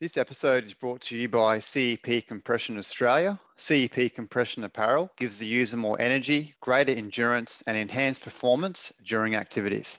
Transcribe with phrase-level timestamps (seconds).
[0.00, 3.40] This episode is brought to you by CEP Compression Australia.
[3.56, 9.98] CEP Compression Apparel gives the user more energy, greater endurance, and enhanced performance during activities.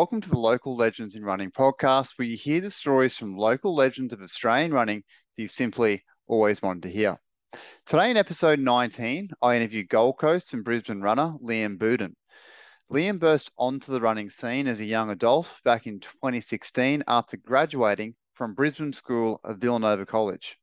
[0.00, 3.74] Welcome to the Local Legends in Running podcast, where you hear the stories from local
[3.74, 5.00] legends of Australian running
[5.36, 7.20] that you've simply always wanted to hear.
[7.84, 12.16] Today, in episode 19, I interview Gold Coast and Brisbane runner Liam Boudin.
[12.90, 18.14] Liam burst onto the running scene as a young adult back in 2016 after graduating
[18.32, 20.56] from Brisbane School of Villanova College.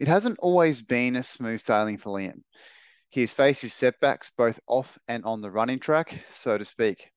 [0.00, 2.40] It hasn't always been a smooth sailing for Liam.
[3.10, 7.10] He has faced his setbacks both off and on the running track, so to speak.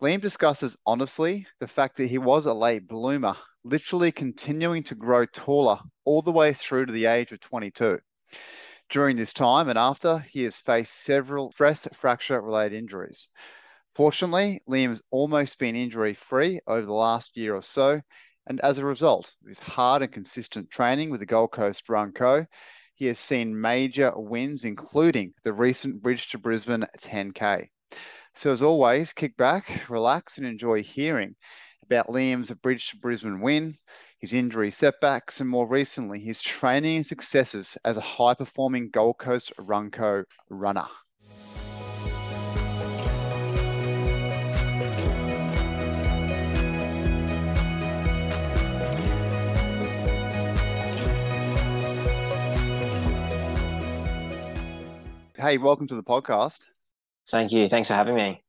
[0.00, 5.26] Liam discusses honestly the fact that he was a late bloomer, literally continuing to grow
[5.26, 7.98] taller all the way through to the age of 22.
[8.88, 13.28] During this time and after, he has faced several stress fracture related injuries.
[13.94, 18.00] Fortunately, Liam has almost been injury free over the last year or so,
[18.46, 22.12] and as a result of his hard and consistent training with the Gold Coast Run
[22.12, 22.46] Co.,
[22.94, 27.68] he has seen major wins, including the recent Bridge to Brisbane 10K.
[28.36, 31.34] So, as always, kick back, relax, and enjoy hearing
[31.82, 33.76] about Liam's Bridge to Brisbane win,
[34.18, 39.18] his injury setbacks, and more recently, his training and successes as a high performing Gold
[39.18, 40.86] Coast Runco runner.
[55.36, 56.69] Hey, welcome to the podcast.
[57.30, 57.68] Thank you.
[57.68, 58.42] Thanks for having me.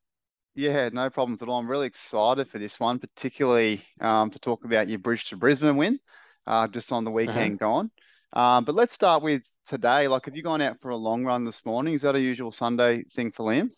[0.54, 1.58] Yeah, no problems at all.
[1.58, 5.76] I'm really excited for this one, particularly um, to talk about your Bridge to Brisbane
[5.76, 5.98] win
[6.46, 7.64] uh, just on the weekend mm-hmm.
[7.64, 7.90] gone.
[8.34, 10.08] Um, but let's start with today.
[10.08, 11.94] Like, have you gone out for a long run this morning?
[11.94, 13.70] Is that a usual Sunday thing for Liam?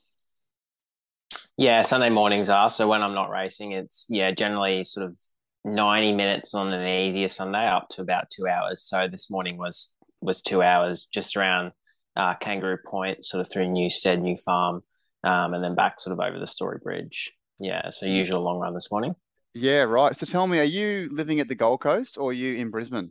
[1.57, 2.71] Yeah, Sunday mornings are.
[2.71, 5.17] So when I'm not racing, it's yeah, generally sort of
[5.65, 8.83] 90 minutes on an easier Sunday up to about two hours.
[8.83, 11.73] So this morning was was two hours just around
[12.17, 14.83] uh, Kangaroo Point, sort of through Newstead, New Farm,
[15.25, 17.33] um, and then back sort of over the Story Bridge.
[17.59, 19.15] Yeah, so usual long run this morning.
[19.55, 20.17] Yeah, right.
[20.17, 23.11] So tell me, are you living at the Gold Coast or are you in Brisbane?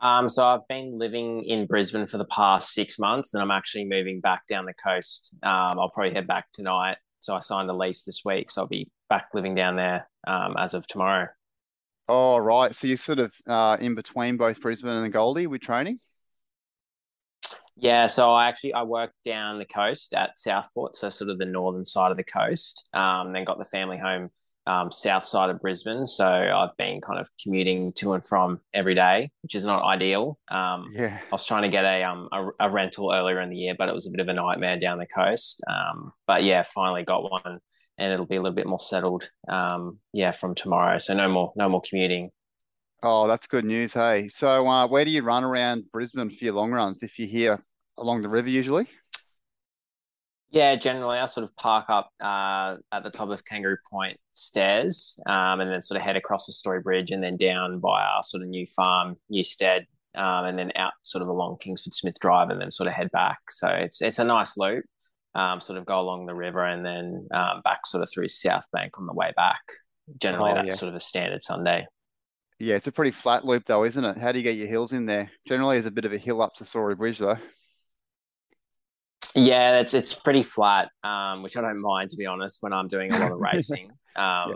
[0.00, 3.86] Um, so I've been living in Brisbane for the past six months, and I'm actually
[3.86, 5.34] moving back down the coast.
[5.42, 6.96] Um, I'll probably head back tonight.
[7.20, 10.56] So I signed a lease this week, so I'll be back living down there um,
[10.58, 11.28] as of tomorrow.
[12.06, 12.74] Oh, right.
[12.74, 15.98] So you're sort of uh, in between both Brisbane and the Goldie with training.
[17.76, 21.44] Yeah, so I actually I worked down the coast at Southport, so sort of the
[21.44, 22.88] northern side of the coast.
[22.94, 24.30] Um, then got the family home
[24.66, 28.94] um, south side of Brisbane, so I've been kind of commuting to and from every
[28.94, 30.38] day, which is not ideal.
[30.50, 33.56] Um, yeah, I was trying to get a, um a, a rental earlier in the
[33.56, 35.62] year, but it was a bit of a nightmare down the coast.
[35.68, 37.58] Um, but yeah, finally got one,
[37.98, 39.28] and it'll be a little bit more settled.
[39.48, 42.30] Um, yeah, from tomorrow, so no more no more commuting.
[43.06, 43.92] Oh, that's good news.
[43.92, 47.28] Hey, so uh, where do you run around Brisbane for your long runs if you're
[47.28, 47.62] here
[47.98, 48.88] along the river usually?
[50.48, 55.20] Yeah, generally I sort of park up uh, at the top of Kangaroo Point stairs
[55.26, 58.42] um, and then sort of head across the Story Bridge and then down via sort
[58.42, 62.58] of New Farm, Newstead, um, and then out sort of along Kingsford Smith Drive and
[62.58, 63.38] then sort of head back.
[63.50, 64.86] So it's it's a nice loop.
[65.34, 68.64] Um, sort of go along the river and then um, back sort of through South
[68.72, 69.60] Bank on the way back.
[70.18, 70.74] Generally, oh, that's yeah.
[70.74, 71.86] sort of a standard Sunday.
[72.58, 74.16] Yeah, it's a pretty flat loop though, isn't it?
[74.16, 75.30] How do you get your hills in there?
[75.46, 77.38] Generally, there's a bit of a hill up to Story Bridge though.
[79.34, 82.86] Yeah, it's it's pretty flat, um, which I don't mind to be honest when I'm
[82.86, 83.90] doing a lot of racing.
[84.14, 84.54] Um, yeah.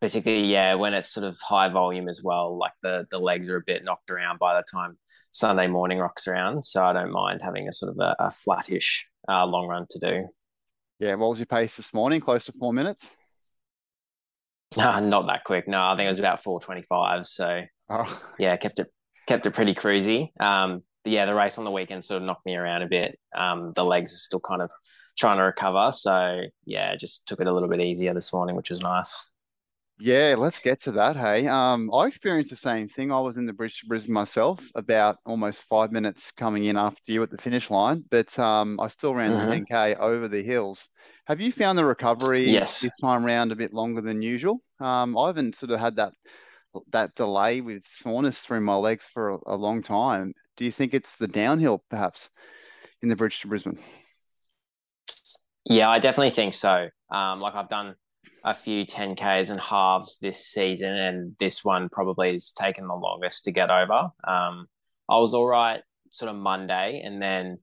[0.00, 2.56] Particularly, yeah, when it's sort of high volume as well.
[2.56, 4.96] Like the the legs are a bit knocked around by the time
[5.32, 9.08] Sunday morning rocks around, so I don't mind having a sort of a, a flattish
[9.28, 10.28] uh, long run to do.
[11.00, 12.20] Yeah, what was your pace this morning?
[12.20, 13.10] Close to four minutes.
[14.78, 15.68] No, not that quick.
[15.68, 17.26] No, I think it was about four twenty five.
[17.26, 18.22] So oh.
[18.38, 18.88] yeah, kept it
[19.26, 20.30] kept it pretty cruisy.
[20.40, 23.18] Um, yeah, the race on the weekend sort of knocked me around a bit.
[23.36, 24.70] Um, the legs are still kind of
[25.18, 25.90] trying to recover.
[25.92, 29.28] So yeah, just took it a little bit easier this morning, which was nice.
[30.00, 31.16] Yeah, let's get to that.
[31.16, 33.12] Hey, um, I experienced the same thing.
[33.12, 37.12] I was in the Bridge to Brisbane myself, about almost five minutes coming in after
[37.12, 39.50] you at the finish line, but um, I still ran mm-hmm.
[39.50, 40.88] the 10k over the hills.
[41.26, 42.80] Have you found the recovery yes.
[42.80, 44.60] this time around a bit longer than usual?
[44.78, 46.12] Um, I haven't sort of had that
[46.90, 50.34] that delay with soreness through my legs for a, a long time.
[50.56, 52.28] Do you think it's the downhill perhaps
[53.00, 53.78] in the bridge to Brisbane?
[55.64, 56.88] Yeah, I definitely think so.
[57.10, 57.94] Um, like I've done
[58.44, 63.44] a few 10Ks and halves this season, and this one probably has taken the longest
[63.44, 64.10] to get over.
[64.26, 64.66] Um,
[65.08, 65.80] I was all right
[66.10, 67.58] sort of Monday, and then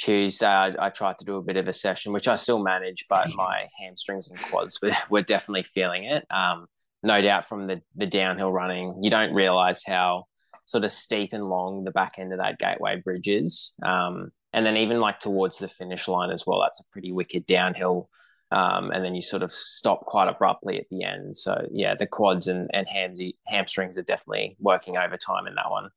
[0.00, 3.04] Tuesday I, I, tried to do a bit of a session, which I still manage,
[3.08, 6.26] but my hamstrings and quads were, were definitely feeling it.
[6.30, 6.66] Um,
[7.02, 10.24] no doubt from the the downhill running, you don't realize how
[10.66, 13.74] sort of steep and long the back end of that gateway bridge is.
[13.84, 17.46] Um, and then even like towards the finish line as well, that's a pretty wicked
[17.46, 18.08] downhill.
[18.52, 21.36] Um, and then you sort of stop quite abruptly at the end.
[21.36, 25.90] So yeah, the quads and, and hamsy, hamstrings are definitely working overtime in that one.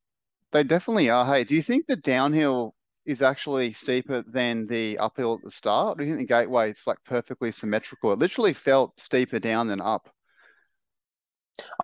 [0.51, 1.25] They definitely are.
[1.25, 5.97] Hey, do you think the downhill is actually steeper than the uphill at the start?
[5.97, 8.11] do you think the gateway is like perfectly symmetrical?
[8.11, 10.09] It literally felt steeper down than up.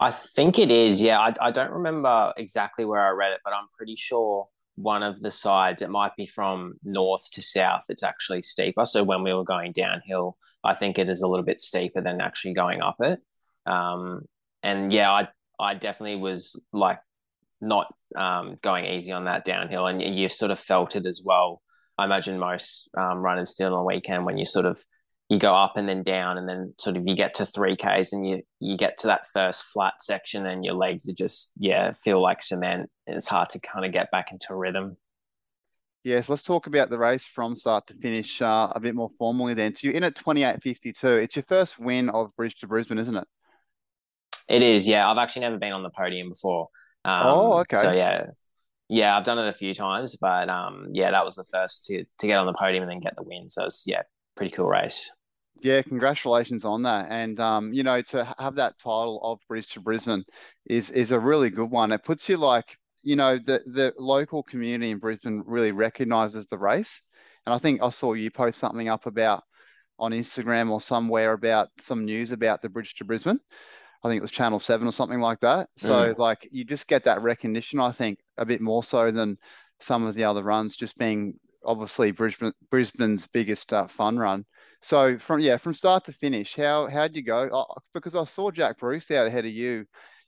[0.01, 1.01] I think it is.
[1.01, 5.04] Yeah, I, I don't remember exactly where I read it, but I'm pretty sure one
[5.04, 8.86] of the sides, it might be from north to south, it's actually steeper.
[8.86, 12.21] So when we were going downhill, I think it is a little bit steeper than
[12.21, 13.19] actually going up it.
[13.66, 14.21] Um,
[14.63, 15.27] and yeah, I
[15.60, 17.00] I definitely was like
[17.61, 21.61] not um, going easy on that downhill, and you've sort of felt it as well.
[21.97, 24.83] I imagine most um, runners do on the weekend when you sort of
[25.29, 28.13] you go up and then down, and then sort of you get to three k's,
[28.13, 31.94] and you you get to that first flat section, and your legs are just yeah
[32.03, 32.89] feel like cement.
[33.07, 34.97] It's hard to kind of get back into a rhythm.
[36.06, 39.53] Yes, let's talk about the race from start to finish uh, a bit more formally
[39.53, 39.75] then.
[39.75, 41.21] So you're in at 28.52.
[41.21, 43.27] It's your first win of Bridge to Brisbane, isn't it?
[44.47, 45.09] It is, yeah.
[45.09, 46.69] I've actually never been on the podium before.
[47.05, 47.77] Um, oh, okay.
[47.77, 48.25] So yeah,
[48.89, 52.03] yeah, I've done it a few times, but um, yeah, that was the first to
[52.03, 53.49] to get on the podium and then get the win.
[53.49, 54.01] So it's yeah,
[54.35, 55.11] pretty cool race.
[55.61, 57.07] Yeah, congratulations on that.
[57.09, 60.23] And um, you know, to have that title of Bridge to Brisbane
[60.65, 61.91] is is a really good one.
[61.91, 66.57] It puts you like, you know, the the local community in Brisbane really recognizes the
[66.57, 67.01] race.
[67.45, 69.43] And I think I saw you post something up about
[69.97, 73.39] on Instagram or somewhere about some news about the Bridge to Brisbane.
[74.03, 75.69] I think it was Channel 7 or something like that.
[75.77, 76.17] So mm.
[76.17, 79.37] like you just get that recognition, I think, a bit more so than
[79.81, 81.35] some of the other runs just being
[81.65, 84.45] obviously Brisbane Brisbane's biggest uh, fun run.
[84.81, 87.49] So from yeah, from start to finish, how how'd you go?
[87.51, 89.85] Oh, because I saw Jack Bruce out ahead of you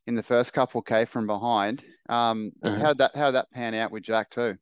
[0.08, 1.84] in the first couple k from behind.
[2.10, 2.82] Um, mm-hmm.
[2.82, 4.58] how did that how did that pan out with Jack too?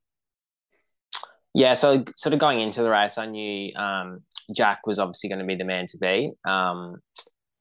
[1.56, 4.21] Yeah, so sort of going into the race, I knew um,
[4.56, 6.31] Jack was obviously going to be the man to be.
[6.45, 6.97] Um,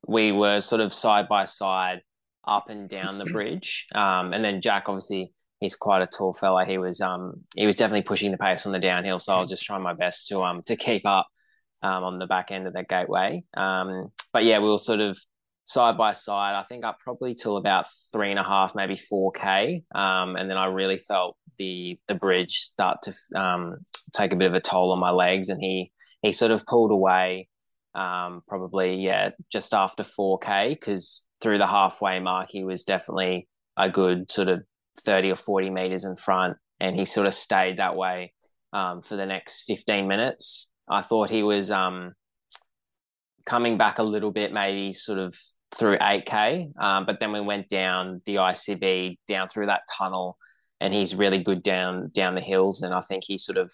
[0.06, 2.00] we were sort of side by side
[2.46, 6.64] up and down the bridge, um, and then Jack obviously he's quite a tall fella.
[6.64, 9.50] He was um he was definitely pushing the pace on the downhill, so I was
[9.50, 11.26] just trying my best to um to keep up
[11.82, 13.44] um, on the back end of that gateway.
[13.56, 15.18] Um, but yeah, we were sort of
[15.64, 16.54] side by side.
[16.54, 20.48] I think up probably till about three and a half, maybe four k, um, and
[20.50, 23.76] then I really felt the the bridge start to um,
[24.14, 25.92] take a bit of a toll on my legs, and he
[26.22, 27.48] he sort of pulled away.
[27.94, 33.49] Um, probably yeah, just after four k, because through the halfway mark, he was definitely
[33.76, 34.62] a good sort of
[35.05, 38.32] thirty or forty meters in front, and he sort of stayed that way
[38.73, 40.70] um, for the next fifteen minutes.
[40.88, 42.14] I thought he was um,
[43.46, 45.34] coming back a little bit, maybe sort of
[45.75, 46.79] through 8K.
[46.81, 50.37] Um, but then we went down the ICB, down through that tunnel,
[50.81, 52.82] and he's really good down down the hills.
[52.82, 53.73] And I think he sort of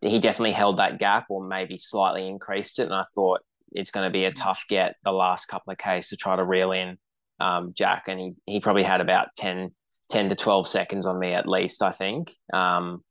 [0.00, 2.84] he definitely held that gap or maybe slightly increased it.
[2.84, 3.40] And I thought
[3.72, 6.44] it's going to be a tough get the last couple of Ks to try to
[6.44, 6.98] reel in
[7.40, 8.04] um, Jack.
[8.08, 9.70] And he, he probably had about 10,
[10.10, 12.32] 10 to 12 seconds on me at least, I think.
[12.52, 13.02] Um,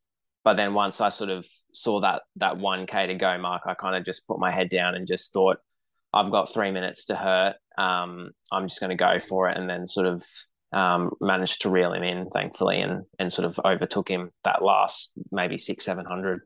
[0.43, 3.73] but then once I sort of saw that that one k to go mark, I
[3.73, 5.57] kind of just put my head down and just thought,
[6.13, 7.55] I've got three minutes to hurt.
[7.77, 10.23] Um, I'm just going to go for it, and then sort of
[10.71, 15.13] um, managed to reel him in, thankfully, and and sort of overtook him that last
[15.31, 16.41] maybe six seven hundred.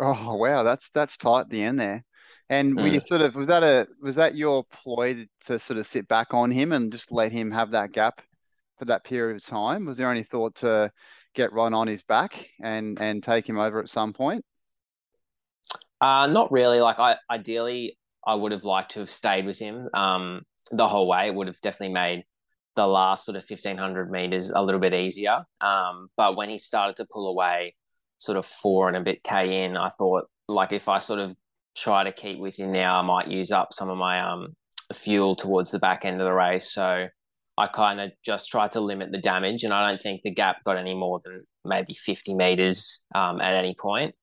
[0.00, 2.04] Oh wow, that's that's tight at the end there.
[2.48, 3.02] And you mm.
[3.02, 6.50] sort of was that a was that your ploy to sort of sit back on
[6.50, 8.20] him and just let him have that gap
[8.78, 9.84] for that period of time?
[9.84, 10.92] Was there any thought to
[11.34, 14.44] get right on his back and and take him over at some point?
[16.00, 16.80] Uh, not really.
[16.80, 21.08] Like I ideally, I would have liked to have stayed with him um, the whole
[21.08, 21.26] way.
[21.26, 22.24] It would have definitely made
[22.76, 25.44] the last sort of fifteen hundred meters a little bit easier.
[25.60, 27.74] Um, but when he started to pull away,
[28.18, 31.34] sort of four and a bit k in, I thought like if I sort of
[31.76, 34.56] try to keep within now, I might use up some of my um,
[34.94, 36.72] fuel towards the back end of the race.
[36.72, 37.08] So
[37.58, 40.64] I kind of just tried to limit the damage, and I don't think the gap
[40.64, 44.14] got any more than maybe 50 meters um, at any point.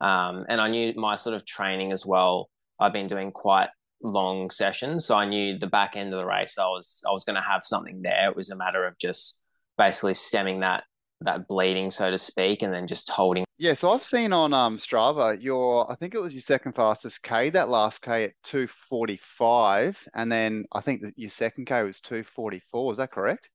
[0.00, 2.48] Um, and I knew my sort of training as well.
[2.78, 3.68] I've been doing quite
[4.02, 6.58] long sessions, so I knew the back end of the race.
[6.58, 8.30] I was I was going to have something there.
[8.30, 9.38] It was a matter of just
[9.78, 10.84] basically stemming that
[11.22, 13.44] that bleeding, so to speak, and then just holding.
[13.58, 17.22] Yeah, so I've seen on um Strava your I think it was your second fastest
[17.22, 22.00] K, that last K at 245, and then I think that your second K was
[22.00, 22.92] 244.
[22.92, 23.48] Is that correct?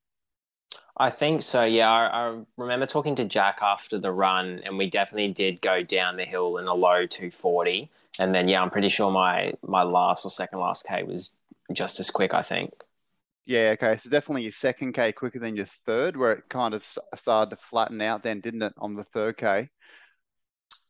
[0.98, 1.64] I think so.
[1.64, 5.84] Yeah, I, I, remember talking to Jack after the run, and we definitely did go
[5.84, 7.90] down the hill in a low 240.
[8.20, 11.32] And then, yeah, I'm pretty sure my my last or second last K was
[11.72, 12.34] just as quick.
[12.34, 12.74] I think.
[13.46, 13.74] Yeah.
[13.74, 13.98] Okay.
[13.98, 17.62] So definitely your second K quicker than your third, where it kind of started to
[17.70, 18.24] flatten out.
[18.24, 19.70] Then, didn't it, on the third K?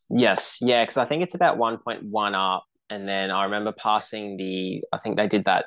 [0.10, 0.60] Yes.
[0.62, 4.84] Yeah, because I think it's about 1.1 up, and then I remember passing the.
[4.91, 5.65] I think they did that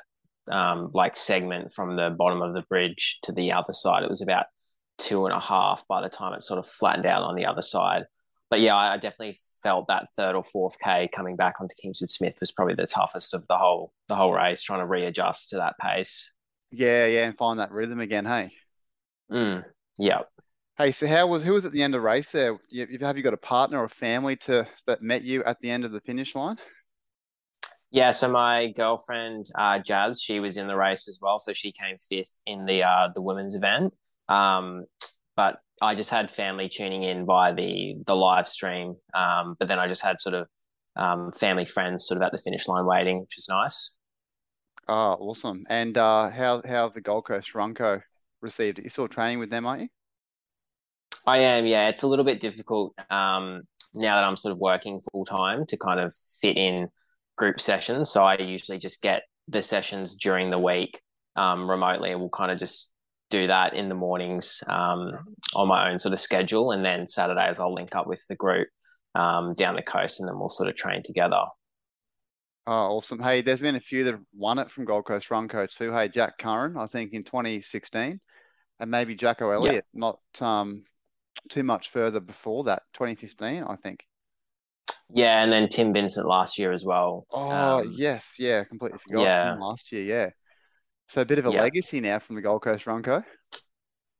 [0.51, 4.03] um, like segment from the bottom of the bridge to the other side.
[4.03, 4.45] It was about
[4.97, 7.61] two and a half by the time it sort of flattened out on the other
[7.61, 8.03] side.
[8.49, 12.35] But yeah, I definitely felt that third or fourth K coming back onto Kingsford Smith
[12.39, 15.73] was probably the toughest of the whole the whole race, trying to readjust to that
[15.81, 16.31] pace.
[16.77, 18.25] Yeah, yeah, and find that rhythm again.
[18.25, 18.51] Hey.
[19.31, 19.63] Mm,
[19.97, 20.19] yeah.
[20.77, 22.57] Hey, so how was who was at the end of the race there?
[22.69, 25.85] You, have you got a partner or family to that met you at the end
[25.85, 26.57] of the finish line?
[27.91, 31.71] Yeah, so my girlfriend uh, Jazz, she was in the race as well, so she
[31.71, 33.93] came fifth in the uh, the women's event.
[34.27, 34.83] Um,
[35.37, 38.95] but I just had family tuning in by the the live stream.
[39.13, 40.47] Um, but then I just had sort of
[40.97, 43.93] um, family friends sort of at the finish line waiting, which was nice.
[44.87, 45.65] Oh, awesome!
[45.67, 48.01] And uh, how how have the Gold Coast Runco
[48.41, 48.83] received it?
[48.83, 49.87] You're still training with them, aren't you?
[51.25, 51.65] I am.
[51.65, 53.63] Yeah, it's a little bit difficult um,
[53.95, 56.89] now that I'm sort of working full time to kind of fit in
[57.35, 58.11] group sessions.
[58.11, 61.01] So I usually just get the sessions during the week
[61.35, 62.91] um, remotely, and we'll kind of just
[63.31, 65.13] do that in the mornings um,
[65.55, 68.67] on my own sort of schedule, and then Saturdays I'll link up with the group
[69.15, 71.41] um, down the coast, and then we'll sort of train together.
[72.67, 73.19] Oh, awesome!
[73.19, 75.91] Hey, there's been a few that won it from Gold Coast Run Coach too.
[75.91, 78.19] Hey, Jack Curran, I think in 2016,
[78.79, 80.83] and maybe Jacko Elliott, not um,
[81.49, 84.03] too much further before that, 2015, I think.
[85.13, 87.27] Yeah, and then Tim Vincent last year as well.
[87.29, 89.55] Oh um, yes, yeah, completely forgot yeah.
[89.59, 90.03] last year.
[90.03, 90.29] Yeah,
[91.07, 91.61] so a bit of a yeah.
[91.61, 93.23] legacy now from the Gold Coast Runco.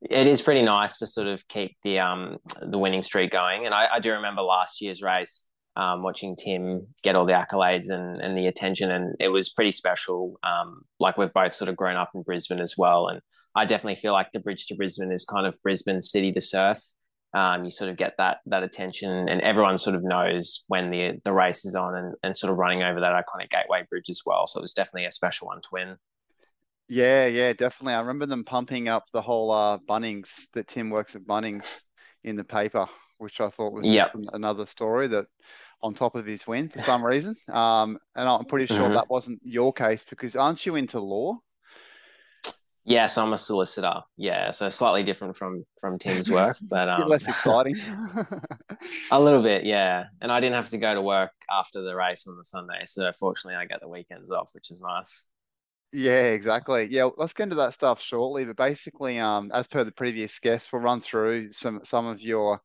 [0.02, 3.74] It is pretty nice to sort of keep the um the winning streak going, and
[3.74, 5.48] I, I do remember last year's race.
[5.78, 9.74] Um, watching Tim get all the accolades and, and the attention, and it was pretty
[9.74, 10.40] special.
[10.42, 13.22] Um, like we've both sort of grown up in Brisbane as well, and
[13.56, 16.80] I definitely feel like the Bridge to Brisbane is kind of Brisbane city to surf
[17.36, 21.20] um, you sort of get that that attention, and everyone sort of knows when the
[21.26, 24.22] the race is on, and, and sort of running over that iconic Gateway Bridge as
[24.26, 24.48] well.
[24.48, 25.98] So it was definitely a special one to win.
[26.88, 27.96] Yeah, yeah, definitely.
[27.96, 31.66] I remember them pumping up the whole uh, Bunnings that Tim works at Bunnings
[32.24, 34.14] in the paper, which I thought was yep.
[34.14, 35.26] just another story that
[35.82, 37.36] on top of his win for some reason.
[37.52, 38.96] Um, and I'm pretty sure mm-hmm.
[38.96, 41.40] that wasn't your case because aren't you into law?
[42.88, 44.02] Yes, I'm a solicitor.
[44.16, 47.76] Yeah, so slightly different from from Tim's work, but um, less exciting.
[49.12, 50.06] a little bit, yeah.
[50.22, 53.12] And I didn't have to go to work after the race on the Sunday, so
[53.20, 55.26] fortunately, I get the weekends off, which is nice.
[55.94, 56.88] Yeah, exactly.
[56.92, 58.46] Yeah, let's get into that stuff shortly.
[58.46, 62.62] But basically, um, as per the previous guest, we'll run through some some of your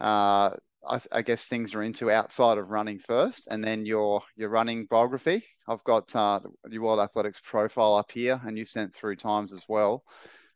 [0.00, 0.50] uh,
[0.88, 4.86] I, I, guess things are into outside of running first, and then your your running
[4.86, 5.44] biography.
[5.68, 9.64] I've got uh, your World Athletics profile up here, and you've sent through times as
[9.68, 10.02] well.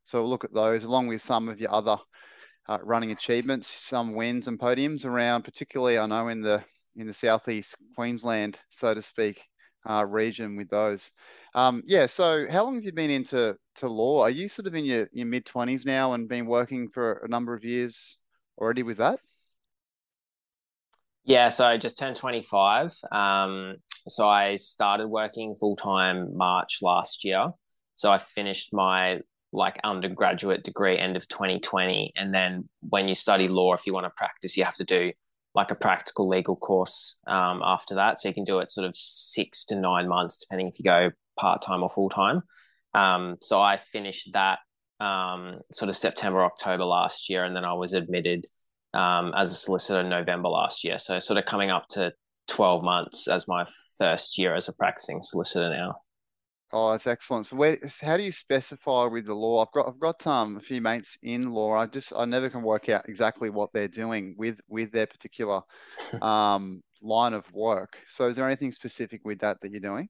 [0.02, 1.96] So we'll look at those along with some of your other
[2.68, 6.64] uh, running achievements, some wins and podiums around, particularly I know in the
[6.96, 9.40] in the southeast Queensland, so to speak,
[9.88, 11.10] uh, region with those.
[11.54, 12.06] Um, yeah.
[12.06, 14.22] So how long have you been into to law?
[14.22, 17.28] Are you sort of in your, your mid twenties now and been working for a
[17.28, 18.18] number of years
[18.58, 19.20] already with that?
[21.26, 22.94] Yeah, so I just turned 25.
[23.10, 23.76] Um,
[24.08, 27.50] so I started working full time March last year.
[27.96, 29.20] So I finished my
[29.52, 32.12] like undergraduate degree end of 2020.
[32.14, 35.12] And then when you study law, if you want to practice, you have to do
[35.52, 38.20] like a practical legal course um, after that.
[38.20, 41.10] So you can do it sort of six to nine months, depending if you go
[41.36, 42.42] part time or full time.
[42.94, 44.60] Um, so I finished that
[45.00, 48.46] um, sort of September, October last year, and then I was admitted
[48.96, 50.98] um, as a solicitor in November last year.
[50.98, 52.12] So sort of coming up to
[52.48, 53.66] 12 months as my
[53.98, 55.96] first year as a practicing solicitor now.
[56.72, 57.46] Oh, that's excellent.
[57.46, 59.64] So where, how do you specify with the law?
[59.64, 61.74] I've got I've got um a few mates in law.
[61.74, 65.60] I just I never can work out exactly what they're doing with with their particular
[66.22, 67.96] um line of work.
[68.08, 70.08] So is there anything specific with that that you're doing?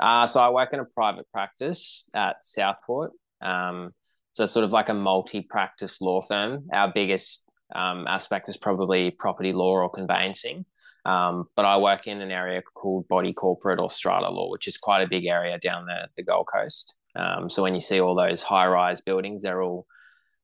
[0.00, 3.12] Uh, so I work in a private practice at Southport.
[3.42, 3.92] Um,
[4.36, 6.68] so sort of like a multi-practice law firm.
[6.70, 7.42] Our biggest
[7.74, 10.66] um, aspect is probably property law or conveyancing.
[11.06, 14.76] Um, but I work in an area called body corporate or strata law, which is
[14.76, 16.96] quite a big area down the, the Gold Coast.
[17.14, 19.86] Um, so when you see all those high-rise buildings, they're all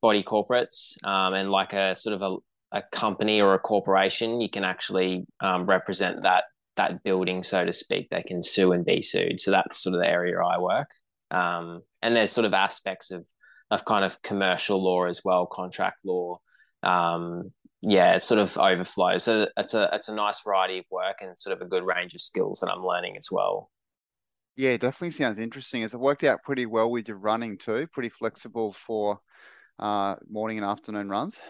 [0.01, 4.49] body corporates um, and like a sort of a, a company or a corporation, you
[4.49, 6.45] can actually um, represent that
[6.77, 8.09] that building, so to speak.
[8.09, 9.39] They can sue and be sued.
[9.39, 10.89] So that's sort of the area I work.
[11.31, 13.27] Um, and there's sort of aspects of
[13.73, 16.39] of kind of commercial law as well, contract law.
[16.83, 19.25] Um, yeah, it sort of overflows.
[19.25, 22.15] So it's a it's a nice variety of work and sort of a good range
[22.15, 23.71] of skills that I'm learning as well.
[24.57, 25.81] Yeah, definitely sounds interesting.
[25.83, 27.89] Has it worked out pretty well with your running too?
[27.93, 29.19] Pretty flexible for
[29.79, 31.41] uh, morning and afternoon runs?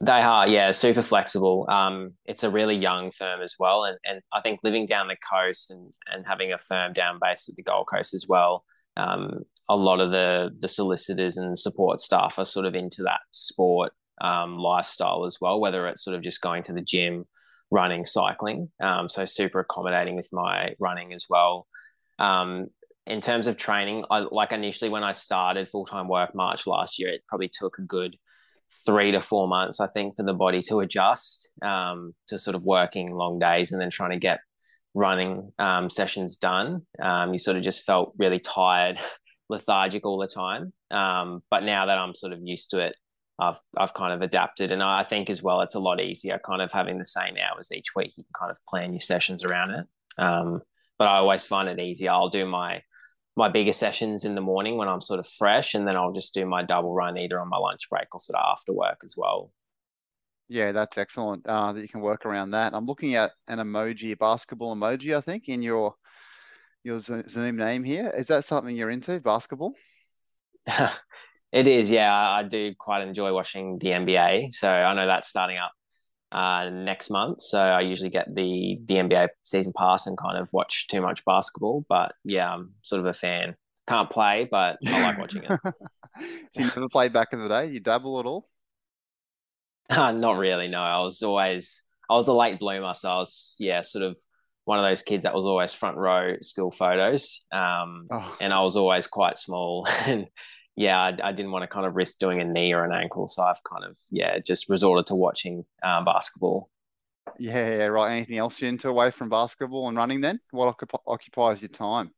[0.00, 1.66] They are, yeah, super flexible.
[1.68, 5.16] Um, it's a really young firm as well, and and I think living down the
[5.16, 8.64] coast and and having a firm down base at the Gold Coast as well.
[8.96, 13.20] Um, a lot of the the solicitors and support staff are sort of into that
[13.30, 17.24] sport um, lifestyle as well, whether it's sort of just going to the gym,
[17.70, 18.70] running, cycling.
[18.80, 21.66] Um, so super accommodating with my running as well.
[22.18, 22.68] Um,
[23.06, 26.98] in terms of training, I like initially when I started full time work March last
[26.98, 28.16] year, it probably took a good
[28.86, 32.62] three to four months, I think, for the body to adjust um, to sort of
[32.62, 34.40] working long days and then trying to get
[34.94, 36.86] running um, sessions done.
[37.02, 38.98] Um, you sort of just felt really tired,
[39.48, 40.72] lethargic all the time.
[40.90, 42.96] Um, but now that I'm sort of used to it,
[43.38, 46.62] I've I've kind of adapted, and I think as well it's a lot easier, kind
[46.62, 48.12] of having the same hours each week.
[48.16, 49.86] You can kind of plan your sessions around it.
[50.18, 50.62] Um,
[50.98, 52.08] but I always find it easy.
[52.08, 52.82] I'll do my
[53.36, 56.34] my bigger sessions in the morning when I'm sort of fresh, and then I'll just
[56.34, 59.14] do my double run either on my lunch break or sort of after work as
[59.16, 59.50] well.
[60.48, 61.44] Yeah, that's excellent.
[61.46, 62.74] Uh, that you can work around that.
[62.74, 65.94] I'm looking at an emoji, a basketball emoji, I think, in your
[66.84, 68.12] your Zoom name here.
[68.16, 69.74] Is that something you're into, basketball?
[71.52, 72.14] it is, yeah.
[72.14, 74.52] I do quite enjoy watching the NBA.
[74.52, 75.72] So I know that's starting up
[76.30, 77.40] uh, next month.
[77.40, 81.24] So I usually get the the NBA season pass and kind of watch too much
[81.24, 81.84] basketball.
[81.88, 83.56] But yeah, I'm sort of a fan.
[83.86, 85.60] Can't play, but I like watching it.
[85.62, 87.70] so you never played back in the day?
[87.70, 88.48] You dabble at all?
[89.88, 90.68] Uh, not really.
[90.68, 94.18] No, I was always I was a late bloomer, so I was yeah, sort of
[94.64, 97.46] one of those kids that was always front row school photos.
[97.52, 98.36] Um, oh.
[98.40, 100.26] and I was always quite small and
[100.76, 103.28] yeah, I, I, didn't want to kind of risk doing a knee or an ankle,
[103.28, 106.68] so I've kind of yeah just resorted to watching um, basketball.
[107.38, 108.12] Yeah, yeah, right.
[108.12, 110.20] Anything else you're into away from basketball and running?
[110.20, 112.10] Then what occupies your time?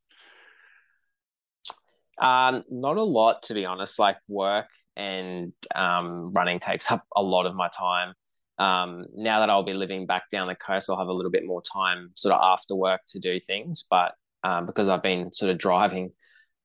[2.18, 3.98] Um, not a lot, to be honest.
[3.98, 8.14] Like work and um, running takes up a lot of my time.
[8.58, 11.46] Um, now that I'll be living back down the coast, I'll have a little bit
[11.46, 13.86] more time sort of after work to do things.
[13.88, 14.12] But
[14.44, 16.12] um, because I've been sort of driving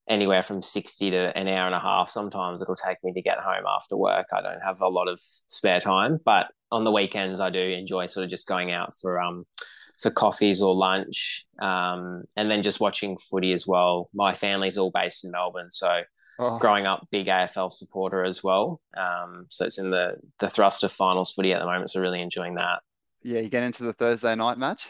[0.10, 2.10] anywhere from 60 to an hour and a half.
[2.10, 4.28] Sometimes it'll take me to get home after work.
[4.34, 8.08] I don't have a lot of spare time, but on the weekends I do enjoy
[8.08, 9.46] sort of just going out for um
[10.00, 14.10] for coffees or lunch, um, and then just watching footy as well.
[14.16, 16.02] My family's all based in Melbourne, so
[16.40, 16.60] oh.
[16.60, 18.82] growing up, big AFL supporter as well.
[18.96, 22.22] Um, so it's in the the thrust of finals footy at the moment, so really
[22.22, 22.80] enjoying that.
[23.24, 24.88] Yeah, you get into the Thursday night match.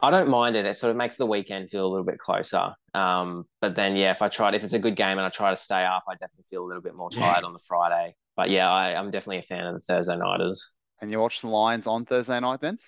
[0.00, 0.66] I don't mind it.
[0.66, 2.74] It sort of makes the weekend feel a little bit closer.
[2.92, 5.50] Um, but then, yeah, if I try, if it's a good game and I try
[5.50, 7.46] to stay up, I definitely feel a little bit more tired yeah.
[7.46, 8.16] on the Friday.
[8.36, 10.72] But yeah, I, I'm definitely a fan of the Thursday nighters.
[11.00, 12.78] And you watch the Lions on Thursday night then?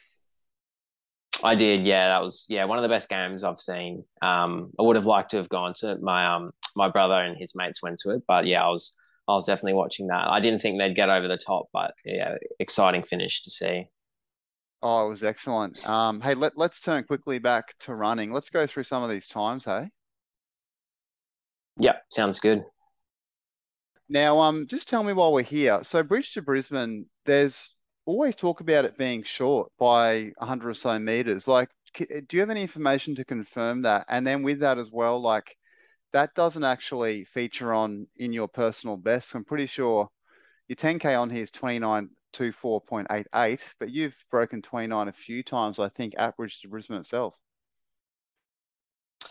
[1.42, 2.08] I did, yeah.
[2.08, 4.04] That was yeah one of the best games I've seen.
[4.22, 6.02] Um, I would have liked to have gone to it.
[6.02, 8.96] My um my brother and his mates went to it, but yeah, I was
[9.28, 10.28] I was definitely watching that.
[10.28, 13.88] I didn't think they'd get over the top, but yeah, exciting finish to see.
[14.82, 15.88] Oh, it was excellent.
[15.88, 18.32] Um, hey, let, let's turn quickly back to running.
[18.32, 19.88] Let's go through some of these times, hey?
[21.78, 22.64] Yep, sounds good.
[24.10, 25.82] Now, um, just tell me while we're here.
[25.84, 27.73] So, Bridge to Brisbane, there's
[28.06, 31.48] always talk about it being short by 100 or so meters.
[31.48, 34.06] Like, do you have any information to confirm that?
[34.08, 35.56] And then with that as well, like,
[36.12, 39.34] that doesn't actually feature on in your personal best.
[39.34, 40.08] I'm pretty sure
[40.68, 45.88] your 10K on here is 29 24.88, but you've broken 29 a few times, I
[45.88, 47.34] think, at Bridge to Brisbane itself.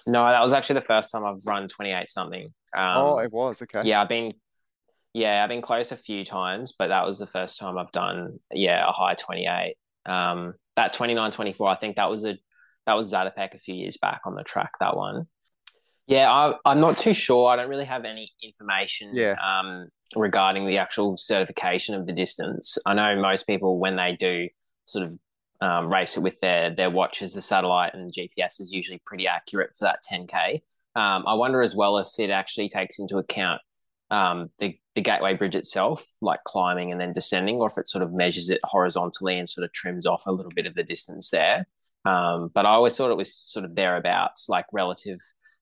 [0.08, 2.54] No, that was actually the first time I've run 28 something.
[2.76, 3.62] Um, oh, it was.
[3.62, 3.88] Okay.
[3.88, 4.34] Yeah, I've been,
[5.14, 8.40] yeah, I've been close a few times, but that was the first time I've done,
[8.52, 9.76] yeah, a high 28.
[10.06, 12.38] Um, that 29, 24, I think that was a,
[12.86, 15.28] that was Zatopek a few years back on the track, that one.
[16.08, 17.50] Yeah, I, am not too sure.
[17.50, 19.36] I don't really have any information yeah.
[19.42, 22.78] um, regarding the actual certification of the distance.
[22.86, 24.50] I know most people, when they do
[24.86, 25.20] sort of
[25.62, 29.72] um, race it with their their watches, the satellite and GPS is usually pretty accurate
[29.78, 30.56] for that 10k.
[30.96, 33.62] Um, I wonder as well if it actually takes into account
[34.14, 38.04] um, the the gateway bridge itself, like climbing and then descending, or if it sort
[38.04, 41.32] of measures it horizontally and sort of trims off a little bit of the distance
[41.32, 41.66] there.
[42.06, 45.20] Um, but I always thought it was sort of thereabouts, like relative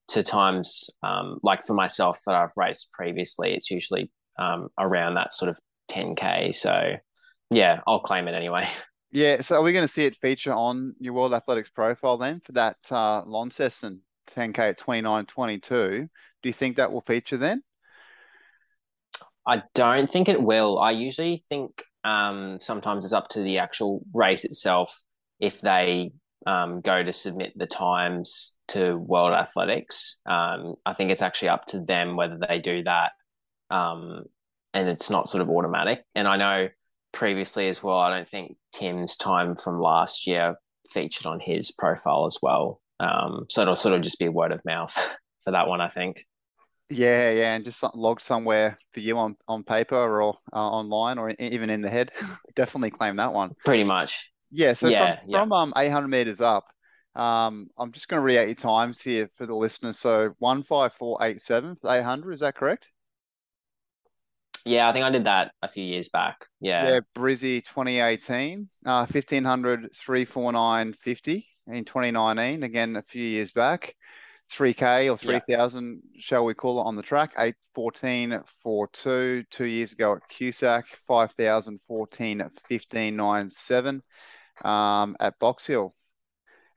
[0.10, 5.34] to times um, like for myself that I've raced previously, it's usually um, around that
[5.34, 5.58] sort of
[5.90, 6.54] 10k.
[6.54, 6.96] So
[7.52, 8.70] yeah, I'll claim it anyway.
[9.14, 12.40] Yeah, so are we going to see it feature on your World Athletics profile then
[12.46, 14.00] for that uh, Launceston
[14.34, 15.60] 10k at 29.22?
[15.68, 16.08] Do
[16.44, 17.62] you think that will feature then?
[19.48, 20.80] I don't think it will.
[20.80, 25.02] I usually think um, sometimes it's up to the actual race itself
[25.40, 26.12] if they
[26.46, 30.20] um, go to submit the times to World Athletics.
[30.26, 33.12] Um, I think it's actually up to them whether they do that,
[33.70, 34.24] um,
[34.74, 36.04] and it's not sort of automatic.
[36.16, 36.70] And I know
[37.12, 37.98] previously as well.
[37.98, 40.56] I don't think Tim's time from last year
[40.92, 42.82] featured on his profile as well.
[43.00, 44.94] Um, so it'll sort of just be word of mouth
[45.44, 46.26] for that one, I think.
[46.92, 51.30] Yeah, yeah, and just logged somewhere for you on, on paper or uh, online or
[51.40, 52.12] even in the head.
[52.56, 53.52] Definitely claim that one.
[53.66, 54.32] Pretty much.
[54.52, 54.74] Yeah.
[54.74, 55.40] So yeah, from, yeah.
[55.40, 56.66] from um 800 meters up,
[57.16, 60.00] um, I'm just going to read out your times here for the listeners.
[60.00, 62.34] So one five four eight seven for 800.
[62.34, 62.90] Is that correct?
[64.66, 66.46] Yeah, I think I did that a few years back.
[66.60, 66.88] Yeah.
[66.88, 73.96] Yeah, Brizzy 2018, uh, 1500, 349.50 in 2019, again a few years back.
[74.52, 76.22] 3K or 3,000, yeah.
[76.22, 77.36] shall we call it, on the track,
[77.76, 79.46] 814.42.
[79.50, 84.02] Two years ago at Cusack, 5,000, 14, 15.97
[84.68, 85.96] um, at Box Hill.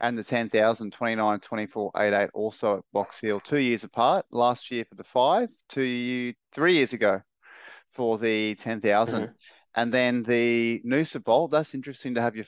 [0.00, 4.26] And the 10,000, 29, 24, 88 also at Box Hill, two years apart.
[4.30, 7.22] Last year for the five, two, three years ago
[7.92, 9.22] for the 10,000.
[9.22, 9.32] Mm-hmm.
[9.76, 12.44] And then the Noosa Bolt, that's interesting to have your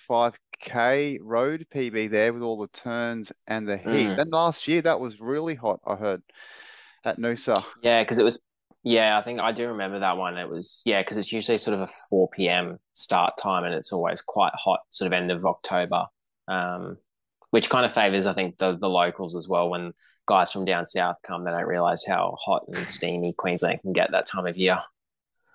[0.66, 4.09] 5K road PB there with all the turns and the heat.
[4.09, 4.16] Mm.
[4.16, 6.22] Then last year, that was really hot, I heard,
[7.05, 7.64] at Noosa.
[7.83, 8.42] Yeah, because it was,
[8.83, 10.37] yeah, I think I do remember that one.
[10.37, 12.79] It was, yeah, because it's usually sort of a 4 p.m.
[12.94, 16.05] start time and it's always quite hot, sort of end of October,
[16.48, 16.96] um,
[17.50, 19.68] which kind of favors, I think, the, the locals as well.
[19.68, 19.92] When
[20.26, 24.11] guys from down south come, they don't realize how hot and steamy Queensland can get
[24.12, 24.79] that time of year.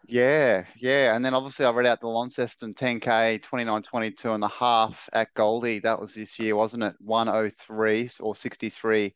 [0.08, 1.16] Yeah, yeah.
[1.16, 5.34] And then obviously I read out the Launceston 10K 29 22 and a half at
[5.36, 5.80] Goldie.
[5.80, 6.96] That was this year, wasn't it?
[7.00, 9.16] 103 or 63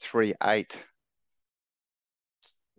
[0.00, 0.78] 38.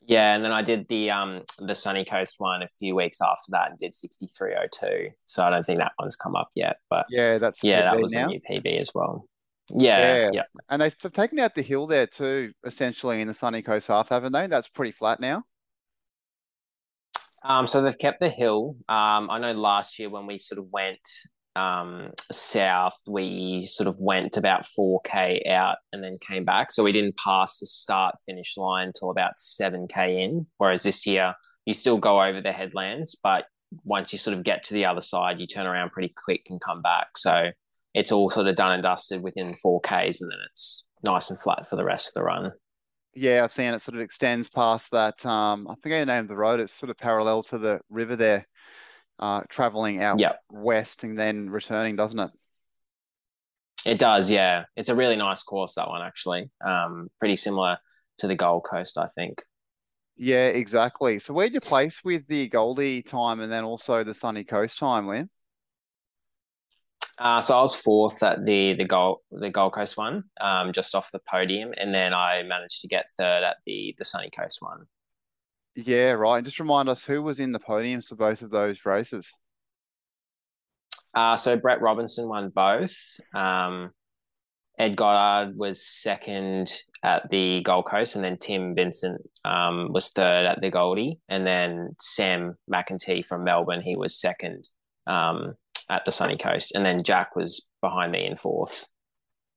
[0.06, 3.52] Yeah, and then I did the um the Sunny Coast one a few weeks after
[3.52, 5.12] that and did 6302.
[5.26, 8.14] So I don't think that one's come up yet, but Yeah, that's Yeah, that was
[8.14, 8.26] now.
[8.26, 9.26] a new PB as well.
[9.70, 10.44] Yeah, yeah, yeah.
[10.70, 14.34] And they've taken out the hill there too, essentially in the Sunny Coast half, haven't
[14.34, 14.48] they?
[14.48, 15.46] That's pretty flat now.
[17.44, 18.76] Um, so they've kept the hill.
[18.88, 21.00] Um, I know last year when we sort of went
[21.56, 26.72] um, south, we sort of went about 4K out and then came back.
[26.72, 30.48] So we didn't pass the start finish line till about 7K in.
[30.58, 31.34] Whereas this year,
[31.66, 33.46] you still go over the headlands, but
[33.84, 36.62] once you sort of get to the other side, you turn around pretty quick and
[36.62, 37.18] come back.
[37.18, 37.50] So
[37.94, 41.70] it's all sort of done and dusted within 4Ks and then it's nice and flat
[41.70, 42.52] for the rest of the run
[43.16, 45.26] yeah, I've seen it sort of extends past that.
[45.26, 46.60] Um, I forget the name of the road.
[46.60, 48.48] It's sort of parallel to the river there,
[49.20, 50.40] uh, traveling out yep.
[50.50, 52.32] west and then returning, doesn't it?
[53.86, 54.66] It does, yeah.
[54.76, 56.50] It's a really nice course that one actually.
[56.66, 57.78] Um, pretty similar
[58.20, 59.42] to the Gold Coast, I think.
[60.16, 61.20] Yeah, exactly.
[61.20, 65.08] So where'd you place with the Goldie time and then also the Sunny Coast time,
[65.08, 65.28] Liam?
[67.20, 70.96] Uh, so I was fourth at the the Gold the Gold Coast one, um, just
[70.96, 74.58] off the podium, and then I managed to get third at the the Sunny Coast
[74.62, 74.86] one.
[75.76, 76.38] Yeah, right.
[76.38, 79.32] And just remind us who was in the podiums for both of those races.
[81.14, 82.96] Uh, so Brett Robinson won both.
[83.36, 83.92] Um,
[84.80, 86.72] Ed Goddard was second
[87.04, 91.46] at the Gold Coast, and then Tim Vincent um, was third at the Goldie, and
[91.46, 94.68] then Sam McEntee from Melbourne, he was second
[95.06, 95.54] um,
[95.90, 98.88] at the sunny coast, and then Jack was behind me in fourth.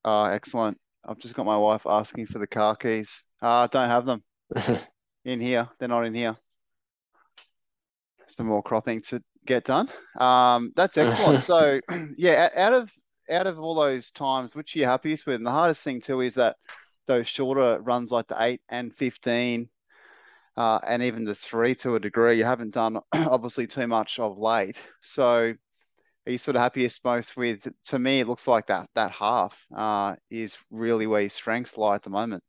[0.05, 0.79] Oh, excellent!
[1.05, 3.23] I've just got my wife asking for the car keys.
[3.41, 4.23] I uh, don't have them
[5.25, 5.69] in here.
[5.79, 6.37] They're not in here.
[8.29, 9.89] Some more cropping to get done.
[10.19, 11.43] Um, that's excellent.
[11.45, 11.81] so,
[12.17, 12.91] yeah, out of
[13.31, 15.37] out of all those times, which are you happiest with?
[15.37, 16.57] And the hardest thing too is that
[17.07, 19.69] those shorter runs like the eight and fifteen,
[20.57, 24.39] uh, and even the three to a degree, you haven't done obviously too much of
[24.39, 24.83] late.
[25.03, 25.55] So,
[26.33, 27.69] you sort of happiest most with?
[27.87, 31.95] To me, it looks like that that half uh, is really where your strengths lie
[31.95, 32.43] at the moment.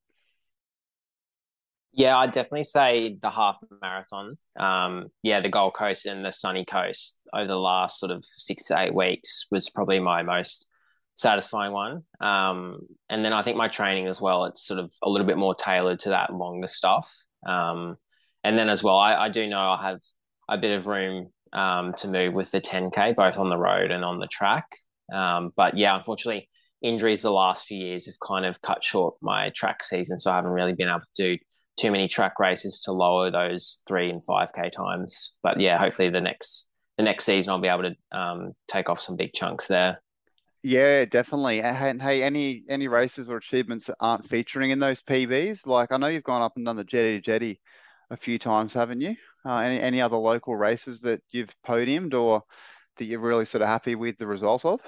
[1.93, 4.35] Yeah, I'd definitely say the half marathon.
[4.59, 8.65] Um, yeah, the Gold Coast and the Sunny Coast over the last sort of six
[8.65, 10.67] to eight weeks was probably my most
[11.15, 12.03] satisfying one.
[12.21, 15.37] Um, and then I think my training as well, it's sort of a little bit
[15.37, 17.11] more tailored to that longer stuff.
[17.47, 17.97] Um,
[18.43, 20.01] and then as well, I, I do know I have
[20.47, 24.03] a bit of room um, to move with the 10K, both on the road and
[24.03, 24.65] on the track.
[25.13, 26.49] Um, but yeah, unfortunately,
[26.81, 30.35] injuries the last few years have kind of cut short my track season, so I
[30.35, 31.43] haven't really been able to do
[31.77, 35.33] too many track races to lower those three and five k times.
[35.43, 38.99] But yeah, hopefully the next the next season I'll be able to um, take off
[38.99, 40.01] some big chunks there.
[40.63, 41.61] Yeah, definitely.
[41.61, 45.65] And hey, any any races or achievements that aren't featuring in those PBs?
[45.67, 47.61] Like I know you've gone up and done the Jetty to Jetty
[48.09, 49.15] a few times, haven't you?
[49.47, 52.43] Uh, any any other local races that you've podiumed or
[52.97, 54.81] that you're really sort of happy with the result of?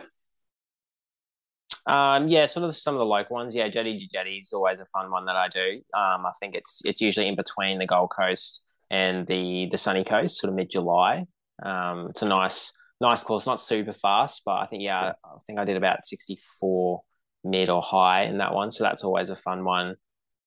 [1.86, 3.56] Um, yeah, sort of some of the local ones.
[3.56, 5.82] Yeah, Jetty Jetty is always a fun one that I do.
[5.94, 10.04] Um, I think it's it's usually in between the Gold Coast and the the sunny
[10.04, 11.26] coast, sort of mid July.
[11.64, 15.58] Um, it's a nice nice course, not super fast, but I think yeah, I think
[15.58, 17.02] I did about sixty four
[17.46, 19.96] mid or high in that one, so that's always a fun one.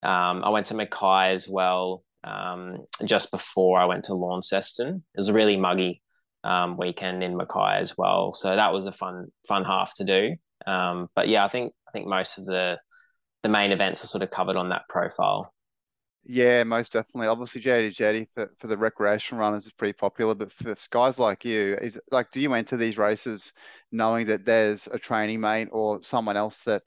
[0.03, 5.05] Um, I went to Mackay as well um, just before I went to Launceston.
[5.15, 6.03] It was a really muggy
[6.45, 10.37] um, weekend in Mackay as well, so that was a fun fun half to do.
[10.67, 12.79] Um, but yeah, I think I think most of the
[13.43, 15.53] the main events are sort of covered on that profile.
[16.25, 17.27] Yeah, most definitely.
[17.27, 21.45] Obviously, Jetty Jetty for, for the recreational runners is pretty popular, but for guys like
[21.45, 23.53] you, is like, do you enter these races
[23.91, 26.83] knowing that there's a training mate or someone else that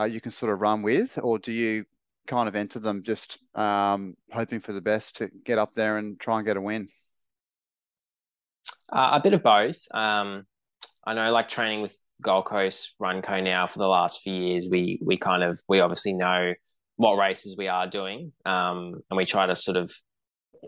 [0.00, 1.84] uh, you can sort of run with, or do you
[2.26, 6.18] kind of enter them just um, hoping for the best to get up there and
[6.18, 6.88] try and get a win?
[8.92, 9.78] Uh, a bit of both.
[9.92, 10.44] Um,
[11.04, 15.00] I know, like training with Gold Coast Runco now for the last few years, we
[15.04, 16.54] we kind of we obviously know
[16.96, 19.92] what races we are doing, um, and we try to sort of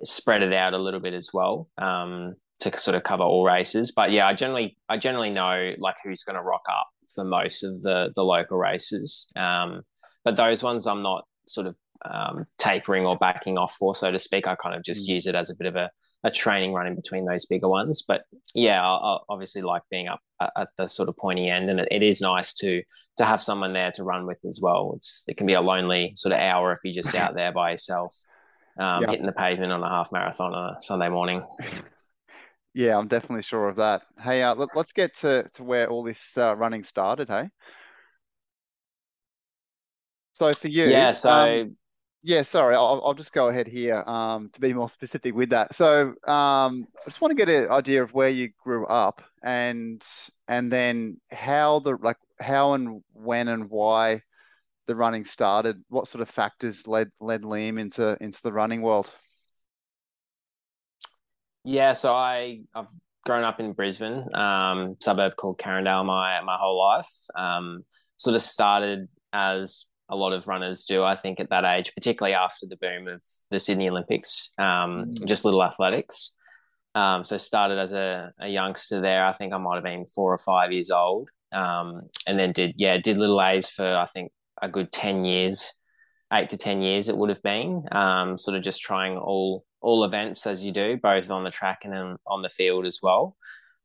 [0.02, 3.92] spread it out a little bit as well um, to sort of cover all races.
[3.94, 7.62] But yeah, I generally I generally know like who's going to rock up for most
[7.62, 9.30] of the the local races.
[9.36, 9.82] Um,
[10.24, 14.18] but those ones I'm not sort of um, tapering or backing off for, so to
[14.18, 14.46] speak.
[14.46, 15.14] I kind of just mm.
[15.14, 15.90] use it as a bit of a
[16.24, 18.02] a training run in between those bigger ones.
[18.06, 18.22] But
[18.54, 21.88] yeah, I, I obviously like being up at the sort of pointy end, and it,
[21.90, 22.82] it is nice to
[23.18, 24.94] to have someone there to run with as well.
[24.96, 27.72] It's it can be a lonely sort of hour if you're just out there by
[27.72, 28.16] yourself,
[28.78, 29.10] um, yeah.
[29.10, 31.44] hitting the pavement on a half marathon on a Sunday morning.
[32.76, 34.02] Yeah, I'm definitely sure of that.
[34.20, 37.28] Hey, uh, let, us get to, to where all this uh, running started.
[37.28, 37.48] Hey,
[40.34, 41.10] so for you, yeah.
[41.12, 41.76] So um,
[42.22, 45.74] yeah, sorry, I'll, I'll just go ahead here um, to be more specific with that.
[45.74, 50.02] So um, I just want to get an idea of where you grew up and
[50.48, 54.22] and then how the like how and when and why
[54.86, 55.82] the running started.
[55.88, 59.10] What sort of factors led led Liam into into the running world?
[61.62, 62.88] Yeah, so I I've
[63.26, 67.10] grown up in Brisbane, um, suburb called Carindale, my my whole life.
[67.36, 67.84] Um,
[68.16, 72.34] sort of started as a lot of runners do, I think, at that age, particularly
[72.34, 75.24] after the boom of the Sydney Olympics, um, mm.
[75.26, 76.34] just little athletics.
[76.94, 79.26] Um, so started as a, a, youngster there.
[79.26, 82.74] I think I might have been four or five years old, um, and then did
[82.76, 84.30] yeah did little A's for I think
[84.62, 85.72] a good ten years,
[86.32, 87.82] eight to ten years it would have been.
[87.90, 91.80] Um, sort of just trying all all events as you do, both on the track
[91.82, 93.36] and on the field as well.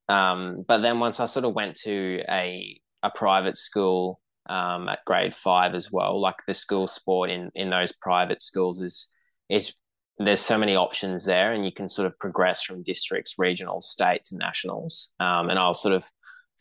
[0.08, 4.20] Um, but then once I sort of went to a a private school
[4.50, 6.20] um, at grade five as well.
[6.20, 9.12] Like the school sport in in those private schools is
[9.50, 9.74] is
[10.18, 14.32] there's so many options there, and you can sort of progress from districts, regionals, states,
[14.32, 15.12] and nationals.
[15.20, 16.04] Um, and I was sort of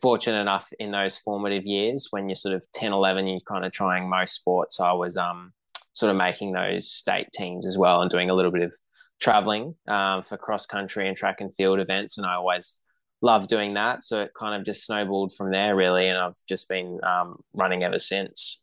[0.01, 3.73] fortunate enough in those formative years when you're sort of 10, 11, you're kind of
[3.73, 4.79] trying most sports.
[4.79, 5.51] I was um,
[5.91, 8.73] sort of making those state teams as well and doing a little bit of
[9.19, 12.17] traveling um, for cross country and track and field events.
[12.17, 12.79] And I always
[13.21, 14.03] love doing that.
[14.03, 16.07] So it kind of just snowballed from there, really.
[16.07, 18.61] And I've just been um, running ever since.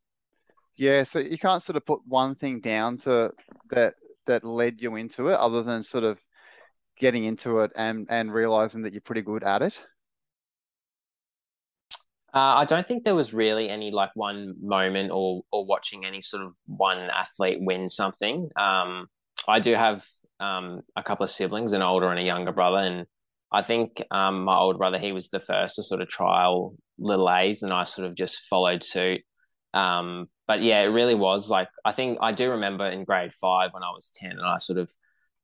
[0.76, 1.02] Yeah.
[1.04, 3.32] So you can't sort of put one thing down to
[3.70, 3.94] that
[4.26, 6.18] that led you into it, other than sort of
[6.98, 9.80] getting into it and and realizing that you're pretty good at it.
[12.34, 16.20] Uh, I don't think there was really any like one moment or or watching any
[16.20, 18.50] sort of one athlete win something.
[18.56, 19.06] Um,
[19.48, 20.04] I do have
[20.38, 23.06] um, a couple of siblings, an older and a younger brother, and
[23.56, 27.30] I think um, my older brother, he was the first to sort of trial little
[27.30, 29.22] A's, and I sort of just followed suit.
[29.72, 33.70] Um, but yeah, it really was like I think I do remember in grade five
[33.72, 34.92] when I was ten, and I sort of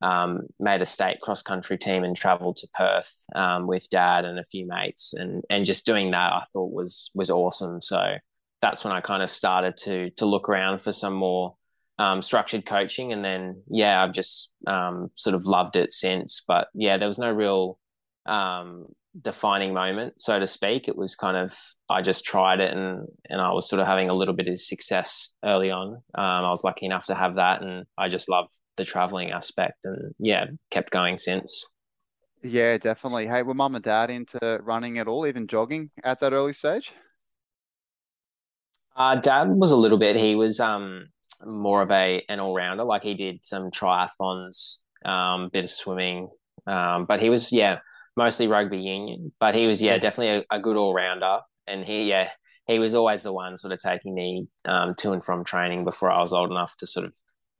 [0.03, 4.37] um, made a state cross country team and travelled to Perth um, with dad and
[4.37, 7.81] a few mates, and and just doing that I thought was was awesome.
[7.81, 8.17] So
[8.61, 11.55] that's when I kind of started to to look around for some more
[11.97, 16.43] um, structured coaching, and then yeah, I've just um, sort of loved it since.
[16.47, 17.79] But yeah, there was no real
[18.25, 18.87] um,
[19.21, 20.87] defining moment, so to speak.
[20.87, 21.55] It was kind of
[21.89, 24.59] I just tried it and and I was sort of having a little bit of
[24.59, 25.89] success early on.
[25.89, 29.85] Um, I was lucky enough to have that, and I just love the traveling aspect,
[29.85, 31.65] and yeah, kept going since.
[32.41, 33.27] Yeah, definitely.
[33.27, 36.91] Hey, were mum and dad into running at all, even jogging at that early stage?
[38.95, 40.15] Uh, Dad was a little bit.
[40.15, 41.07] He was um
[41.45, 42.83] more of a an all rounder.
[42.83, 46.29] Like he did some triathlons, um, bit of swimming,
[46.67, 47.79] um, but he was yeah
[48.15, 49.31] mostly rugby union.
[49.39, 49.99] But he was yeah, yeah.
[49.99, 51.39] definitely a, a good all rounder.
[51.67, 52.29] And he yeah
[52.67, 56.09] he was always the one sort of taking me um, to and from training before
[56.11, 57.13] I was old enough to sort of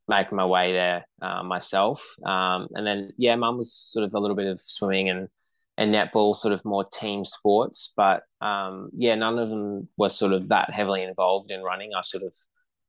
[0.08, 2.04] make my way there uh, myself.
[2.24, 5.28] Um, and then yeah, mum was sort of a little bit of swimming and
[5.76, 7.92] and netball, sort of more team sports.
[7.96, 11.90] But um, yeah, none of them were sort of that heavily involved in running.
[11.96, 12.32] I sort of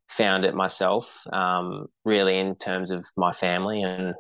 [0.08, 4.14] found it myself, um, really, in terms of my family, and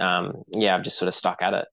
[0.00, 1.66] um, yeah, I've just sort of stuck at it.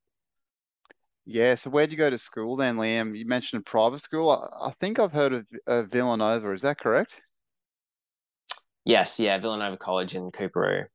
[1.29, 1.53] Yeah.
[1.55, 3.15] So where did you go to school then, Liam?
[3.15, 4.31] You mentioned a private school.
[4.31, 6.51] I, I think I've heard of uh, Villanova.
[6.53, 7.13] Is that correct?
[8.83, 9.19] Yes.
[9.19, 9.37] Yeah.
[9.37, 10.85] Villanova College in Coorparoo.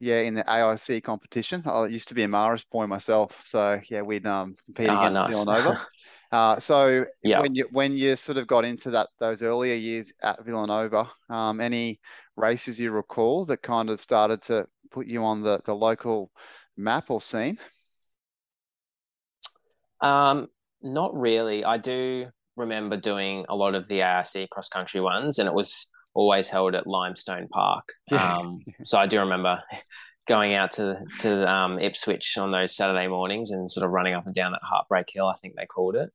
[0.00, 1.62] Yeah, in the AIC competition.
[1.64, 5.20] I used to be a Marist boy myself, so yeah, we'd um compete oh, against
[5.20, 5.30] nice.
[5.30, 5.86] Villanova.
[6.32, 7.40] uh, so yeah.
[7.40, 11.60] when you when you sort of got into that those earlier years at Villanova, um,
[11.60, 12.00] any
[12.36, 16.30] races you recall that kind of started to put you on the the local
[16.76, 17.56] map or scene?
[20.00, 20.48] Um,
[20.82, 21.64] not really.
[21.64, 22.26] I do
[22.56, 26.74] remember doing a lot of the ARC cross country ones, and it was always held
[26.74, 27.88] at Limestone Park.
[28.10, 28.36] Yeah.
[28.36, 29.62] Um, so I do remember
[30.26, 34.26] going out to to um, Ipswich on those Saturday mornings and sort of running up
[34.26, 36.10] and down that Heartbreak Hill, I think they called it.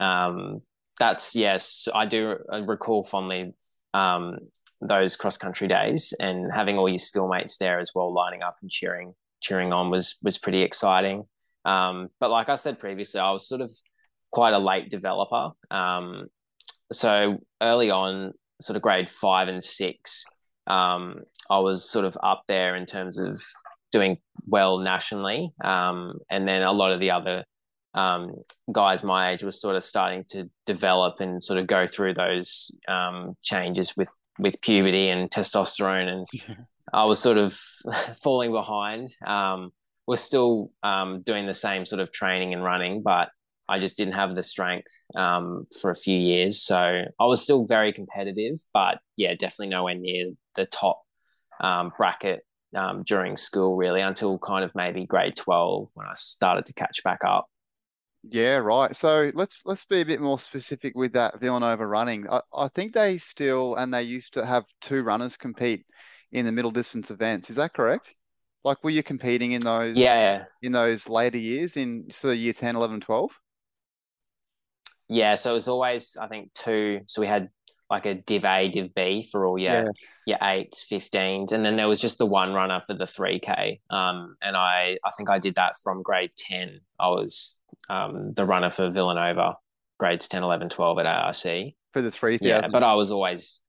[0.00, 0.62] Um,
[0.98, 3.54] that's yes, I do recall fondly
[3.94, 4.38] um,
[4.80, 8.70] those cross country days and having all your schoolmates there as well, lining up and
[8.70, 11.24] cheering cheering on was was pretty exciting.
[11.64, 13.72] Um, but like I said previously, I was sort of
[14.30, 15.50] quite a late developer.
[15.70, 16.26] Um,
[16.92, 20.24] so early on, sort of grade five and six,
[20.66, 23.42] um, I was sort of up there in terms of
[23.92, 25.52] doing well nationally.
[25.62, 27.44] Um, and then a lot of the other
[27.94, 28.32] um,
[28.72, 32.70] guys my age was sort of starting to develop and sort of go through those
[32.88, 36.26] um, changes with with puberty and testosterone, and
[36.92, 37.56] I was sort of
[38.22, 39.14] falling behind.
[40.06, 43.30] We're still um, doing the same sort of training and running, but
[43.68, 46.62] I just didn't have the strength um, for a few years.
[46.62, 51.02] So I was still very competitive, but yeah, definitely nowhere near the top
[51.60, 52.40] um, bracket
[52.76, 57.02] um, during school, really, until kind of maybe grade 12 when I started to catch
[57.04, 57.46] back up.
[58.26, 58.96] Yeah, right.
[58.96, 62.28] So let's let's be a bit more specific with that Villanova running.
[62.28, 65.84] I, I think they still and they used to have two runners compete
[66.32, 67.50] in the middle distance events.
[67.50, 68.14] Is that correct?
[68.64, 70.44] Like were you competing in those yeah, yeah.
[70.62, 73.30] in those later years in sort of year 10, 11, 12?
[75.08, 77.00] Yeah, so it was always I think two.
[77.06, 77.50] So we had
[77.90, 79.84] like a Div A, Div B for all your yeah.
[80.26, 83.80] your eights, fifteens, and then there was just the one runner for the three K.
[83.90, 86.80] Um, and I I think I did that from grade ten.
[86.98, 89.56] I was um the runner for Villanova,
[89.98, 91.36] grades 10, 11, 12 at ARC.
[91.92, 92.48] For the three thousand.
[92.48, 93.60] Yeah, but I was always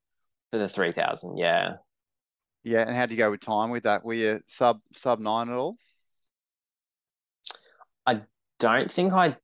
[0.51, 1.37] for the three thousand.
[1.37, 1.73] Yeah.
[2.65, 4.03] Yeah, and how do you go with time with that?
[4.03, 5.77] Were you sub sub nine at all?
[8.07, 8.21] I
[8.57, 9.37] don't think I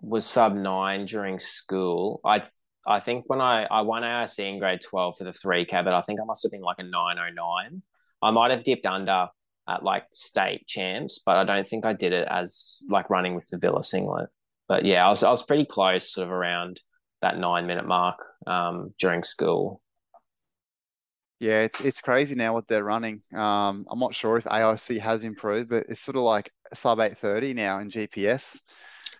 [0.00, 2.22] was sub nine during school.
[2.24, 2.42] I
[2.86, 5.92] I think when I I won ARC in grade twelve for the three K, but
[5.92, 7.82] I think I must have been like a nine oh nine.
[8.22, 9.28] I might have dipped under
[9.68, 13.46] at like state champs, but I don't think I did it as like running with
[13.48, 14.30] the Villa singlet.
[14.68, 16.80] But yeah, I was I was pretty close, sort of around
[17.20, 19.81] that nine minute mark um, during school.
[21.42, 23.20] Yeah, it's it's crazy now what they're running.
[23.34, 27.18] Um, I'm not sure if AIC has improved, but it's sort of like sub eight
[27.18, 28.60] thirty now in GPS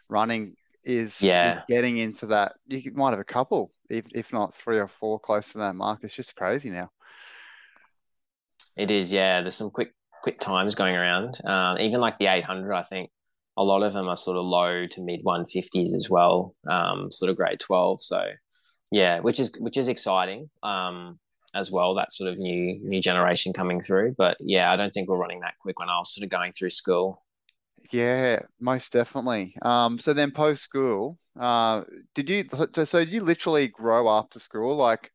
[0.08, 0.54] running
[0.84, 1.54] is yeah.
[1.54, 2.52] is getting into that.
[2.68, 6.04] You might have a couple, if if not three or four, close to that mark.
[6.04, 6.92] It's just crazy now.
[8.76, 9.40] It is, yeah.
[9.40, 11.44] There's some quick quick times going around.
[11.44, 13.10] Um, even like the 800, I think
[13.56, 16.54] a lot of them are sort of low to mid 150s as well.
[16.70, 18.00] Um, sort of grade 12.
[18.00, 18.22] So
[18.92, 20.50] yeah, which is which is exciting.
[20.62, 21.18] Um,
[21.54, 21.94] as well.
[21.94, 24.14] That sort of new new generation coming through.
[24.16, 26.52] But yeah, I don't think we're running that quick when I was sort of going
[26.52, 27.22] through school.
[27.90, 29.54] Yeah, most definitely.
[29.62, 31.82] Um, so then post school, uh,
[32.14, 32.44] did you
[32.84, 35.10] so you literally grow after school, like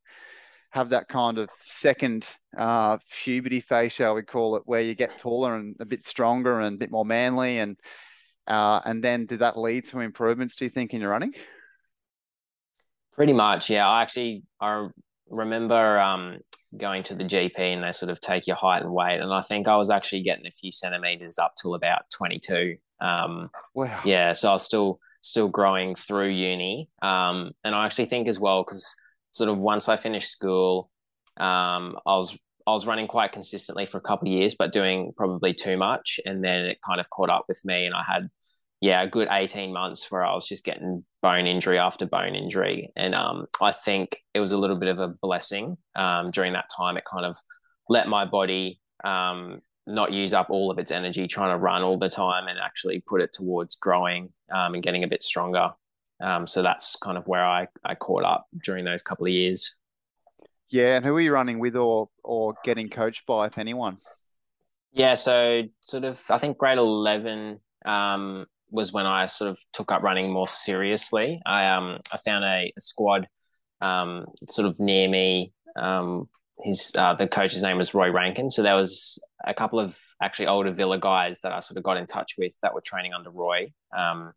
[0.72, 5.18] have that kind of second uh, puberty phase, shall we call it, where you get
[5.18, 7.78] taller and a bit stronger and a bit more manly, and
[8.48, 10.56] uh, and then did that lead to improvements?
[10.56, 11.34] Do you think in your running?
[13.14, 13.88] Pretty much, yeah.
[13.88, 14.88] I actually I
[15.30, 16.40] remember um,
[16.76, 19.20] going to the GP and they sort of take your height and weight.
[19.20, 22.78] And I think I was actually getting a few centimeters up till about 22.
[23.00, 24.00] Um, wow.
[24.04, 24.34] Yeah.
[24.34, 26.90] So I was still, still growing through uni.
[27.02, 28.96] Um, and I actually think as well, because
[29.32, 30.90] sort of once I finished school,
[31.38, 35.14] um, I was, I was running quite consistently for a couple of years, but doing
[35.16, 36.20] probably too much.
[36.26, 38.30] And then it kind of caught up with me and I had,
[38.82, 42.92] yeah, a good 18 months where I was just getting bone injury after bone injury.
[42.96, 46.70] And um, I think it was a little bit of a blessing um, during that
[46.76, 46.98] time.
[46.98, 47.38] It kind of
[47.90, 51.98] let my body um, not use up all of its energy trying to run all
[51.98, 55.72] the time and actually put it towards growing um, and getting a bit stronger.
[56.20, 59.76] Um, so that's kind of where I, I caught up during those couple of years.
[60.70, 63.98] Yeah, and who are you running with or or getting coached by, if anyone?
[64.92, 69.92] Yeah, so sort of I think grade eleven um, was when I sort of took
[69.92, 71.42] up running more seriously.
[71.46, 73.28] I um I found a, a squad
[73.82, 75.54] um, sort of near me.
[75.76, 76.30] Um,
[76.64, 78.50] his uh, the coach's name was Roy Rankin.
[78.50, 81.98] So there was a couple of actually older Villa guys that I sort of got
[81.98, 83.72] in touch with that were training under Roy.
[83.96, 84.34] Um,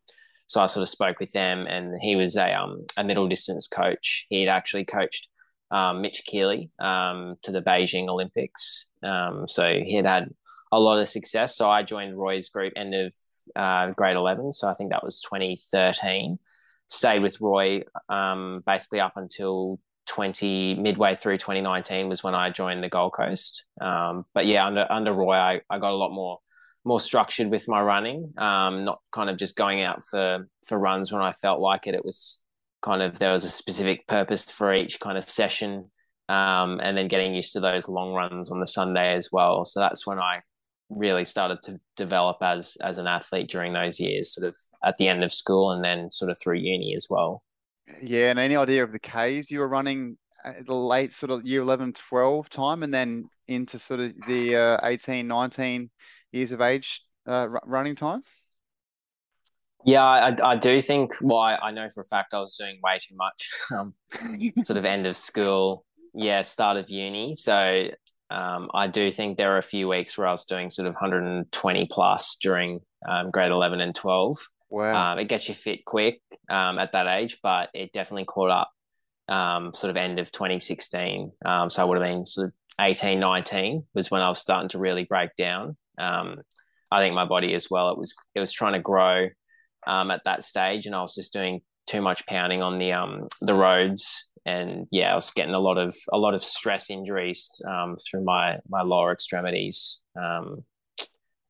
[0.47, 3.67] so I sort of spoke with them, and he was a um, a middle distance
[3.67, 4.25] coach.
[4.29, 5.29] He'd actually coached
[5.71, 8.87] um, Mitch Keeley um, to the Beijing Olympics.
[9.01, 10.29] Um, so he had had
[10.71, 11.57] a lot of success.
[11.57, 13.13] So I joined Roy's group end of
[13.55, 14.53] uh, grade 11.
[14.53, 16.39] So I think that was 2013.
[16.87, 22.83] Stayed with Roy um, basically up until 20 midway through 2019 was when I joined
[22.83, 23.63] the Gold Coast.
[23.79, 26.39] Um, but yeah, under under Roy, I, I got a lot more
[26.83, 28.33] more structured with my running.
[28.37, 31.95] Um, not kind of just going out for for runs when I felt like it.
[31.95, 32.39] It was
[32.81, 35.91] kind of there was a specific purpose for each kind of session,
[36.27, 39.63] um, and then getting used to those long runs on the Sunday as well.
[39.65, 40.41] So that's when I
[40.91, 45.07] really started to develop as as an athlete during those years, sort of at the
[45.07, 47.43] end of school and then sort of through uni as well.
[48.01, 51.45] Yeah, and any idea of the Ks you were running at the late sort of
[51.45, 55.89] year 11, 12 time and then into sort of the uh, 18, 19
[56.31, 58.23] years of age uh, running time?
[59.83, 62.79] Yeah, I, I do think, well, I, I know for a fact I was doing
[62.83, 63.93] way too much, um,
[64.63, 67.35] sort of end of school, yeah, start of uni.
[67.35, 67.87] So
[68.31, 70.93] um, I do think there are a few weeks where I was doing sort of
[70.93, 74.37] 120 plus during um, grade 11 and 12.
[74.69, 75.13] Wow.
[75.13, 78.71] Um, it gets you fit quick um, at that age, but it definitely caught up
[79.27, 81.31] um, sort of end of 2016.
[81.45, 84.69] Um, so I would have been sort of 18, 19 was when I was starting
[84.69, 85.75] to really break down.
[85.97, 86.37] Um,
[86.89, 89.27] I think my body as well, it was, it was trying to grow
[89.85, 93.53] um, at that stage and I was just doing too much pounding on the, the
[93.53, 94.29] roads.
[94.45, 97.49] And yeah, I was getting a lot of, a lot of stress injuries
[98.09, 99.99] through my, my lower extremities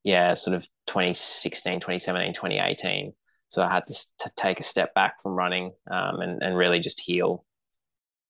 [0.04, 3.14] yeah, sort of 2016, 2017, 2018.
[3.50, 6.80] So I had to, to take a step back from running um, and, and really
[6.80, 7.46] just heal.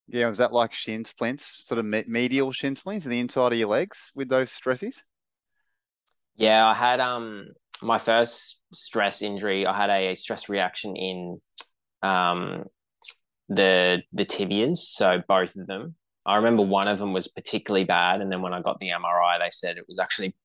[0.07, 3.59] Yeah, was that like shin splints, sort of medial shin splints in the inside of
[3.59, 5.01] your legs with those stresses?
[6.35, 7.49] Yeah, I had um
[7.81, 9.65] my first stress injury.
[9.65, 11.41] I had a stress reaction in
[12.03, 12.65] um
[13.51, 15.95] the the tibias, so both of them.
[16.25, 19.39] I remember one of them was particularly bad, and then when I got the MRI,
[19.39, 20.35] they said it was actually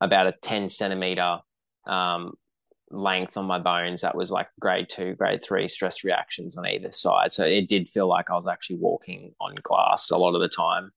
[0.00, 1.38] about a 10 centimeter
[1.86, 2.34] um,
[2.90, 6.92] length on my bones that was like grade two, grade three stress reactions on either
[6.92, 7.32] side.
[7.32, 10.48] So it did feel like I was actually walking on glass a lot of the
[10.48, 10.92] time.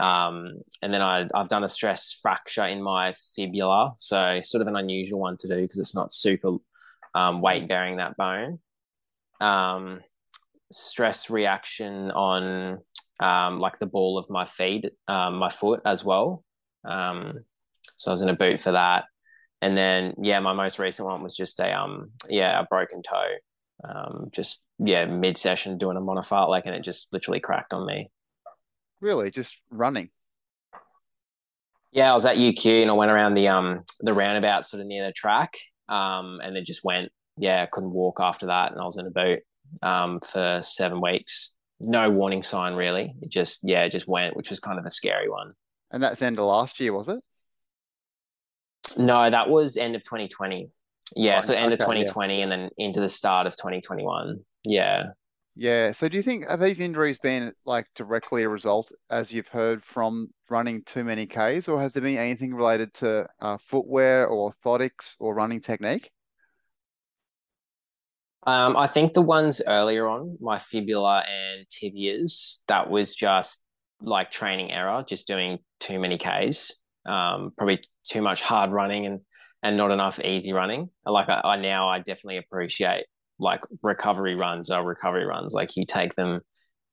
[0.00, 3.94] Um, and then I, I've done a stress fracture in my fibula.
[3.96, 6.58] So sort of an unusual one to do because it's not super
[7.14, 8.58] um, weight bearing that bone.
[9.40, 10.00] Um,
[10.72, 12.78] stress reaction on
[13.20, 16.44] um, like the ball of my feet, um, my foot as well.
[16.84, 17.40] Um,
[17.96, 19.04] so I was in a boot for that.
[19.60, 23.34] And then yeah, my most recent one was just a um yeah, a broken toe.
[23.84, 27.86] Um just yeah, mid session doing a Mona fartlek and it just literally cracked on
[27.86, 28.10] me.
[29.00, 29.30] Really?
[29.30, 30.10] Just running?
[31.90, 34.86] Yeah, I was at UQ and I went around the um the roundabout sort of
[34.86, 35.54] near the track.
[35.88, 39.06] Um and then just went, yeah, I couldn't walk after that and I was in
[39.06, 39.40] a boot
[39.82, 41.54] um for seven weeks.
[41.80, 43.14] No warning sign really.
[43.22, 45.52] It just yeah, it just went, which was kind of a scary one.
[45.90, 47.20] And that's end of last year, was it?
[48.96, 50.70] No, that was end of 2020.
[51.16, 52.42] Yeah, oh, so end okay, of 2020 yeah.
[52.42, 54.38] and then into the start of 2021.
[54.64, 55.04] Yeah.
[55.54, 55.92] Yeah.
[55.92, 59.84] So do you think have these injuries been like directly a result, as you've heard,
[59.84, 64.52] from running too many Ks, or has there been anything related to uh, footwear or
[64.52, 66.10] orthotics or running technique?
[68.46, 73.62] Um, I think the ones earlier on, my fibula and tibias, that was just
[74.00, 76.72] like training error, just doing too many Ks
[77.08, 79.20] um, probably too much hard running and
[79.62, 80.88] and not enough easy running.
[81.04, 83.06] Like I, I now I definitely appreciate
[83.40, 85.52] like recovery runs are recovery runs.
[85.52, 86.42] Like you take them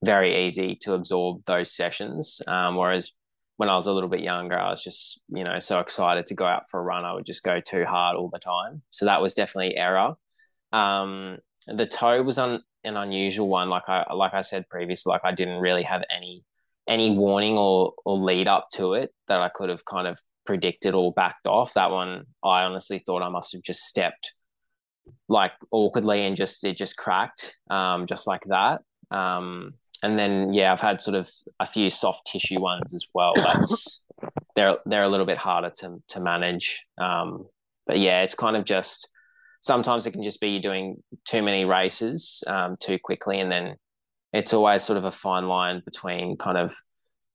[0.04, 2.42] very easy to absorb those sessions.
[2.48, 3.14] Um, whereas
[3.58, 6.36] when I was a little bit younger, I was just, you know, so excited to
[6.36, 7.06] go out for a run.
[7.06, 8.82] I would just go too hard all the time.
[8.90, 10.16] So that was definitely error.
[10.76, 13.70] Um, the toe was on an unusual one.
[13.70, 16.44] Like I, like I said previously, like I didn't really have any
[16.88, 20.94] any warning or or lead up to it that I could have kind of predicted
[20.94, 21.74] or backed off.
[21.74, 24.34] That one, I honestly thought I must have just stepped
[25.28, 28.82] like awkwardly and just it just cracked, um, just like that.
[29.12, 29.74] Um,
[30.04, 33.34] and then yeah, I've had sort of a few soft tissue ones as well.
[33.36, 34.04] That's
[34.56, 36.86] they're they're a little bit harder to to manage.
[36.98, 37.48] Um,
[37.88, 39.10] but yeah, it's kind of just
[39.66, 43.76] sometimes it can just be you're doing too many races um, too quickly, and then
[44.32, 46.76] it's always sort of a fine line between kind of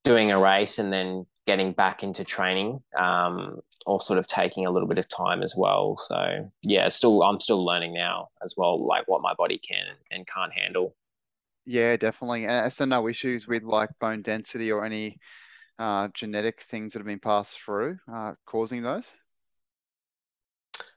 [0.04, 4.70] doing a race and then getting back into training um, or sort of taking a
[4.70, 5.96] little bit of time as well.
[5.96, 10.24] So yeah, still I'm still learning now as well, like what my body can and
[10.24, 10.94] can't handle.
[11.66, 12.46] Yeah, definitely.
[12.46, 15.18] And so no issues with like bone density or any
[15.80, 19.10] uh, genetic things that have been passed through uh, causing those?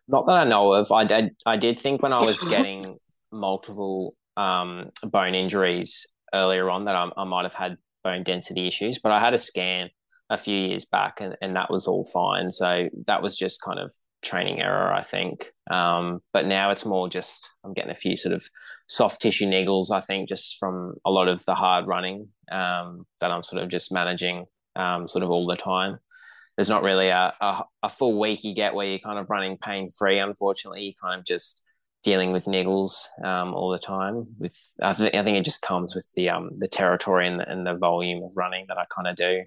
[0.08, 0.92] Not that I know of.
[0.92, 1.36] I did.
[1.46, 2.98] I did think when I was getting
[3.32, 9.00] multiple um, bone injuries earlier on that I, I might have had bone density issues,
[9.00, 9.90] but I had a scan
[10.30, 12.52] a few years back and, and that was all fine.
[12.52, 13.94] So that was just kind of
[14.24, 15.52] training error, I think.
[15.70, 18.48] Um, but now it's more just I'm getting a few sort of
[18.88, 23.32] soft tissue niggles, I think, just from a lot of the hard running um, that
[23.32, 24.46] I'm sort of just managing
[24.76, 26.00] um, sort of all the time.
[26.56, 29.58] There's not really a, a, a full week you get where you're kind of running
[29.58, 30.20] pain free.
[30.20, 31.62] Unfortunately, you kind of just
[32.04, 34.28] dealing with niggles um, all the time.
[34.38, 37.50] With I, th- I think it just comes with the um the territory and the,
[37.50, 39.44] and the volume of running that I kind of do.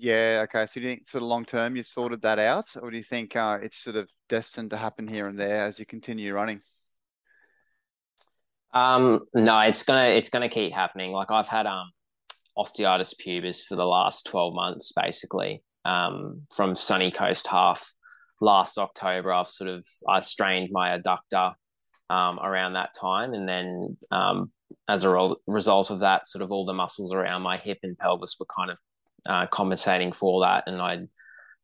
[0.00, 0.66] Yeah, okay.
[0.66, 3.02] So do you think sort of long term you've sorted that out, or do you
[3.02, 6.60] think uh, it's sort of destined to happen here and there as you continue running?
[8.72, 11.10] Um, no, it's gonna it's gonna keep happening.
[11.10, 11.90] Like I've had um
[12.56, 15.62] osteitis pubis for the last twelve months, basically.
[15.88, 17.92] Um, from Sunny Coast half
[18.40, 21.54] last October, I've sort of I strained my adductor
[22.10, 24.52] um, around that time, and then um,
[24.88, 27.98] as a re- result of that, sort of all the muscles around my hip and
[27.98, 28.78] pelvis were kind of
[29.26, 31.06] uh, compensating for that, and I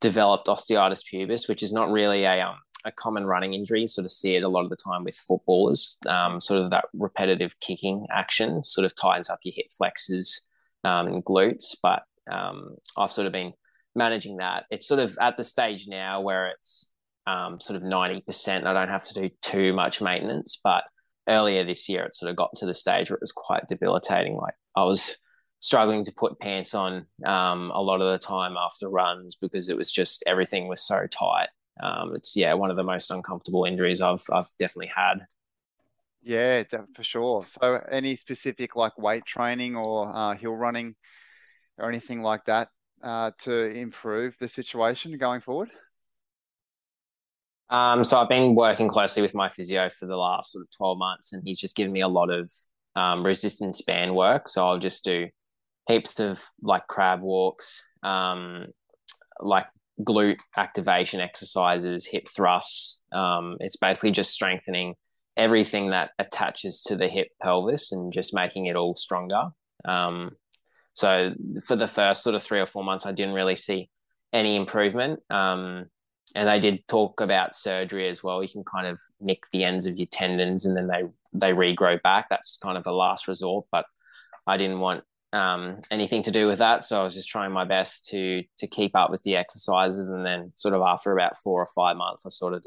[0.00, 3.86] developed osteitis pubis, which is not really a um, a common running injury.
[3.86, 5.98] Sort of see it a lot of the time with footballers.
[6.06, 10.46] Um, sort of that repetitive kicking action sort of tightens up your hip flexors
[10.84, 11.76] um, and glutes.
[11.82, 13.54] But um, I've sort of been
[13.94, 14.64] managing that.
[14.70, 16.92] It's sort of at the stage now where it's
[17.26, 18.66] um, sort of ninety percent.
[18.66, 20.84] I don't have to do too much maintenance, but
[21.28, 24.36] earlier this year it sort of got to the stage where it was quite debilitating.
[24.36, 25.16] Like I was
[25.60, 29.76] struggling to put pants on um, a lot of the time after runs because it
[29.76, 31.48] was just everything was so tight.
[31.82, 35.26] Um, it's yeah one of the most uncomfortable injuries I've I've definitely had.
[36.22, 36.62] Yeah,
[36.94, 37.46] for sure.
[37.46, 40.94] So, any specific like weight training or uh, hill running
[41.76, 42.68] or anything like that
[43.04, 45.70] uh, to improve the situation going forward?
[47.70, 50.98] Um, so I've been working closely with my physio for the last sort of 12
[50.98, 52.50] months, and he's just given me a lot of
[52.96, 54.48] um, resistance band work.
[54.48, 55.28] So I'll just do
[55.86, 58.66] heaps of like crab walks, um,
[59.40, 59.66] like
[60.00, 63.02] glute activation exercises, hip thrusts.
[63.12, 64.94] Um, it's basically just strengthening
[65.36, 69.48] everything that attaches to the hip pelvis and just making it all stronger.
[69.84, 70.30] Um,
[70.94, 71.34] so
[71.64, 73.90] for the first sort of three or four months, I didn't really see
[74.32, 75.20] any improvement.
[75.28, 75.86] Um,
[76.34, 78.42] and they did talk about surgery as well.
[78.42, 82.00] You can kind of nick the ends of your tendons and then they they regrow
[82.02, 82.28] back.
[82.30, 83.84] That's kind of a last resort, but
[84.46, 86.84] I didn't want um, anything to do with that.
[86.84, 90.24] So I was just trying my best to to keep up with the exercises, and
[90.24, 92.66] then sort of after about four or five months, I sort of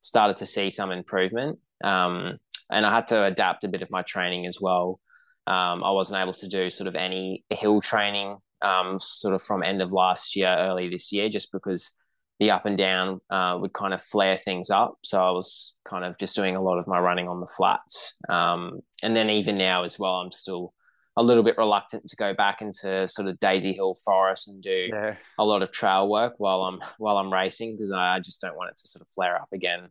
[0.00, 1.58] started to see some improvement.
[1.82, 2.38] Um,
[2.70, 5.00] and I had to adapt a bit of my training as well.
[5.46, 9.62] Um, I wasn't able to do sort of any hill training um, sort of from
[9.62, 11.94] end of last year, early this year, just because
[12.40, 14.94] the up and down uh, would kind of flare things up.
[15.04, 18.16] So I was kind of just doing a lot of my running on the flats.
[18.28, 20.72] Um, and then even now as well, I'm still
[21.16, 24.88] a little bit reluctant to go back into sort of Daisy Hill Forest and do
[24.92, 25.14] yeah.
[25.38, 28.70] a lot of trail work while I'm while I'm racing because I just don't want
[28.70, 29.88] it to sort of flare up again.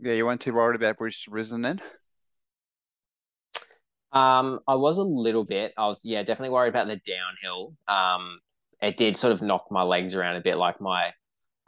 [0.00, 1.82] Yeah, you weren't too worried about Bridge to Brisbane then?
[4.12, 5.72] Um, I was a little bit.
[5.76, 7.74] I was yeah, definitely worried about the downhill.
[7.86, 8.40] Um,
[8.82, 10.56] it did sort of knock my legs around a bit.
[10.56, 11.12] Like my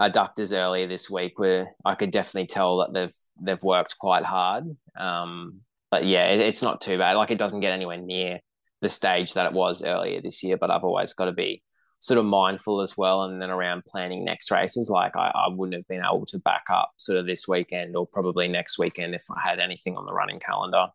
[0.01, 4.65] adductors earlier this week, where I could definitely tell that they've they've worked quite hard.
[4.99, 7.17] Um, but yeah, it, it's not too bad.
[7.17, 8.41] Like it doesn't get anywhere near
[8.81, 10.57] the stage that it was earlier this year.
[10.57, 11.63] But I've always got to be
[12.01, 13.23] sort of mindful as well.
[13.23, 16.65] And then around planning next races, like I, I wouldn't have been able to back
[16.69, 20.13] up sort of this weekend or probably next weekend if I had anything on the
[20.13, 20.89] running calendar.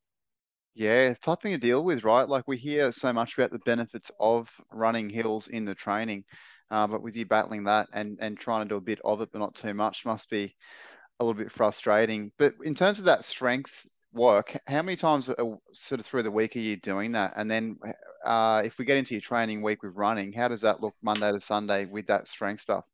[0.78, 2.30] Yeah, it's tough thing to deal with, right?
[2.30, 6.24] Like we hear so much about the benefits of running hills in the training,
[6.70, 9.30] uh, but with you battling that and and trying to do a bit of it,
[9.32, 10.56] but not too much, must be
[11.20, 12.32] a little bit frustrating.
[12.38, 15.28] But in terms of that strength work, how many times
[15.74, 17.34] sort of through the week are you doing that?
[17.38, 17.78] And then
[18.26, 21.32] uh, if we get into your training week with running, how does that look Monday
[21.32, 22.86] to Sunday with that strength stuff?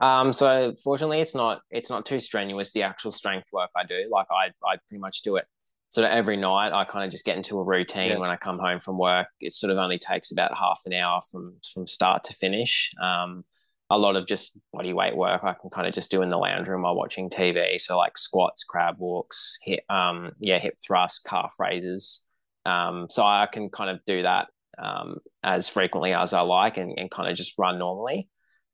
[0.00, 2.72] Um, so fortunately, it's not it's not too strenuous.
[2.72, 5.46] The actual strength work I do, like I I pretty much do it
[5.90, 6.72] sort of every night.
[6.72, 8.18] I kind of just get into a routine yeah.
[8.18, 9.28] when I come home from work.
[9.40, 12.90] It sort of only takes about half an hour from from start to finish.
[13.02, 13.44] Um,
[13.90, 16.36] a lot of just body weight work I can kind of just do in the
[16.36, 17.80] lounge room while watching TV.
[17.80, 22.24] So like squats, crab walks, hip, um, yeah, hip thrusts, calf raises.
[22.66, 26.98] Um, so I can kind of do that um, as frequently as I like and,
[26.98, 28.28] and kind of just run normally.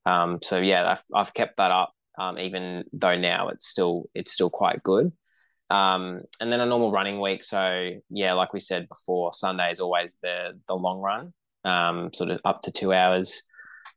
[0.05, 4.31] Um, so yeah, I've, I've kept that up, um, even though now it's still it's
[4.31, 5.11] still quite good.
[5.71, 7.43] Um, and then a normal running week.
[7.43, 11.33] So yeah, like we said before, Sunday is always the the long run,
[11.63, 13.41] um, sort of up to two hours.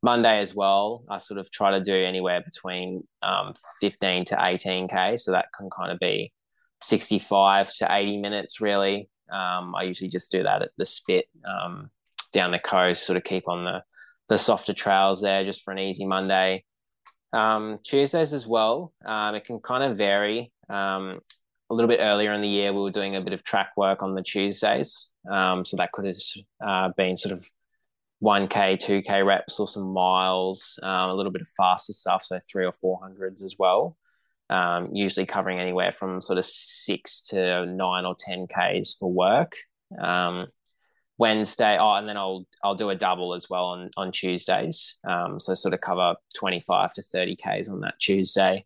[0.03, 5.19] Monday as well, I sort of try to do anywhere between um, 15 to 18k.
[5.19, 6.33] So that can kind of be
[6.83, 9.09] 65 to 80 minutes, really.
[9.31, 11.91] Um, I usually just do that at the spit um,
[12.33, 13.83] down the coast, sort of keep on the
[14.29, 16.64] the softer trails there just for an easy Monday.
[17.33, 20.53] Um, Tuesdays as well, um, it can kind of vary.
[20.68, 21.20] Um,
[21.70, 24.03] a little bit earlier in the year, we were doing a bit of track work
[24.03, 25.11] on the Tuesdays.
[25.31, 26.16] Um, so that could have
[26.66, 27.47] uh, been sort of
[28.22, 32.66] 1K, 2K reps or some miles, um, a little bit of faster stuff, so three
[32.66, 33.97] or 400s as well.
[34.51, 39.57] Um, usually covering anywhere from sort of six to nine or 10Ks for work.
[40.01, 40.47] Um,
[41.19, 41.77] Wednesday.
[41.79, 44.99] Oh, and then I'll I'll do a double as well on on Tuesdays.
[45.07, 48.64] Um, so sort of cover twenty five to thirty k's on that Tuesday.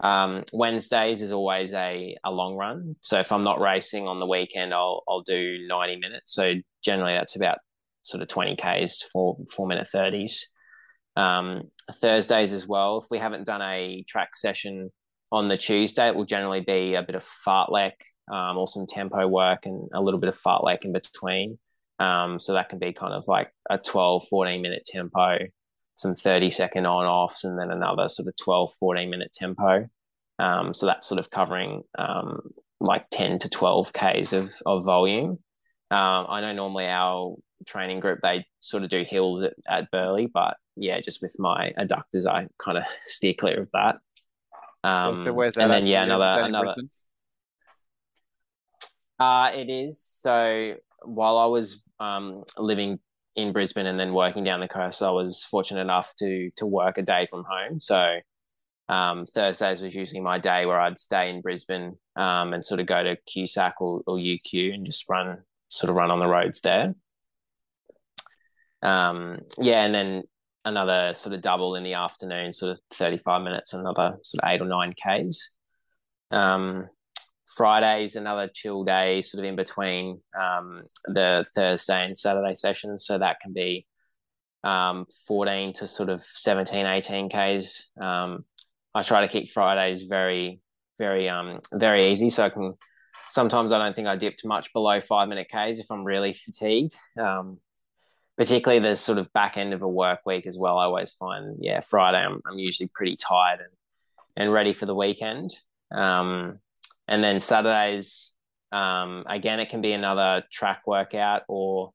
[0.00, 2.96] Um, Wednesdays is always a a long run.
[3.00, 6.34] So if I'm not racing on the weekend, I'll I'll do ninety minutes.
[6.34, 7.58] So generally that's about
[8.02, 10.50] sort of twenty k's for four minute thirties.
[11.16, 11.70] Um,
[12.00, 12.98] Thursdays as well.
[12.98, 14.90] If we haven't done a track session
[15.30, 17.92] on the Tuesday, it will generally be a bit of fartlek
[18.32, 21.58] um, or some tempo work and a little bit of fartlek in between.
[21.98, 25.38] Um, so that can be kind of like a 12, 14 minute tempo,
[25.96, 29.88] some 30 second on offs, and then another sort of 12, 14 minute tempo.
[30.38, 32.40] Um, so that's sort of covering um,
[32.80, 35.38] like 10 to 12 Ks of, of volume.
[35.90, 37.36] Um, I know normally our
[37.66, 41.72] training group, they sort of do hills at, at Burleigh, but yeah, just with my
[41.78, 43.96] adductors, I kind of steer clear of that.
[44.82, 45.62] Um, so where's that?
[45.62, 46.74] And then, yeah, another, another.
[49.18, 50.02] Uh, it is.
[50.02, 50.74] So
[51.04, 52.98] while I was um, living
[53.36, 56.98] in Brisbane and then working down the coast, I was fortunate enough to to work
[56.98, 57.80] a day from home.
[57.80, 58.18] So
[58.88, 62.86] um, Thursdays was usually my day where I'd stay in Brisbane um, and sort of
[62.86, 65.38] go to QSAC or, or UQ and just run
[65.68, 66.94] sort of run on the roads there.
[68.82, 70.22] Um, yeah, and then
[70.64, 74.60] another sort of double in the afternoon, sort of 35 minutes, another sort of eight
[74.60, 75.50] or nine Ks.
[76.30, 76.88] Um,
[77.56, 83.06] Friday's another chill day, sort of in between um, the Thursday and Saturday sessions.
[83.06, 83.86] So that can be
[84.64, 87.90] um, 14 to sort of 17, 18 Ks.
[88.00, 88.44] Um,
[88.94, 90.60] I try to keep Fridays very,
[90.98, 92.30] very, um, very easy.
[92.30, 92.74] So I can,
[93.30, 96.94] sometimes I don't think I dipped much below five minute Ks if I'm really fatigued.
[97.20, 97.58] Um,
[98.36, 100.78] particularly the sort of back end of a work week as well.
[100.78, 103.70] I always find, yeah, Friday I'm, I'm usually pretty tired and,
[104.36, 105.54] and ready for the weekend.
[105.94, 106.58] Um,
[107.08, 108.32] and then Saturdays,
[108.72, 111.92] um, again, it can be another track workout or,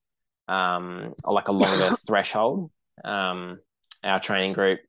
[0.47, 2.72] um, or like a longer threshold.
[3.03, 3.60] Um,
[4.03, 4.80] our training group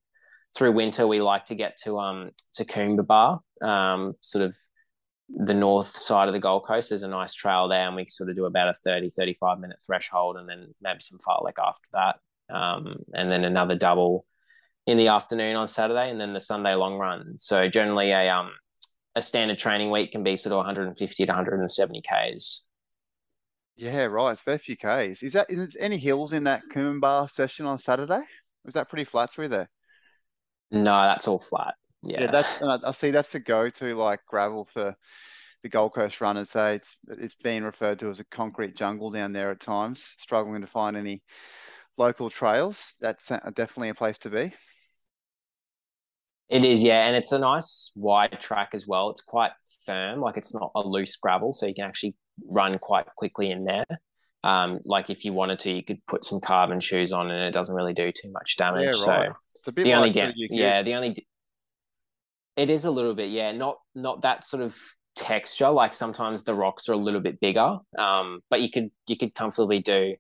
[0.57, 4.57] through winter, we like to get to um to Coomba um, sort of
[5.29, 6.89] the north side of the Gold Coast.
[6.89, 9.79] There's a nice trail there, and we sort of do about a 30, 35 minute
[9.85, 14.27] threshold, and then maybe some fartlek after that, um, and then another double
[14.87, 17.39] in the afternoon on Saturday, and then the Sunday long run.
[17.39, 18.51] So generally a um
[19.21, 22.65] a standard training week can be sort of 150 to 170 k's.
[23.77, 24.33] Yeah, right.
[24.33, 25.23] It's a fair few k's.
[25.23, 28.23] Is that is there any hills in that Coomba session on Saturday?
[28.65, 29.71] Was that pretty flat through there?
[30.71, 31.75] No, that's all flat.
[32.03, 34.97] Yeah, yeah that's I see that's the go-to like gravel for
[35.63, 36.51] the Gold Coast runners.
[36.51, 40.15] Say it's it's being referred to as a concrete jungle down there at times.
[40.19, 41.23] Struggling to find any
[41.97, 42.97] local trails.
[43.01, 44.53] That's uh, definitely a place to be.
[46.51, 49.11] It is, yeah, and it's a nice wide track as well.
[49.11, 49.53] It's quite
[49.87, 52.17] firm, like it's not a loose gravel, so you can actually
[52.49, 53.87] run quite quickly in there.
[54.43, 57.53] Um, like if you wanted to, you could put some carbon shoes on, and it
[57.53, 58.83] doesn't really do too much damage.
[58.83, 59.29] Yeah, right.
[59.29, 61.15] So it's a bit the only da- yeah, the only
[62.57, 64.77] it is a little bit, yeah, not not that sort of
[65.15, 65.71] texture.
[65.71, 69.35] Like sometimes the rocks are a little bit bigger, um, but you could you could
[69.35, 70.17] comfortably do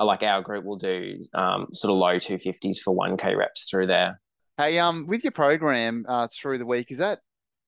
[0.00, 3.68] like our group will do um, sort of low two fifties for one k reps
[3.70, 4.20] through there.
[4.58, 7.20] Hey, um, with your program uh, through the week, is that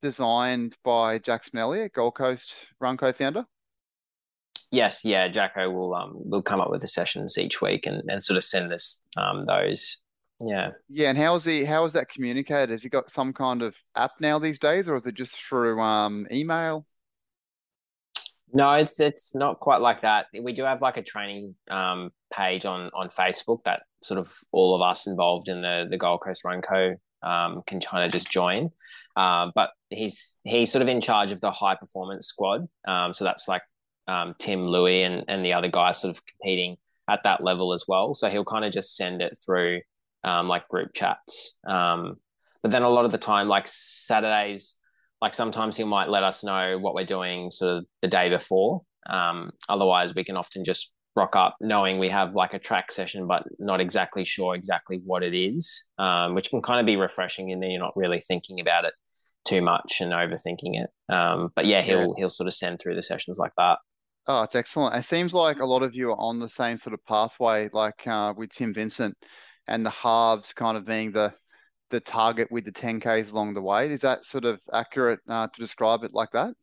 [0.02, 3.44] designed by Jack Spinelli, Gold Coast Run co-founder?
[4.72, 8.22] Yes, yeah, Jacko will um will come up with the sessions each week and, and
[8.24, 10.00] sort of send us um those
[10.44, 10.70] Yeah.
[10.88, 11.64] Yeah, and how is he?
[11.64, 12.70] How is that communicated?
[12.70, 15.80] Has he got some kind of app now these days, or is it just through
[15.80, 16.86] um email?
[18.52, 20.26] No, it's it's not quite like that.
[20.42, 24.74] We do have like a training um, page on on Facebook that sort of all
[24.74, 28.30] of us involved in the the Gold Coast Run Co um, can kind of just
[28.30, 28.70] join.
[29.16, 32.66] Um, but he's he's sort of in charge of the high performance squad.
[32.86, 33.62] Um, so that's like
[34.06, 36.76] um, Tim, Louis, and and the other guys sort of competing
[37.08, 38.14] at that level as well.
[38.14, 39.80] So he'll kind of just send it through
[40.24, 41.56] um, like group chats.
[41.66, 42.16] Um,
[42.62, 44.76] but then a lot of the time, like Saturdays,
[45.20, 48.82] like sometimes he might let us know what we're doing sort of the day before.
[49.68, 53.44] Otherwise, we can often just rock up knowing we have like a track session, but
[53.58, 57.52] not exactly sure exactly what it is, um, which can kind of be refreshing.
[57.52, 58.94] And then you're not really thinking about it
[59.44, 60.90] too much and overthinking it.
[61.12, 62.14] Um, but yeah, he'll yeah.
[62.16, 63.78] he'll sort of send through the sessions like that.
[64.26, 64.94] Oh, it's excellent.
[64.96, 68.06] It seems like a lot of you are on the same sort of pathway, like
[68.06, 69.16] uh, with Tim Vincent,
[69.66, 71.32] and the halves kind of being the
[71.90, 73.90] the target with the 10Ks along the way.
[73.90, 76.54] Is that sort of accurate uh, to describe it like that?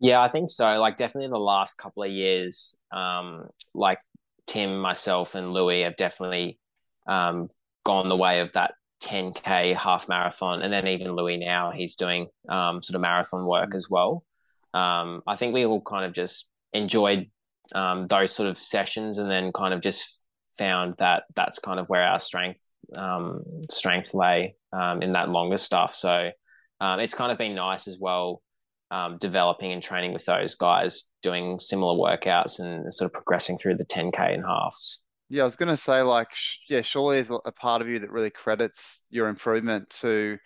[0.00, 0.78] Yeah, I think so.
[0.78, 3.98] Like definitely the last couple of years, um, like
[4.46, 6.58] Tim, myself, and Louis have definitely
[7.06, 7.48] um,
[7.84, 12.28] gone the way of that 10k half marathon, and then even Louis now he's doing
[12.48, 14.24] um, sort of marathon work as well
[14.74, 17.30] um, I think we all kind of just enjoyed
[17.74, 20.22] um, those sort of sessions, and then kind of just
[20.58, 22.60] found that that's kind of where our strength
[22.96, 24.56] um, strength lay
[25.00, 25.94] in that longer stuff.
[25.94, 26.30] So
[26.80, 28.42] it's kind of been nice as well.
[28.90, 33.76] Um, developing and training with those guys, doing similar workouts and sort of progressing through
[33.76, 35.02] the 10k and halves.
[35.28, 36.28] Yeah, I was going to say, like,
[36.70, 40.38] yeah, surely there's a part of you that really credits your improvement to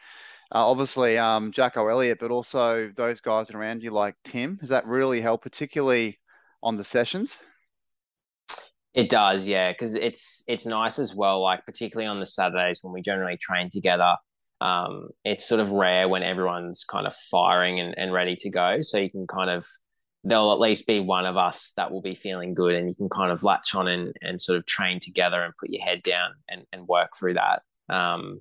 [0.54, 4.58] uh, obviously um, Jacko Elliott, but also those guys around you like Tim.
[4.60, 6.18] Has that really helped, particularly
[6.62, 7.38] on the sessions?
[8.92, 11.40] It does, yeah, because it's it's nice as well.
[11.40, 14.16] Like particularly on the Saturdays when we generally train together,
[14.62, 18.80] um, it's sort of rare when everyone's kind of firing and, and ready to go.
[18.80, 19.66] So you can kind of
[20.24, 23.08] there'll at least be one of us that will be feeling good, and you can
[23.08, 26.30] kind of latch on and and sort of train together and put your head down
[26.48, 27.62] and and work through that.
[27.88, 28.40] Um,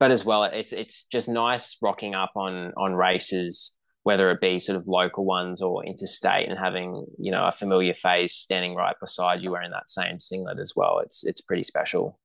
[0.00, 4.58] but as well, it's it's just nice rocking up on on races, whether it be
[4.58, 8.96] sort of local ones or interstate, and having you know a familiar face standing right
[8.98, 10.98] beside you wearing that same singlet as well.
[10.98, 12.18] It's it's pretty special.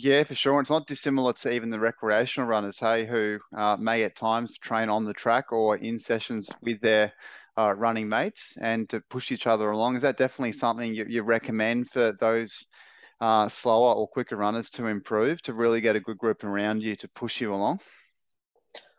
[0.00, 0.60] Yeah, for sure.
[0.60, 4.88] It's not dissimilar to even the recreational runners, hey, who uh, may at times train
[4.88, 7.12] on the track or in sessions with their
[7.58, 9.96] uh, running mates and to push each other along.
[9.96, 12.64] Is that definitely something you, you recommend for those
[13.20, 16.94] uh, slower or quicker runners to improve to really get a good group around you
[16.94, 17.80] to push you along?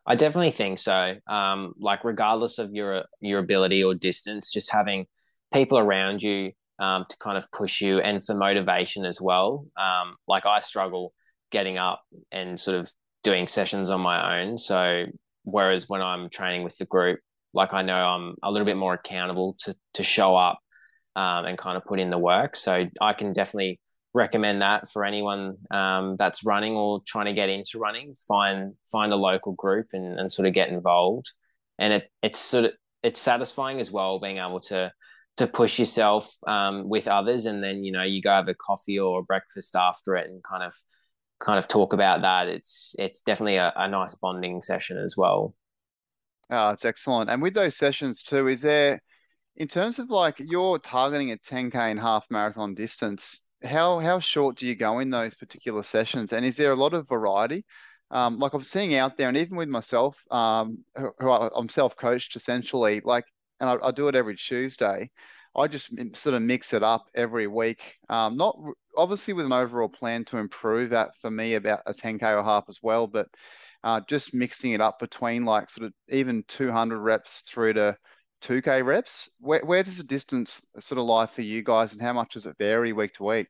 [0.05, 1.15] I definitely think so.
[1.29, 5.05] Um, like regardless of your your ability or distance, just having
[5.53, 9.65] people around you um, to kind of push you and for motivation as well.
[9.77, 11.13] Um, like I struggle
[11.51, 12.01] getting up
[12.31, 12.91] and sort of
[13.23, 14.57] doing sessions on my own.
[14.57, 15.05] So
[15.43, 17.19] whereas when I'm training with the group,
[17.53, 20.59] like I know I'm a little bit more accountable to to show up
[21.15, 22.55] um, and kind of put in the work.
[22.55, 23.79] So I can definitely
[24.13, 28.13] recommend that for anyone um, that's running or trying to get into running.
[28.27, 31.31] Find find a local group and, and sort of get involved.
[31.77, 32.71] And it it's sort of
[33.03, 34.91] it's satisfying as well being able to
[35.39, 38.99] to push yourself um, with others, and then you know you go have a coffee
[38.99, 40.73] or a breakfast after it, and kind of
[41.39, 42.47] kind of talk about that.
[42.47, 45.55] It's it's definitely a, a nice bonding session as well.
[46.49, 47.29] Oh, it's excellent.
[47.29, 49.01] And with those sessions too, is there
[49.55, 54.57] in terms of like you're targeting a 10k and half marathon distance how how short
[54.57, 56.33] do you go in those particular sessions?
[56.33, 57.65] And is there a lot of variety?
[58.11, 61.69] Um, like I'm seeing out there, and even with myself, um, who, who I, am
[61.69, 63.25] self-coached essentially, like,
[63.59, 65.09] and I, I, do it every Tuesday.
[65.55, 67.97] I just sort of mix it up every week.
[68.07, 68.57] Um, not
[68.95, 72.65] obviously with an overall plan to improve that for me about a 10k or half
[72.69, 73.27] as well, but
[73.83, 77.97] uh, just mixing it up between like sort of even 200 reps through to
[78.41, 79.29] 2K reps.
[79.39, 82.45] Where, where does the distance sort of lie for you guys and how much does
[82.45, 83.47] it vary week to week?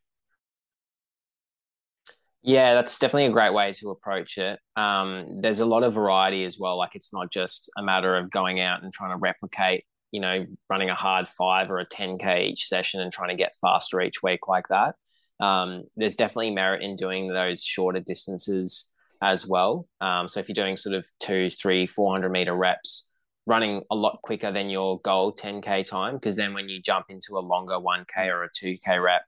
[2.41, 4.59] Yeah, that's definitely a great way to approach it.
[4.77, 6.77] Um, there's a lot of variety as well.
[6.77, 10.45] Like it's not just a matter of going out and trying to replicate, you know,
[10.69, 14.23] running a hard five or a 10K each session and trying to get faster each
[14.23, 14.95] week like that.
[15.39, 18.91] Um, there's definitely merit in doing those shorter distances
[19.21, 19.87] as well.
[20.01, 23.09] Um, so if you're doing sort of two, three, 400 meter reps,
[23.49, 27.37] running a lot quicker than your goal 10k time because then when you jump into
[27.37, 29.23] a longer 1k or a 2k rep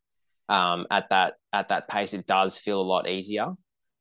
[0.47, 3.47] um, at that at that pace it does feel a lot easier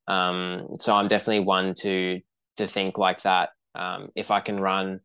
[0.08, 2.20] um, so i'm definitely one to
[2.58, 5.00] to think like that um, if i can run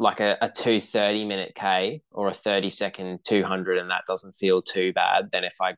[0.00, 4.62] like a, a 230 minute k or a 30 second 200 and that doesn't feel
[4.62, 5.74] too bad than if i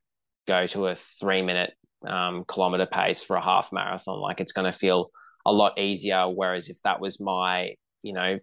[0.47, 1.75] go to a three minute
[2.07, 4.21] um, kilometer pace for a half marathon.
[4.21, 5.11] Like it's going to feel
[5.47, 6.25] a lot easier.
[6.29, 8.39] Whereas if that was my, you know,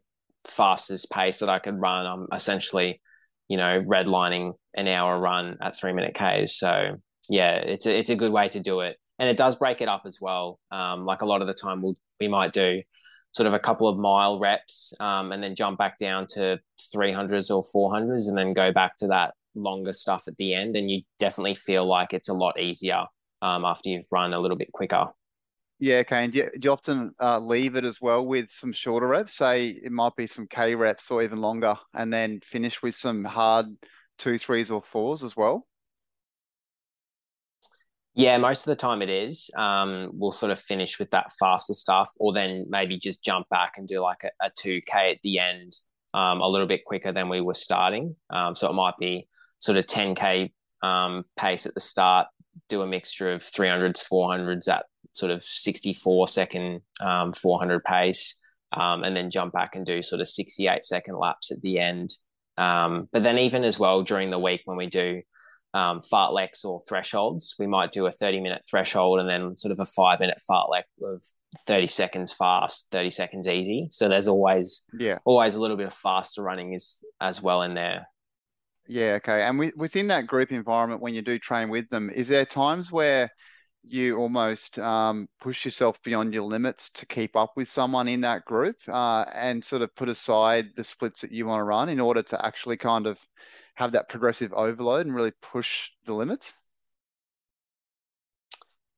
[0.45, 3.01] fastest pace that I could run, I'm essentially,
[3.47, 6.57] you know, redlining an hour run at three minute Ks.
[6.57, 6.97] So
[7.29, 8.97] yeah, it's a, it's a good way to do it.
[9.17, 10.59] And it does break it up as well.
[10.71, 12.81] Um, like a lot of the time we'll, we might do
[13.31, 16.59] sort of a couple of mile reps um, and then jump back down to
[16.95, 20.75] 300s or 400s and then go back to that longer stuff at the end.
[20.75, 23.05] And you definitely feel like it's a lot easier
[23.41, 25.07] um, after you've run a little bit quicker.
[25.79, 26.25] Yeah, okay.
[26.25, 29.35] And do you, do you often uh, leave it as well with some shorter reps?
[29.35, 33.23] Say it might be some K reps or even longer, and then finish with some
[33.23, 33.67] hard
[34.17, 35.68] two, threes, or fours as well?
[38.15, 39.49] Yeah, most of the time it is.
[39.55, 43.73] Um, we'll sort of finish with that faster stuff, or then maybe just jump back
[43.77, 45.73] and do like a, a 2K at the end
[46.13, 48.15] um, a little bit quicker than we were starting.
[48.29, 49.27] Um, so it might be
[49.59, 50.51] sort of 10K
[50.81, 52.27] um, pace at the start,
[52.67, 58.39] do a mixture of 300s, 400s at sort of 64 second um, 400 pace,
[58.75, 62.09] um, and then jump back and do sort of 68 second laps at the end.
[62.57, 65.21] But then even as well during the week when we do
[65.73, 69.79] um, fartleks or thresholds, we might do a 30 minute threshold and then sort of
[69.79, 71.23] a five minute fartlek of
[71.67, 73.87] 30 seconds fast, 30 seconds easy.
[73.91, 77.75] So there's always yeah always a little bit of faster running is as well in
[77.75, 78.07] there.
[78.87, 79.43] Yeah, okay.
[79.43, 83.29] And within that group environment, when you do train with them, is there times where
[83.83, 88.45] you almost um, push yourself beyond your limits to keep up with someone in that
[88.45, 91.99] group uh, and sort of put aside the splits that you want to run in
[91.99, 93.19] order to actually kind of
[93.79, 96.51] have that progressive overload and really push the limits?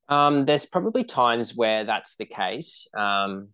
[0.10, 2.88] Um, there's probably times where that's the case.
[2.98, 3.50] Um,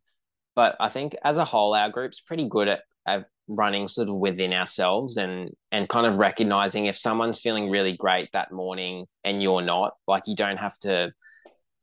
[0.55, 4.15] but I think as a whole, our group's pretty good at, at running sort of
[4.15, 9.43] within ourselves and and kind of recognizing if someone's feeling really great that morning and
[9.43, 11.11] you're not like you don't have to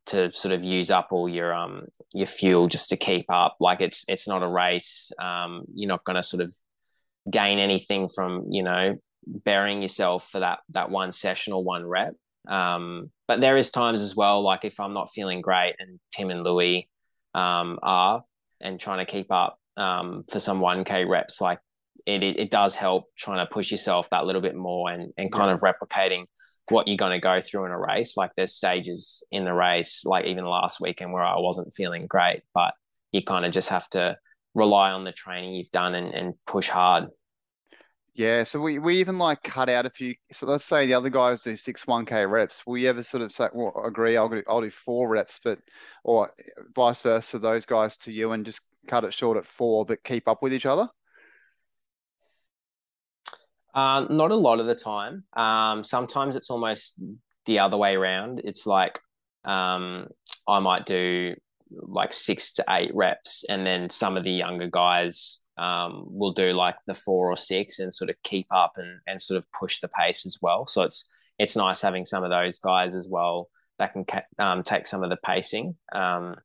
[0.07, 3.81] to sort of use up all your um your fuel just to keep up like
[3.81, 6.55] it's it's not a race um you're not going to sort of
[7.31, 8.95] gain anything from you know
[9.27, 12.15] burying yourself for that that one session or one rep
[12.49, 16.31] um but there is times as well like if i'm not feeling great and tim
[16.31, 16.89] and louis
[17.35, 18.23] um are
[18.61, 21.61] and trying to keep up um, for some 1K reps, like
[22.07, 25.33] it, it, it, does help trying to push yourself that little bit more and, and
[25.33, 25.55] kind yeah.
[25.55, 26.25] of replicating
[26.69, 28.17] what you're going to go through in a race.
[28.17, 32.43] Like there's stages in the race, like even last weekend where I wasn't feeling great,
[32.55, 32.75] but
[33.13, 34.17] you kind of just have to
[34.55, 37.09] rely on the training you've done and, and push hard.
[38.17, 40.15] Yeah, so we, we even like cut out a few.
[40.31, 42.65] So let's say the other guys do six 1K reps.
[42.65, 45.59] Will you ever sort of say, well, agree, I'll do, I'll do four reps, but,
[46.05, 46.33] or
[46.77, 50.29] vice versa, those guys to you and just cut it short at four, but keep
[50.29, 50.89] up with each other?
[53.75, 55.25] Um, not a lot of the time.
[55.33, 57.01] Um, sometimes it's almost
[57.47, 58.41] the other way around.
[58.45, 59.01] It's like
[59.45, 60.07] um,
[60.47, 61.35] I might do
[61.71, 66.53] like six to eight reps, and then some of the younger guys um, will do
[66.53, 69.81] like the four or six and sort of keep up and, and sort of push
[69.81, 70.67] the pace as well.
[70.67, 73.49] So it's it's nice having some of those guys as well
[73.79, 74.05] that can
[74.39, 75.77] um, take some of the pacing.
[75.93, 76.37] Um,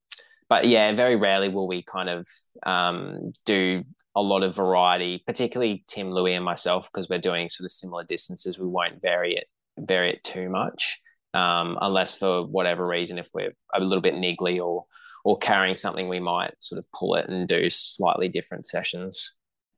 [0.47, 2.27] but yeah, very rarely will we kind of
[2.65, 3.83] um, do
[4.15, 8.03] a lot of variety, particularly Tim, Louis, and myself, because we're doing sort of similar
[8.03, 8.57] distances.
[8.57, 9.47] We won't vary it
[9.77, 10.99] vary it too much,
[11.33, 14.85] um, unless for whatever reason, if we're a little bit niggly or
[15.23, 19.35] or carrying something, we might sort of pull it and do slightly different sessions.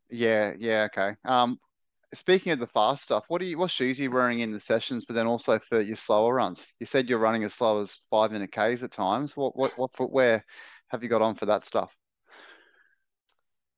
[0.09, 1.15] Yeah, yeah, okay.
[1.25, 1.57] Um,
[2.13, 4.59] speaking of the fast stuff, what are you what shoes are you wearing in the
[4.59, 6.65] sessions, but then also for your slower runs?
[6.79, 9.35] You said you're running as slow as five minute Ks at times.
[9.35, 10.45] What what what footwear
[10.89, 11.95] have you got on for that stuff?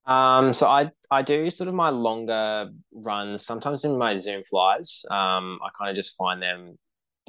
[0.05, 5.05] Um, so I I do sort of my longer runs sometimes in my Zoom flies.
[5.09, 6.77] Um, I kind of just find them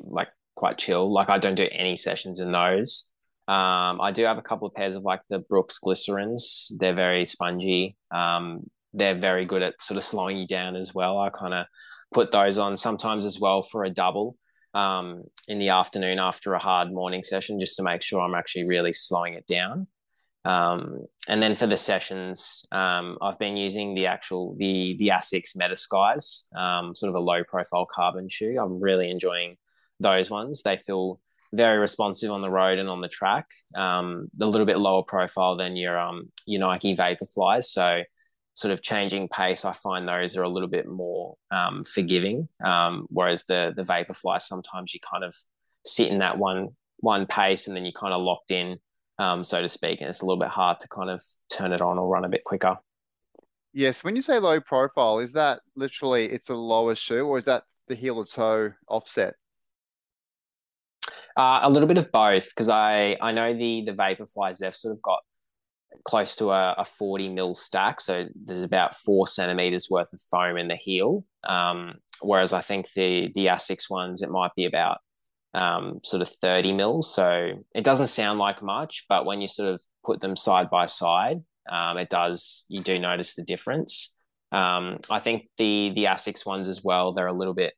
[0.02, 1.12] like quite chill.
[1.12, 3.10] Like I don't do any sessions in those.
[3.46, 6.72] Um, I do have a couple of pairs of like the Brooks glycerins.
[6.78, 7.96] They're very spongy.
[8.10, 11.18] Um, they're very good at sort of slowing you down as well.
[11.18, 11.66] I kind of
[12.12, 14.36] put those on sometimes as well for a double
[14.72, 18.64] um, in the afternoon after a hard morning session, just to make sure I'm actually
[18.64, 19.88] really slowing it down.
[20.44, 25.56] Um, and then for the sessions, um, I've been using the actual the the Asics
[25.56, 28.56] Metaskies, um, sort of a low profile carbon shoe.
[28.60, 29.56] I'm really enjoying
[30.00, 30.62] those ones.
[30.62, 31.20] They feel
[31.54, 33.46] very responsive on the road and on the track.
[33.74, 38.02] Um, a little bit lower profile than your um, your Nike Vaporflies, so
[38.54, 42.48] sort of changing pace, I find those are a little bit more um, forgiving.
[42.64, 45.34] Um, whereas the the Vaporfly, sometimes you kind of
[45.84, 48.78] sit in that one one pace and then you're kind of locked in,
[49.18, 51.80] um, so to speak, and it's a little bit hard to kind of turn it
[51.80, 52.76] on or run a bit quicker.
[53.72, 57.44] Yes, when you say low profile, is that literally it's a lower shoe, or is
[57.46, 59.34] that the heel to toe offset?
[61.36, 64.92] Uh, a little bit of both because I I know the the Vaporflies they've sort
[64.92, 65.20] of got
[66.04, 68.00] close to a, a 40 mil stack.
[68.00, 71.24] So there's about four centimeters worth of foam in the heel.
[71.48, 74.98] Um, whereas I think the the Asics ones, it might be about
[75.54, 77.14] um, sort of 30 mils.
[77.14, 80.86] So it doesn't sound like much, but when you sort of put them side by
[80.86, 84.14] side, um, it does, you do notice the difference.
[84.52, 87.74] Um, I think the the Asics ones as well, they're a little bit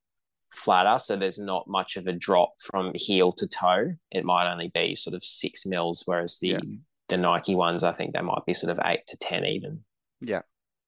[0.57, 3.95] flatter, so there's not much of a drop from heel to toe.
[4.11, 6.61] It might only be sort of six mils, whereas the yeah
[7.09, 9.85] the Nike ones, I think they might be sort of eight to ten even.
[10.21, 10.43] Yeah,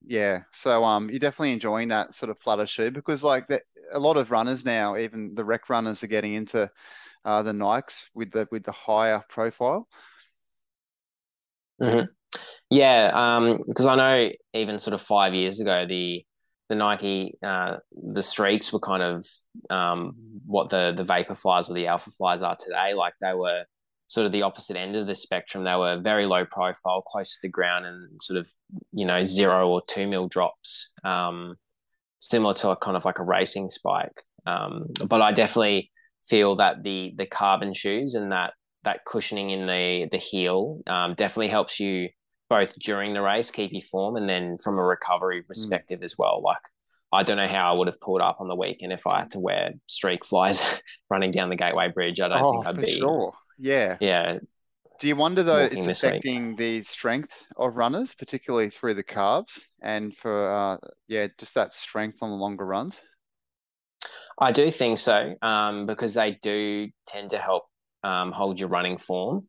[0.05, 0.43] yeah.
[0.53, 3.61] So um, you're definitely enjoying that sort of flutter shoe because like the,
[3.93, 6.71] a lot of runners now, even the rec runners, are getting into
[7.25, 9.87] uh, the Nikes with the with the higher profile.
[11.81, 12.07] Mm-hmm.
[12.71, 16.25] Yeah, because um, I know even sort of five years ago, the
[16.69, 19.27] the Nike uh, the streaks were kind of
[19.71, 20.15] um,
[20.47, 22.95] what the the Vaporflies or the alpha flies are today.
[22.95, 23.65] Like they were
[24.09, 25.65] sort of the opposite end of the spectrum.
[25.65, 28.49] They were very low profile, close to the ground, and sort of
[28.93, 31.57] you know zero or two mil drops, um,
[32.21, 34.23] similar to a, kind of like a racing spike.
[34.47, 35.91] Um, but I definitely
[36.27, 38.53] feel that the the carbon shoes and that
[38.85, 42.09] that cushioning in the the heel um, definitely helps you
[42.49, 45.47] both during the race keep your form and then from a recovery mm.
[45.47, 46.05] perspective mm.
[46.05, 46.43] as well.
[46.43, 46.59] Like
[47.13, 49.31] I don't know how I would have pulled up on the weekend if I had
[49.33, 50.63] to wear streak flies
[51.11, 52.21] running down the Gateway Bridge.
[52.21, 53.33] I don't oh, think I'd be sure.
[53.59, 53.97] Yeah.
[54.01, 54.39] Yeah.
[55.01, 60.15] Do you wonder though it's affecting the strength of runners, particularly through the carbs and
[60.17, 60.77] for uh,
[61.07, 63.01] yeah, just that strength on the longer runs?
[64.41, 67.65] I do think so, um, because they do tend to help
[68.03, 69.49] um, hold your running form.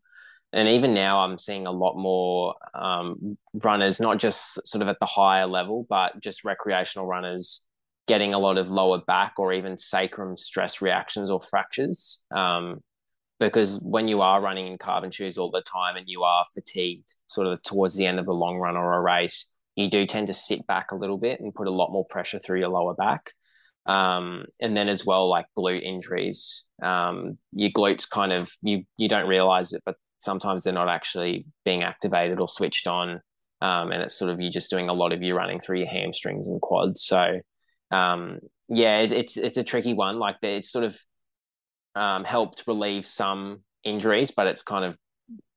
[0.52, 5.00] And even now, I'm seeing a lot more um, runners, not just sort of at
[5.00, 7.66] the higher level, but just recreational runners
[8.08, 12.24] getting a lot of lower back or even sacrum stress reactions or fractures.
[12.36, 12.80] Um,
[13.40, 17.14] because when you are running in carbon shoes all the time and you are fatigued
[17.28, 20.28] sort of towards the end of a long run or a race, you do tend
[20.28, 22.96] to sit back a little bit and put a lot more pressure through your lower
[22.96, 23.32] back.
[23.86, 29.08] Um, and then as well, like glute injuries, um, your glutes kind of you you
[29.08, 33.22] don't realize it, but sometimes they're not actually being activated or switched on,
[33.62, 35.90] um, and it's sort of you just doing a lot of you running through your
[35.90, 37.04] hamstrings and quads.
[37.04, 37.42] So
[37.92, 40.20] um, yeah, it, it's it's a tricky one.
[40.20, 41.00] Like it's sort of
[41.96, 44.98] um, helped relieve some injuries, but it's kind of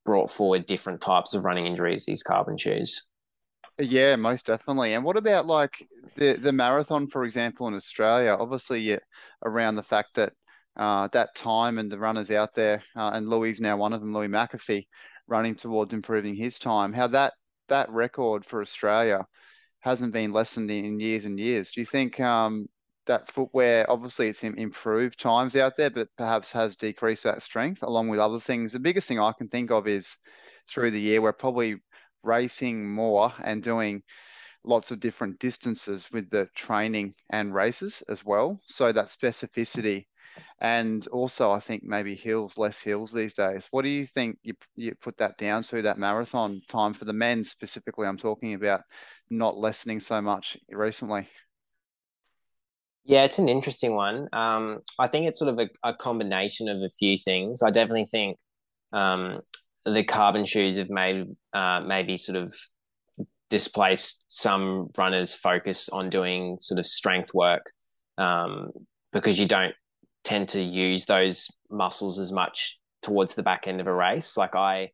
[0.05, 2.07] brought forward different types of running injuries.
[2.07, 3.05] These carbon shoes.
[3.79, 4.95] Yeah, most definitely.
[4.95, 5.87] And what about like
[6.17, 8.37] the the marathon, for example, in Australia?
[8.39, 8.99] Obviously,
[9.45, 10.33] around the fact that
[10.77, 14.15] uh, that time and the runners out there, uh, and Louis now one of them,
[14.15, 14.87] Louis McAfee,
[15.27, 16.93] running towards improving his time.
[16.93, 17.35] How that
[17.69, 19.27] that record for Australia
[19.81, 21.73] hasn't been lessened in years and years.
[21.73, 22.69] Do you think um,
[23.07, 28.09] that footwear, obviously it's improved times out there, but perhaps has decreased that strength along
[28.09, 28.73] with other things.
[28.73, 30.17] The biggest thing I can think of is
[30.69, 31.77] through the year, we're probably
[32.23, 34.03] racing more and doing
[34.65, 38.61] lots of different distances with the training and races as well.
[38.67, 40.07] So that specificity
[40.61, 43.67] and also I think maybe hills, less hills these days.
[43.71, 47.13] What do you think you, you put that down to that marathon time for the
[47.13, 48.07] men specifically?
[48.07, 48.83] I'm talking about
[49.31, 51.29] not lessening so much recently.
[53.05, 54.29] Yeah, it's an interesting one.
[54.33, 57.61] Um, I think it's sort of a, a, combination of a few things.
[57.61, 58.39] I definitely think
[58.93, 59.41] um,
[59.85, 62.55] the carbon shoes have made uh, maybe sort of
[63.51, 67.73] displaced some runners' focus on doing sort of strength work
[68.19, 68.71] um,
[69.13, 69.75] because you don't
[70.25, 74.37] tend to use those muscles as much towards the back end of a race.
[74.37, 74.91] Like I,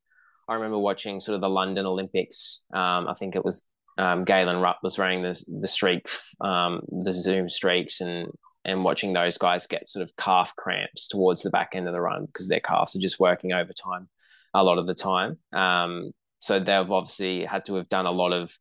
[0.48, 2.64] I remember watching sort of the London Olympics.
[2.72, 3.66] Um, I think it was
[3.98, 6.08] um, Galen Rupp was running the the streak,
[6.40, 8.28] um, the Zoom streaks, and
[8.64, 12.00] and watching those guys get sort of calf cramps towards the back end of the
[12.00, 14.08] run because their calves are just working overtime
[14.54, 15.38] a lot of the time.
[15.52, 18.52] Um, so they've obviously had to have done a lot of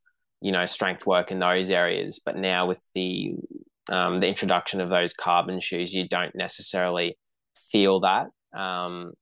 [0.41, 2.19] you know strength work in those areas.
[2.23, 3.35] But now with the
[3.89, 7.17] um, the introduction of those carbon shoes, you don't necessarily
[7.55, 8.27] feel that.
[8.57, 9.13] Um,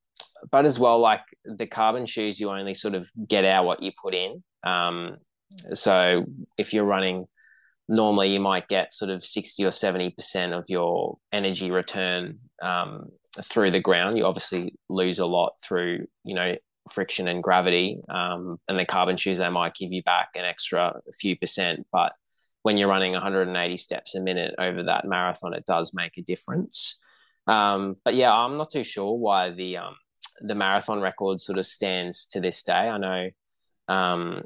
[0.52, 3.92] but as well, like the carbon shoes, you only sort of get out what you
[4.02, 4.44] put in.
[4.64, 5.18] Um,
[5.74, 6.26] so
[6.58, 7.26] if you're running
[7.88, 13.10] normally, you might get sort of 60 or 70% of your energy return um,
[13.44, 14.18] through the ground.
[14.18, 16.56] You obviously lose a lot through, you know,
[16.92, 18.00] friction and gravity.
[18.10, 21.86] Um, and the carbon shoes, they might give you back an extra few percent.
[21.92, 22.14] But
[22.66, 27.00] when you're running 180 steps a minute over that marathon, it does make a difference.
[27.46, 29.96] Um, but yeah, I'm not too sure why the um,
[30.42, 32.74] the marathon record sort of stands to this day.
[32.74, 33.30] I know
[33.88, 34.42] um,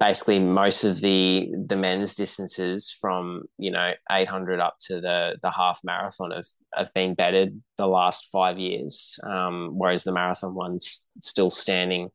[0.00, 5.52] basically most of the the men's distances from you know 800 up to the the
[5.52, 11.06] half marathon have have been bettered the last five years um, whereas the marathon one's
[11.22, 12.10] still standing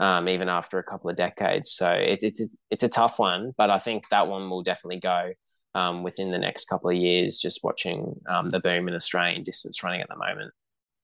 [0.00, 3.70] um, even after a couple of decades so it, it's it's a tough one but
[3.70, 5.32] I think that one will definitely go
[5.74, 9.82] um, within the next couple of years just watching um, the boom in Australian distance
[9.82, 10.52] running at the moment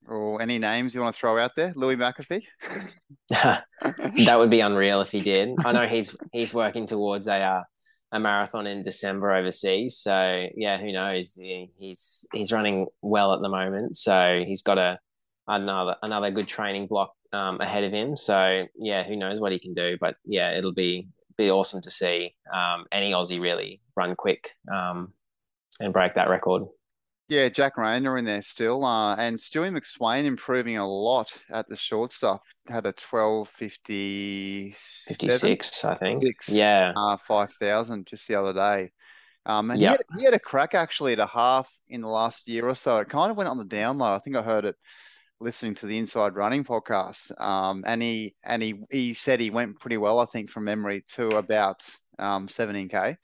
[0.09, 1.73] or any names you want to throw out there?
[1.75, 2.43] Louis McAfee?
[3.31, 5.51] that would be unreal if he did.
[5.65, 7.63] I know he's he's working towards a uh,
[8.13, 9.97] a marathon in December overseas.
[9.99, 11.35] So yeah, who knows?
[11.35, 13.97] He, he's he's running well at the moment.
[13.97, 14.99] So he's got a
[15.49, 18.17] another another good training block um, ahead of him.
[18.17, 19.97] So yeah, who knows what he can do?
[20.01, 25.13] But yeah, it'll be be awesome to see um, any Aussie really run quick um,
[25.81, 26.63] and break that record.
[27.29, 28.85] Yeah, Jack Rayner in there still.
[28.85, 32.43] Uh, and Stewie McSweyn improving a lot at the short stuff.
[32.69, 34.77] Had a 12.50...
[34.77, 36.23] 56, I think.
[36.23, 36.93] Six, yeah.
[36.95, 38.93] Uh, 5,000 just the other day.
[39.47, 39.91] Um, and yep.
[39.91, 42.75] he, had, he had a crack actually at a half in the last year or
[42.75, 42.99] so.
[42.99, 44.15] It kind of went on the down low.
[44.15, 44.77] I think I heard it
[45.45, 47.39] listening to the Inside Running podcast.
[47.41, 51.05] Um, and he and he he said he went pretty well, I think, from memory
[51.13, 51.87] to about
[52.19, 53.17] um, 17k.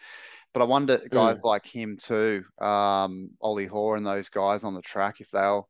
[0.52, 1.44] But I wonder guys mm.
[1.44, 5.68] like him too, um, Ollie Hoare and those guys on the track, if they'll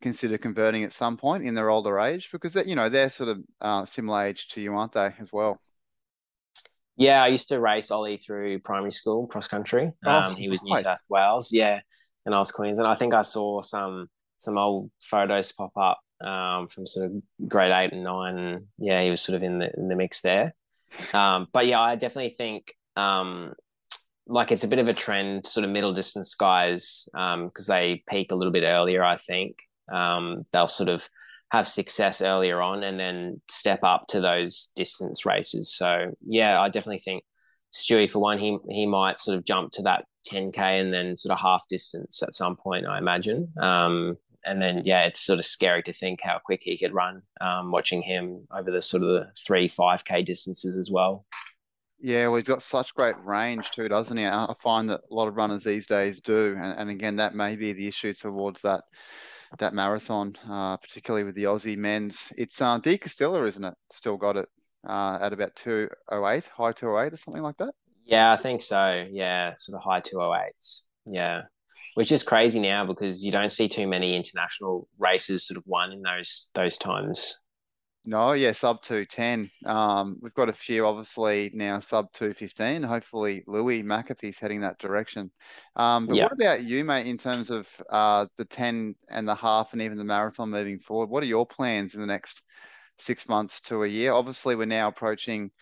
[0.00, 3.28] consider converting at some point in their older age, because that you know they're sort
[3.28, 5.60] of uh, similar age to you, aren't they, as well?
[6.96, 9.92] Yeah, I used to race Ollie through primary school cross country.
[10.04, 11.80] Oh, um, he was New South Wales, yeah,
[12.24, 12.88] and I was Queensland.
[12.88, 14.08] I think I saw some
[14.42, 18.38] some old photos pop up um, from sort of grade eight and nine.
[18.38, 20.54] And yeah, he was sort of in the in the mix there.
[21.12, 23.54] Um, but yeah, I definitely think um,
[24.26, 28.02] like it's a bit of a trend, sort of middle distance guys, because um, they
[28.08, 29.02] peak a little bit earlier.
[29.02, 29.56] I think
[29.92, 31.08] um, they'll sort of
[31.50, 35.74] have success earlier on and then step up to those distance races.
[35.74, 37.24] So yeah, I definitely think
[37.74, 41.32] Stewie for one, he he might sort of jump to that 10k and then sort
[41.32, 42.86] of half distance at some point.
[42.86, 43.52] I imagine.
[43.60, 47.22] Um, and then yeah, it's sort of scary to think how quick he could run.
[47.40, 51.24] Um, watching him over the sort of the three five k distances as well.
[52.04, 54.26] Yeah, well, he's got such great range too, doesn't he?
[54.26, 57.54] I find that a lot of runners these days do, and, and again, that may
[57.54, 58.82] be the issue towards that
[59.58, 62.32] that marathon, uh, particularly with the Aussie men's.
[62.36, 63.74] It's uh, De Castella, isn't it?
[63.92, 64.48] Still got it
[64.88, 67.72] uh, at about two oh eight, high two oh eight, or something like that.
[68.04, 69.06] Yeah, I think so.
[69.10, 70.88] Yeah, sort of high two oh eights.
[71.06, 71.42] Yeah,
[71.94, 75.92] which is crazy now because you don't see too many international races sort of won
[75.92, 77.40] in those those times.
[78.04, 79.48] No, yeah, sub 210.
[79.64, 82.82] Um, we've got a few, obviously, now sub 215.
[82.82, 85.30] Hopefully, Louis McAfee's heading that direction.
[85.76, 89.72] Um, but what about you, mate, in terms of uh, the 10 and the half
[89.72, 91.10] and even the marathon moving forward?
[91.10, 92.42] What are your plans in the next
[92.98, 94.12] six months to a year?
[94.12, 95.52] Obviously, we're now approaching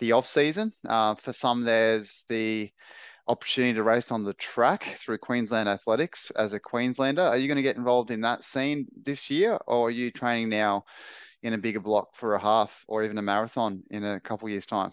[0.00, 0.72] the off season.
[0.88, 2.72] Uh, for some, there's the
[3.26, 7.22] opportunity to race on the track through Queensland Athletics as a Queenslander.
[7.22, 10.48] Are you going to get involved in that scene this year, or are you training
[10.50, 10.84] now?
[11.44, 14.66] in a bigger block for a half or even a marathon in a couple years
[14.66, 14.90] time?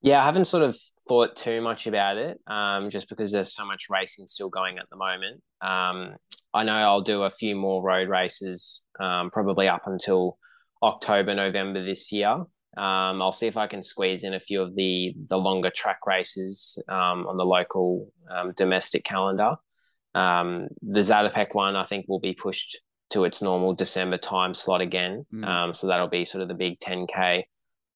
[0.00, 3.66] Yeah, I haven't sort of thought too much about it, um, just because there's so
[3.66, 5.42] much racing still going at the moment.
[5.60, 6.16] Um,
[6.54, 10.38] I know I'll do a few more road races, um, probably up until
[10.82, 12.44] October, November this year.
[12.76, 16.06] Um, I'll see if I can squeeze in a few of the the longer track
[16.06, 19.56] races um, on the local um, domestic calendar.
[20.14, 22.78] the Zatopek one, I think, will be pushed
[23.10, 25.24] to its normal December time slot again.
[25.32, 25.46] Mm.
[25.46, 27.44] Um, so that'll be sort of the big 10K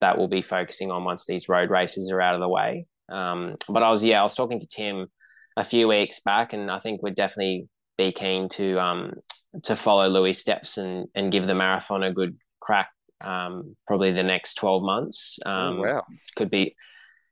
[0.00, 2.86] that we'll be focusing on once these road races are out of the way.
[3.10, 5.08] Um, but I was, yeah, I was talking to Tim
[5.56, 7.68] a few weeks back, and I think we'd definitely
[7.98, 9.12] be keen to um,
[9.64, 12.90] to follow Louis' steps and and give the marathon a good crack.
[13.22, 15.38] Um, probably the next twelve months.
[15.44, 16.04] Oh, um, wow,
[16.36, 16.76] could be.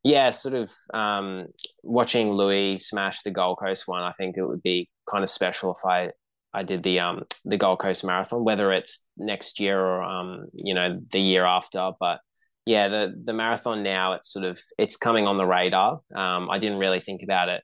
[0.05, 1.48] Yeah, sort of um,
[1.82, 4.02] watching Louis smash the Gold Coast one.
[4.02, 6.10] I think it would be kind of special if I
[6.55, 10.74] I did the um the Gold Coast Marathon, whether it's next year or um you
[10.74, 11.90] know the year after.
[11.98, 12.20] But
[12.65, 16.01] yeah, the the marathon now it's sort of it's coming on the radar.
[16.15, 17.62] Um, I didn't really think about it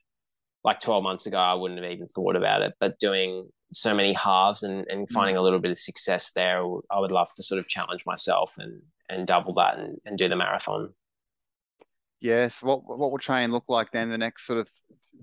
[0.63, 1.37] like 12 months ago.
[1.37, 2.73] I wouldn't have even thought about it.
[2.79, 5.11] But doing so many halves and and mm.
[5.11, 8.55] finding a little bit of success there, I would love to sort of challenge myself
[8.57, 10.93] and and double that and, and do the marathon.
[12.21, 12.61] Yes.
[12.61, 14.69] What what will training look like then the next sort of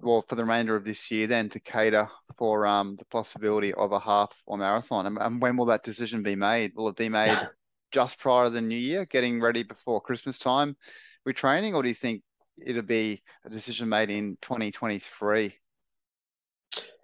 [0.01, 2.09] well for the remainder of this year then to cater
[2.39, 6.23] for um the possibility of a half or marathon and, and when will that decision
[6.23, 6.73] be made?
[6.74, 7.39] Will it be made
[7.93, 10.77] just prior to the new year, getting ready before Christmas time
[11.24, 12.23] with training, or do you think
[12.64, 15.55] it'll be a decision made in 2023?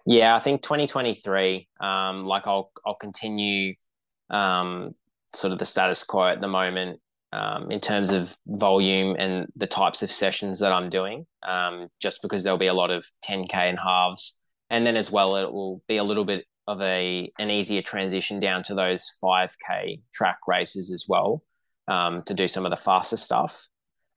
[0.09, 1.67] Yeah, I think 2023.
[1.79, 3.75] Um, like I'll I'll continue
[4.31, 4.95] um,
[5.35, 6.99] sort of the status quo at the moment
[7.31, 12.23] um, in terms of volume and the types of sessions that I'm doing, um, just
[12.23, 14.39] because there'll be a lot of 10K and halves.
[14.71, 18.39] And then as well, it will be a little bit of a an easier transition
[18.39, 21.43] down to those 5K track races as well
[21.87, 23.67] um, to do some of the faster stuff.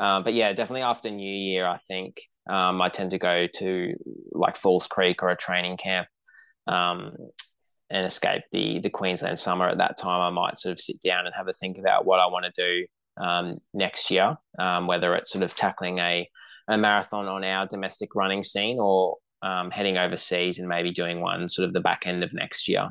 [0.02, 3.94] Uh, but yeah, definitely after New Year, I think um, I tend to go to
[4.32, 6.08] like Falls Creek or a training camp
[6.66, 7.12] um,
[7.88, 9.68] and escape the the Queensland summer.
[9.68, 12.18] At that time, I might sort of sit down and have a think about what
[12.18, 16.28] I want to do um, next year, um, whether it's sort of tackling a,
[16.66, 21.48] a marathon on our domestic running scene or um, heading overseas and maybe doing one
[21.48, 22.90] sort of the back end of next year.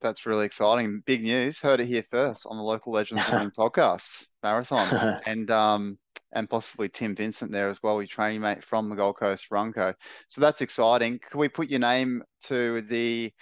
[0.00, 1.02] That's really exciting.
[1.04, 1.60] Big news.
[1.60, 5.20] Heard it here first on the Local Legends Running podcast, marathon.
[5.26, 5.98] and um,
[6.34, 9.72] and possibly Tim Vincent there as well, your training mate from the Gold Coast Run
[9.72, 9.94] Co.
[10.28, 11.20] So that's exciting.
[11.30, 13.32] Can we put your name to the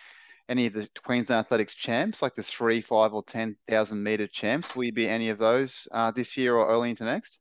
[0.49, 4.77] any of the Queensland Athletics champs, like the three, five, or ten thousand meter champs?
[4.77, 7.39] Will you be any of those uh, this year or early into next?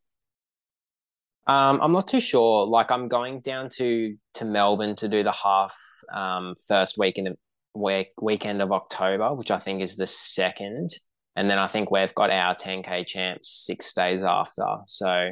[1.47, 2.65] Um, I'm not too sure.
[2.65, 5.75] Like I'm going down to to Melbourne to do the half
[6.13, 7.37] um, first weekend of
[7.73, 10.89] week weekend of October, which I think is the second,
[11.35, 14.65] and then I think we've got our 10k champs six days after.
[14.85, 15.31] So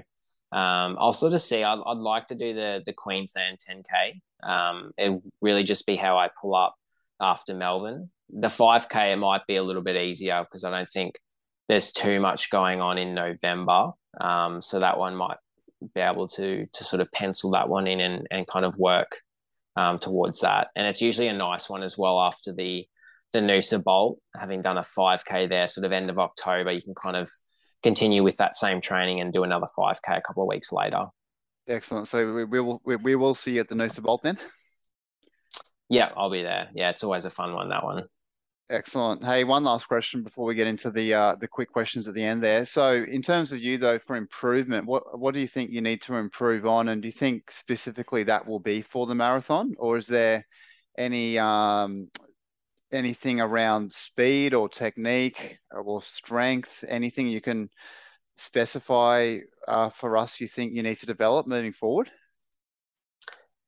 [0.51, 1.63] um, I'll sort of see.
[1.63, 4.21] I'd, I'd like to do the the Queensland 10k.
[4.47, 6.75] Um, it really just be how I pull up
[7.19, 8.09] after Melbourne.
[8.31, 11.19] The 5K, it might be a little bit easier because I don't think
[11.67, 13.91] there's too much going on in November.
[14.19, 15.37] Um, so that one might
[15.93, 19.19] be able to to sort of pencil that one in and, and kind of work
[19.75, 20.69] um, towards that.
[20.75, 22.87] And it's usually a nice one as well after the
[23.33, 26.95] the Noosa Bolt, having done a 5K there, sort of end of October, you can
[26.95, 27.29] kind of
[27.83, 31.05] continue with that same training and do another 5K a couple of weeks later.
[31.67, 32.07] Excellent.
[32.07, 34.37] So we, we will we, we will see you at the Noosa Bolt then.
[35.87, 36.69] Yeah, I'll be there.
[36.73, 38.03] Yeah, it's always a fun one, that one.
[38.71, 39.25] Excellent.
[39.25, 42.23] Hey, one last question before we get into the uh, the quick questions at the
[42.23, 42.65] end there.
[42.65, 46.03] So, in terms of you though, for improvement, what what do you think you need
[46.03, 49.97] to improve on, and do you think specifically that will be for the marathon, or
[49.97, 50.45] is there
[50.99, 52.09] any um,
[52.91, 57.69] anything around speed or technique or strength, anything you can
[58.37, 59.37] specify
[59.67, 60.39] uh, for us?
[60.39, 62.09] You think you need to develop moving forward?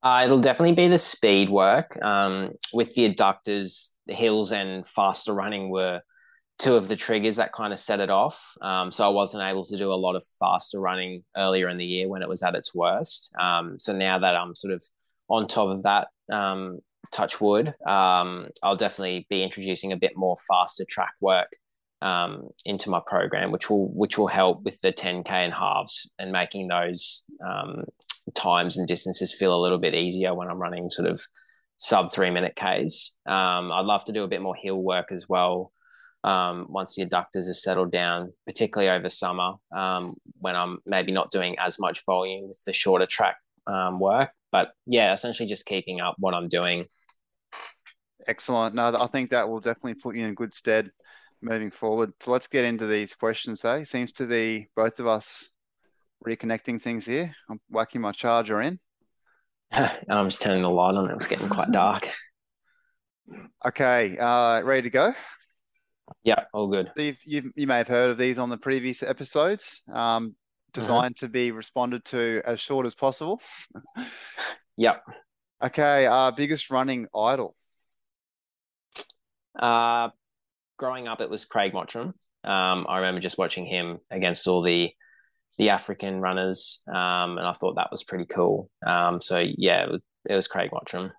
[0.04, 2.02] Uh, it'll definitely be the speed work.
[2.02, 6.02] Um, with the adductors, the hills and faster running were
[6.58, 8.56] two of the triggers that kind of set it off.
[8.62, 11.86] Um, so I wasn't able to do a lot of faster running earlier in the
[11.86, 13.34] year when it was at its worst.
[13.40, 14.84] Um, so now that I'm sort of
[15.28, 16.80] on top of that, um,
[17.12, 21.50] touch wood, um, I'll definitely be introducing a bit more faster track work
[22.02, 26.32] um, into my program, which will which will help with the 10k and halves and
[26.32, 27.84] making those um,
[28.34, 31.22] times and distances feel a little bit easier when I'm running sort of
[31.78, 33.16] sub three minute Ks.
[33.26, 35.72] Um, I'd love to do a bit more hill work as well
[36.24, 41.32] um, once the adductors are settled down, particularly over summer um, when I'm maybe not
[41.32, 44.30] doing as much volume with the shorter track um, work.
[44.52, 46.86] But yeah, essentially just keeping up what I'm doing.
[48.28, 48.76] Excellent.
[48.76, 50.92] No, I think that will definitely put you in good stead
[51.42, 52.14] moving forward.
[52.20, 53.66] So let's get into these questions.
[53.66, 53.84] Eh?
[53.84, 55.48] Seems to be both of us
[56.26, 57.34] reconnecting things here.
[57.50, 58.80] I'm whacking my charger in.
[59.72, 61.10] I'm just turning the light on.
[61.10, 62.10] It was getting quite dark.
[63.66, 65.14] Okay, uh, ready to go?
[66.24, 66.92] Yeah, all good.
[66.98, 69.82] So you you may have heard of these on the previous episodes.
[69.92, 70.36] Um,
[70.74, 71.26] designed mm-hmm.
[71.26, 73.42] to be responded to as short as possible.
[74.78, 75.04] yep.
[75.64, 76.06] Okay.
[76.06, 77.56] Uh, biggest running idol.
[79.58, 80.10] Uh,
[80.78, 82.14] growing up, it was Craig Mottram.
[82.44, 84.90] Um, I remember just watching him against all the
[85.58, 88.70] the African runners, um, and I thought that was pretty cool.
[88.86, 91.12] Um, so yeah, it was, it was Craig Mottram.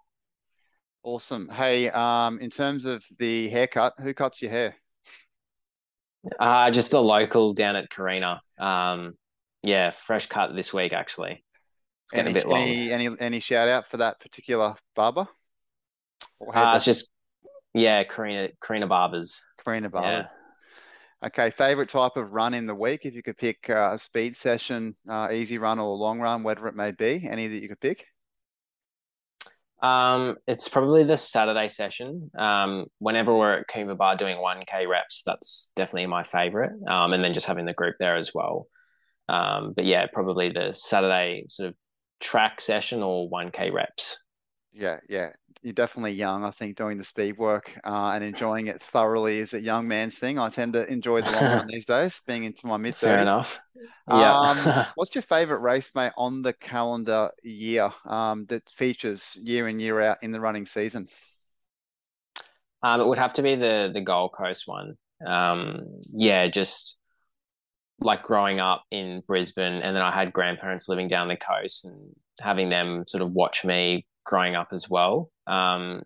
[1.05, 1.49] Awesome.
[1.49, 4.77] Hey, um, in terms of the haircut, who cuts your hair?
[6.41, 8.41] Uh, just the local down at Carina.
[8.59, 9.15] Um,
[9.63, 11.45] yeah, fresh cut this week actually.
[12.05, 12.63] It's getting any, a bit long.
[12.63, 15.29] Any, any any shout out for that particular barber?
[16.41, 17.12] Uh, it's just
[17.75, 19.41] yeah, Carina Carina Barbers.
[19.65, 20.29] Carina Barbers.
[20.31, 20.39] Yeah.
[21.25, 23.03] Okay, favorite type of run in the week?
[23.05, 26.67] If you could pick uh, a speed session, uh, easy run or long run, whatever
[26.67, 28.05] it may be, any that you could pick.
[29.83, 32.31] Um, it's probably the Saturday session.
[32.37, 36.73] Um, whenever we're at Coombabah doing 1K reps, that's definitely my favorite.
[36.89, 38.67] Um, and then just having the group there as well.
[39.29, 41.75] Um, but yeah, probably the Saturday sort of
[42.21, 44.22] track session or 1K reps.
[44.73, 45.31] Yeah, yeah.
[45.63, 46.45] You're definitely young.
[46.45, 50.19] I think doing the speed work uh, and enjoying it thoroughly is a young man's
[50.19, 50.39] thing.
[50.39, 52.99] I tend to enjoy the long run these days, being into my mid 30s.
[52.99, 53.61] Fair enough.
[54.09, 54.39] Yeah.
[54.39, 59.79] Um, what's your favorite race, mate, on the calendar year um, that features year in,
[59.79, 61.07] year out in the running season?
[62.83, 64.97] Um, it would have to be the the Gold Coast one.
[65.25, 66.99] Um, yeah, just
[68.01, 72.17] like growing up in Brisbane, and then I had grandparents living down the coast, and
[72.41, 75.31] having them sort of watch me growing up as well.
[75.47, 76.03] Um,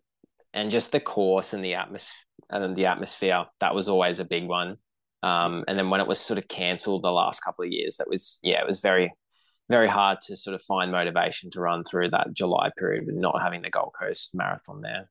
[0.52, 4.46] and just the course and the atmosphere and the atmosphere that was always a big
[4.46, 4.76] one.
[5.22, 8.08] Um, and then when it was sort of cancelled the last couple of years, that
[8.08, 9.12] was yeah, it was very
[9.68, 13.42] very hard to sort of find motivation to run through that July period with not
[13.42, 15.10] having the Gold Coast Marathon there.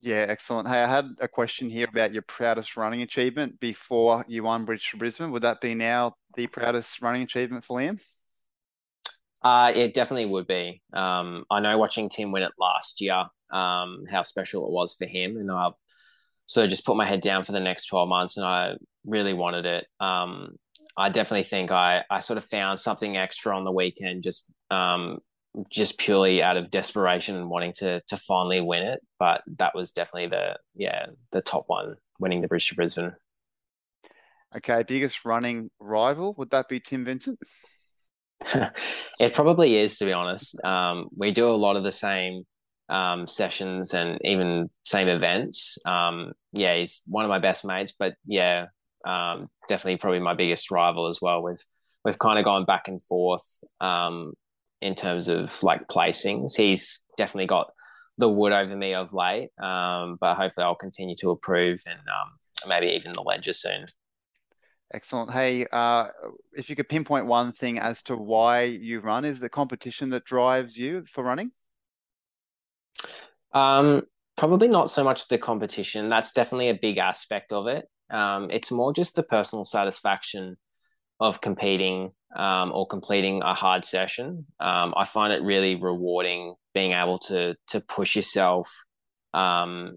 [0.00, 0.68] Yeah, excellent.
[0.68, 4.96] Hey, I had a question here about your proudest running achievement before you won to
[4.96, 5.32] Brisbane.
[5.32, 8.00] Would that be now the proudest running achievement for Liam?
[9.42, 10.82] Uh, it definitely would be.
[10.92, 15.06] Um, I know watching Tim win it last year, um, how special it was for
[15.06, 15.70] him, and I
[16.46, 18.74] so just put my head down for the next twelve months, and I
[19.04, 19.86] really wanted it.
[20.00, 20.56] Um,
[20.96, 25.18] I definitely think I I sort of found something extra on the weekend, just um,
[25.70, 29.00] just purely out of desperation and wanting to to finally win it.
[29.18, 33.12] But that was definitely the yeah the top one, winning the Bridge to Brisbane.
[34.56, 37.38] Okay, biggest running rival would that be Tim Vincent?
[39.20, 40.62] it probably is, to be honest.
[40.64, 42.44] Um, we do a lot of the same
[42.88, 45.78] um, sessions and even same events.
[45.84, 48.66] Um, yeah, he's one of my best mates, but yeah,
[49.06, 51.42] um, definitely probably my biggest rival as well.
[51.42, 51.62] We've
[52.04, 53.44] we've kind of gone back and forth
[53.80, 54.32] um,
[54.80, 56.56] in terms of like placings.
[56.56, 57.70] He's definitely got
[58.16, 61.98] the wood over me of late, um, but hopefully I'll continue to improve and
[62.66, 63.86] maybe even the ledger soon.
[64.92, 65.30] Excellent.
[65.30, 66.08] Hey, uh,
[66.54, 70.24] if you could pinpoint one thing as to why you run, is the competition that
[70.24, 71.50] drives you for running?
[73.52, 74.02] Um,
[74.36, 76.08] probably not so much the competition.
[76.08, 77.86] That's definitely a big aspect of it.
[78.10, 80.56] Um, it's more just the personal satisfaction
[81.20, 84.46] of competing um, or completing a hard session.
[84.60, 88.72] Um, I find it really rewarding being able to to push yourself
[89.34, 89.96] um,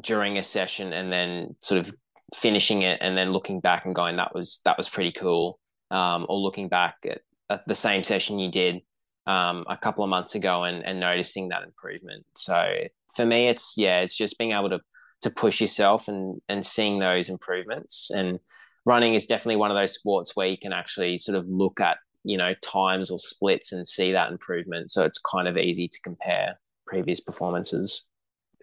[0.00, 1.94] during a session and then sort of
[2.34, 5.58] finishing it and then looking back and going that was that was pretty cool.
[5.90, 8.80] Um, or looking back at, at, the same session you did
[9.28, 12.26] um, a couple of months ago and, and noticing that improvement.
[12.34, 14.80] So for me, it's yeah, it's just being able to
[15.22, 18.38] to push yourself and and seeing those improvements and
[18.84, 21.98] running is definitely one of those sports where you can actually sort of look at
[22.24, 25.98] you know times or splits and see that improvement so it's kind of easy to
[26.02, 28.06] compare previous performances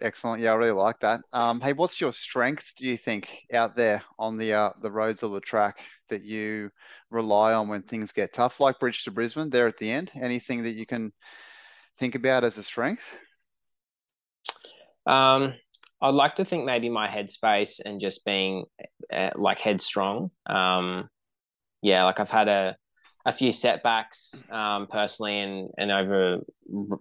[0.00, 0.42] excellent.
[0.42, 1.20] Yeah i really like that.
[1.32, 5.22] Um, hey what's your strength do you think out there on the uh, the roads
[5.22, 6.70] or the track that you
[7.10, 10.10] rely on when things get tough like bridge to brisbane there at the end?
[10.14, 11.12] Anything that you can
[11.98, 13.02] think about as a strength?
[15.06, 15.54] Um,
[16.00, 18.64] I'd like to think maybe my headspace and just being
[19.12, 20.30] uh, like headstrong.
[20.46, 21.08] Um,
[21.82, 22.76] yeah, like I've had a
[23.26, 26.40] a few setbacks um, personally and and over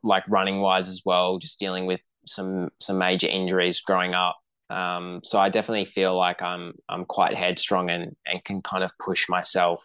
[0.03, 4.37] like running wise as well, just dealing with some some major injuries growing up.
[4.69, 8.91] Um, so I definitely feel like I'm I'm quite headstrong and and can kind of
[8.97, 9.83] push myself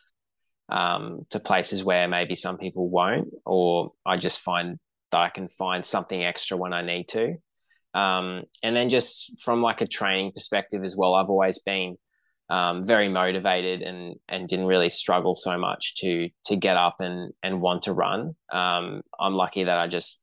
[0.69, 4.79] um, to places where maybe some people won't, or I just find
[5.11, 7.37] that I can find something extra when I need to.
[7.95, 11.97] Um, and then just from like a training perspective as well, I've always been
[12.51, 17.33] um, very motivated and and didn't really struggle so much to to get up and
[17.43, 18.35] and want to run.
[18.53, 20.21] Um, I'm lucky that I just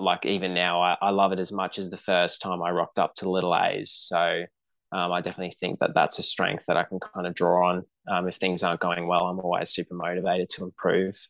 [0.00, 2.98] like even now I, I love it as much as the first time I rocked
[2.98, 3.90] up to Little A's.
[3.92, 4.44] So
[4.90, 7.84] um, I definitely think that that's a strength that I can kind of draw on.
[8.10, 11.28] Um, if things aren't going well, I'm always super motivated to improve.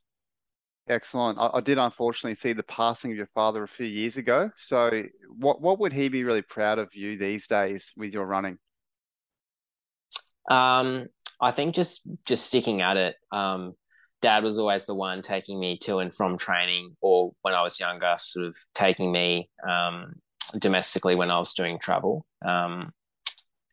[0.89, 1.39] Excellent.
[1.39, 4.51] I, I, did unfortunately see the passing of your father a few years ago.
[4.57, 5.03] So,
[5.36, 8.59] what what would he be really proud of you these days with your running?
[10.51, 11.09] Um,
[11.40, 13.16] I think just just sticking at it.
[13.31, 13.74] Um,
[14.20, 17.78] Dad was always the one taking me to and from training, or when I was
[17.78, 20.15] younger, sort of taking me um,
[20.59, 22.27] domestically when I was doing travel.
[22.45, 22.93] Um,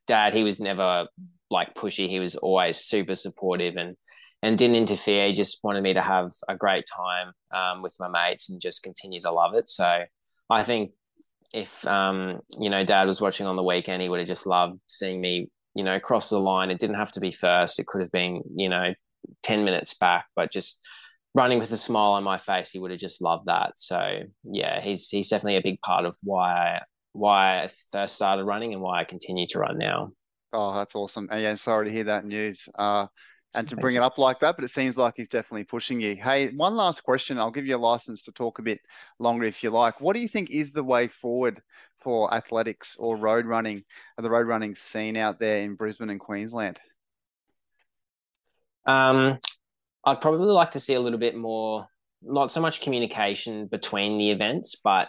[0.08, 1.08] Dad, he was never
[1.50, 2.08] like pushy.
[2.08, 3.96] He was always super supportive and
[4.44, 5.28] and didn't interfere.
[5.28, 8.84] He just wanted me to have a great time um, with my mates and just
[8.84, 9.68] continue to love it.
[9.68, 10.04] So
[10.52, 10.92] I think
[11.54, 14.80] if um, you know Dad was watching on the weekend, he would have just loved
[14.88, 16.70] seeing me, you know, cross the line.
[16.70, 17.80] It didn't have to be first.
[17.80, 18.94] It could have been, you know,
[19.44, 20.80] ten minutes back, but just
[21.34, 23.74] running with a smile on my face, he would have just loved that.
[23.76, 26.82] So yeah, he's he's definitely a big part of why I,
[27.12, 30.12] why I first started running and why I continue to run now.
[30.54, 31.28] Oh, that's awesome.
[31.32, 32.68] And yeah, sorry to hear that news.
[32.78, 33.08] Uh,
[33.54, 36.16] and to bring it up like that, but it seems like he's definitely pushing you.
[36.16, 37.38] Hey, one last question.
[37.38, 38.80] I'll give you a license to talk a bit
[39.18, 40.02] longer if you like.
[40.02, 41.62] What do you think is the way forward
[42.02, 43.84] for athletics or road running,
[44.18, 46.80] the road running scene out there in Brisbane and Queensland?
[48.86, 49.40] Um,
[50.06, 51.88] I'd probably like to see a little bit more,
[52.22, 55.08] not so much communication between the events, but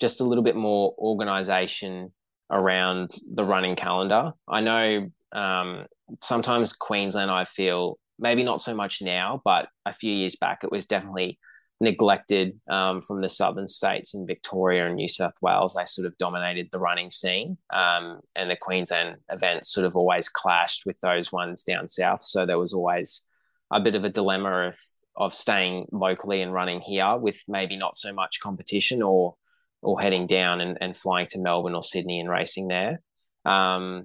[0.00, 2.12] just a little bit more organisation
[2.50, 4.32] around the running calendar.
[4.48, 5.86] I know um,
[6.22, 10.70] sometimes Queensland, I feel, maybe not so much now, but a few years back, it
[10.70, 11.38] was definitely
[11.80, 15.74] neglected um, from the southern states in Victoria and New South Wales.
[15.74, 20.28] They sort of dominated the running scene, um, and the Queensland events sort of always
[20.28, 22.22] clashed with those ones down south.
[22.22, 23.26] So there was always
[23.70, 24.78] a bit of a dilemma of
[25.16, 29.34] of staying locally and running here with maybe not so much competition, or
[29.82, 33.02] or heading down and, and flying to Melbourne or Sydney and racing there.
[33.44, 34.04] Um,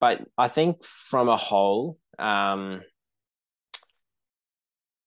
[0.00, 2.80] but I think from a whole, um,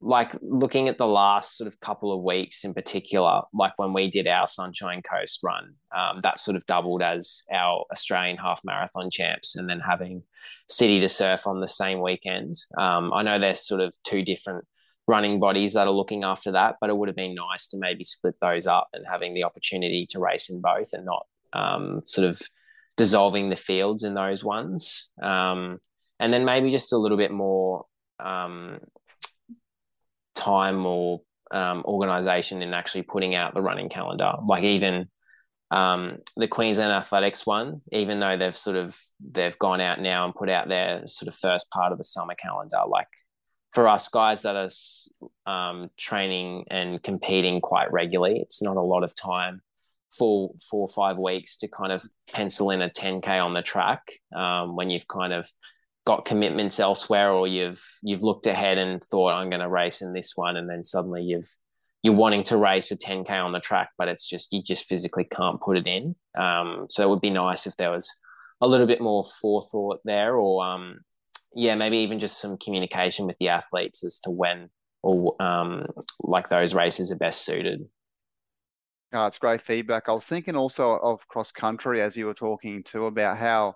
[0.03, 4.09] like looking at the last sort of couple of weeks in particular, like when we
[4.09, 9.09] did our Sunshine Coast run, um, that sort of doubled as our Australian half marathon
[9.09, 10.23] champs, and then having
[10.67, 12.55] City to Surf on the same weekend.
[12.77, 14.65] Um, I know there's sort of two different
[15.07, 18.03] running bodies that are looking after that, but it would have been nice to maybe
[18.03, 22.27] split those up and having the opportunity to race in both and not um, sort
[22.27, 22.41] of
[22.97, 25.09] dissolving the fields in those ones.
[25.21, 25.79] Um,
[26.19, 27.85] and then maybe just a little bit more
[28.19, 28.79] um,
[30.35, 34.33] time or um, organization in actually putting out the running calendar.
[34.45, 35.09] Like even
[35.71, 38.97] um, the Queensland Athletics one, even though they've sort of
[39.31, 42.35] they've gone out now and put out their sort of first part of the summer
[42.35, 42.81] calendar.
[42.87, 43.07] Like
[43.71, 44.69] for us guys that are
[45.51, 49.61] um, training and competing quite regularly, it's not a lot of time
[50.17, 54.01] for four or five weeks to kind of pencil in a 10k on the track
[54.35, 55.49] um, when you've kind of
[56.05, 60.13] got commitments elsewhere or you've you've looked ahead and thought I'm going to race in
[60.13, 61.49] this one and then suddenly you've
[62.01, 65.23] you're wanting to race a 10k on the track but it's just you just physically
[65.23, 68.11] can't put it in um, so it would be nice if there was
[68.61, 70.99] a little bit more forethought there or um,
[71.55, 74.69] yeah maybe even just some communication with the athletes as to when
[75.01, 75.85] or um,
[76.19, 77.85] like those races are best suited
[79.15, 80.09] Oh, it's great feedback.
[80.09, 83.75] I was thinking also of cross country as you were talking too about how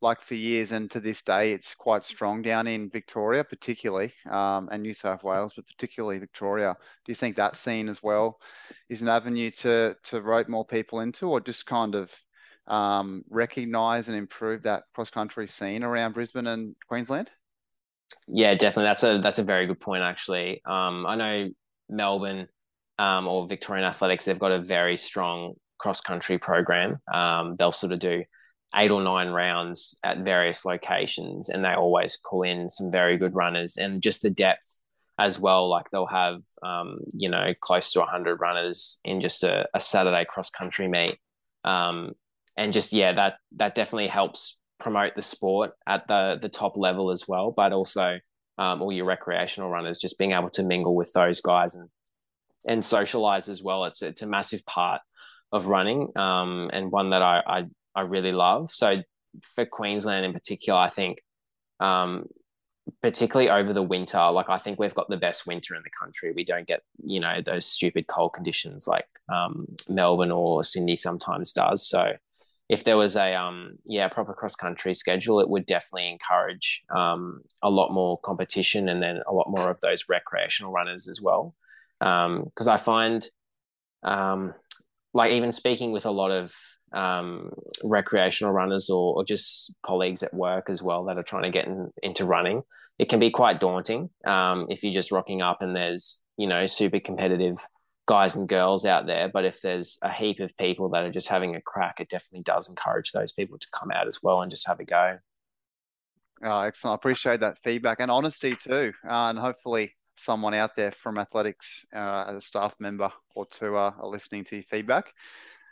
[0.00, 4.68] like for years and to this day, it's quite strong down in Victoria, particularly, um,
[4.70, 6.76] and New South Wales, but particularly Victoria.
[7.04, 8.38] Do you think that scene as well
[8.88, 12.10] is an avenue to to rope more people into, or just kind of
[12.68, 17.30] um, recognise and improve that cross country scene around Brisbane and Queensland?
[18.26, 18.88] Yeah, definitely.
[18.88, 20.02] That's a that's a very good point.
[20.02, 21.48] Actually, um, I know
[21.88, 22.48] Melbourne
[22.98, 24.24] um, or Victorian Athletics.
[24.24, 27.00] They've got a very strong cross country program.
[27.12, 28.24] Um, they'll sort of do
[28.74, 33.34] eight or nine rounds at various locations and they always pull in some very good
[33.34, 34.82] runners and just the depth
[35.18, 35.68] as well.
[35.68, 40.24] Like they'll have um, you know close to 100 runners in just a, a saturday
[40.24, 41.18] cross country meet.
[41.64, 42.12] Um,
[42.56, 47.10] and just yeah that that definitely helps promote the sport at the the top level
[47.10, 48.18] as well but also
[48.58, 51.88] um, all your recreational runners just being able to mingle with those guys and
[52.66, 53.84] and socialize as well.
[53.84, 55.00] It's it's a massive part
[55.52, 58.70] of running um, and one that I, I I really love.
[58.72, 59.02] So
[59.54, 61.18] for Queensland in particular, I think
[61.80, 62.26] um,
[63.02, 66.32] particularly over the winter, like I think we've got the best winter in the country.
[66.34, 71.52] We don't get, you know, those stupid cold conditions like um, Melbourne or Sydney sometimes
[71.52, 71.88] does.
[71.88, 72.12] So
[72.68, 77.40] if there was a um yeah proper cross country schedule, it would definitely encourage um
[77.62, 81.54] a lot more competition and then a lot more of those recreational runners as well.
[81.98, 83.28] Because um, I find
[84.02, 84.54] um
[85.14, 86.54] like even speaking with a lot of
[86.92, 87.52] um,
[87.82, 91.66] recreational runners or, or just colleagues at work as well that are trying to get
[91.66, 92.62] in, into running,
[92.98, 96.66] it can be quite daunting um, if you're just rocking up and there's you know
[96.66, 97.58] super competitive
[98.06, 99.28] guys and girls out there.
[99.28, 102.42] But if there's a heap of people that are just having a crack, it definitely
[102.42, 105.18] does encourage those people to come out as well and just have a go.
[106.42, 106.92] Oh, excellent.
[106.92, 108.92] I appreciate that feedback and honesty too.
[109.04, 113.76] Uh, and hopefully, someone out there from athletics uh, as a staff member or two
[113.76, 115.12] uh, are listening to your feedback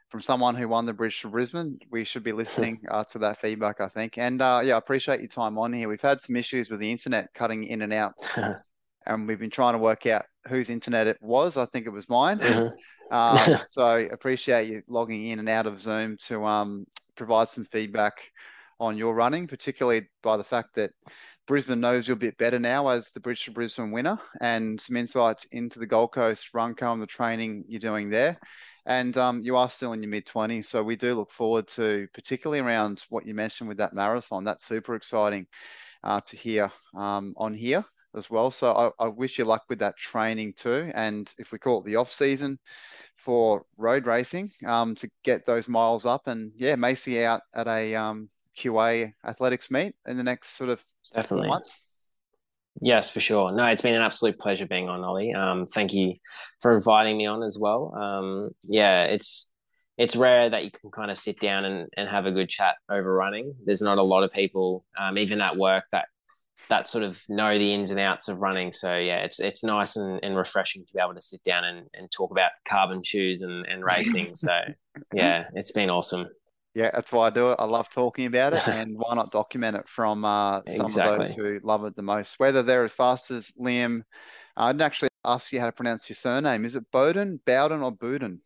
[0.09, 1.79] from someone who won the Bridge to Brisbane.
[1.91, 4.19] We should be listening uh, to that feedback, I think.
[4.19, 5.89] And uh, yeah, I appreciate your time on here.
[5.89, 8.15] We've had some issues with the internet cutting in and out,
[9.07, 11.57] and we've been trying to work out whose internet it was.
[11.57, 12.39] I think it was mine.
[12.39, 12.75] Mm-hmm.
[13.15, 18.15] um, so appreciate you logging in and out of Zoom to um, provide some feedback
[18.79, 20.91] on your running, particularly by the fact that
[21.47, 24.97] Brisbane knows you a bit better now as the Bridge to Brisbane winner, and some
[24.97, 28.39] insights into the Gold Coast Run Co and the training you're doing there.
[28.87, 30.67] And um, you are still in your mid 20s.
[30.67, 34.45] So we do look forward to, particularly around what you mentioned with that marathon.
[34.45, 35.47] That's super exciting
[36.05, 37.85] uh, to hear um, on here
[38.15, 38.51] as well.
[38.51, 40.91] So I, I, wish you luck with that training too.
[40.95, 42.59] And if we call it the off season
[43.17, 47.67] for road racing um, to get those miles up and yeah, may see out at
[47.67, 50.83] a um, QA athletics meet in the next sort of
[51.13, 51.73] definitely months.
[52.81, 53.53] Yes, for sure.
[53.53, 55.33] No, it's been an absolute pleasure being on, Ollie.
[55.33, 56.15] Um, thank you
[56.61, 57.95] for inviting me on as well.
[57.95, 59.51] Um, yeah, it's
[59.97, 62.75] it's rare that you can kind of sit down and, and have a good chat
[62.91, 63.55] over running.
[63.65, 66.07] There's not a lot of people, um, even at work, that
[66.69, 68.73] that sort of know the ins and outs of running.
[68.73, 71.87] So yeah, it's it's nice and, and refreshing to be able to sit down and,
[71.95, 74.35] and talk about carbon shoes and, and racing.
[74.35, 74.53] So
[75.15, 76.27] yeah, it's been awesome.
[76.77, 77.57] Yeah, that's why I do it.
[77.59, 81.15] I love talking about it, and why not document it from uh, some exactly.
[81.15, 82.39] of those who love it the most?
[82.39, 84.03] Whether they're as fast as Liam,
[84.59, 86.67] I didn't actually ask you how to pronounce your surname.
[86.67, 88.41] Is it Bowden, Bowden, or Buden?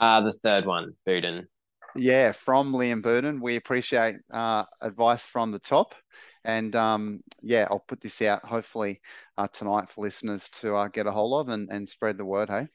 [0.00, 1.48] Uh, the third one, Buden.
[1.96, 3.40] Yeah, from Liam Boudin.
[3.40, 5.96] We appreciate uh, advice from the top.
[6.44, 9.00] And um, yeah, I'll put this out hopefully
[9.36, 12.48] uh, tonight for listeners to uh, get a hold of and, and spread the word.
[12.48, 12.68] Hey.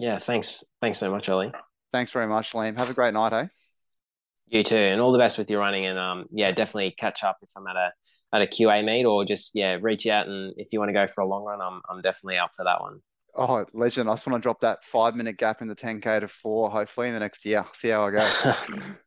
[0.00, 0.64] Yeah, thanks.
[0.82, 1.52] Thanks so much, Ollie.
[1.96, 2.76] Thanks very much, Liam.
[2.76, 3.48] Have a great night, hey.
[4.48, 5.86] You too, and all the best with your running.
[5.86, 7.90] And um, yeah, definitely catch up if I'm at a
[8.34, 11.06] at a QA meet, or just yeah, reach out and if you want to go
[11.06, 13.00] for a long run, I'm I'm definitely up for that one.
[13.34, 14.10] Oh, legend!
[14.10, 17.08] I just want to drop that five minute gap in the 10k to four, hopefully
[17.08, 17.64] in the next year.
[17.72, 18.20] See how I go.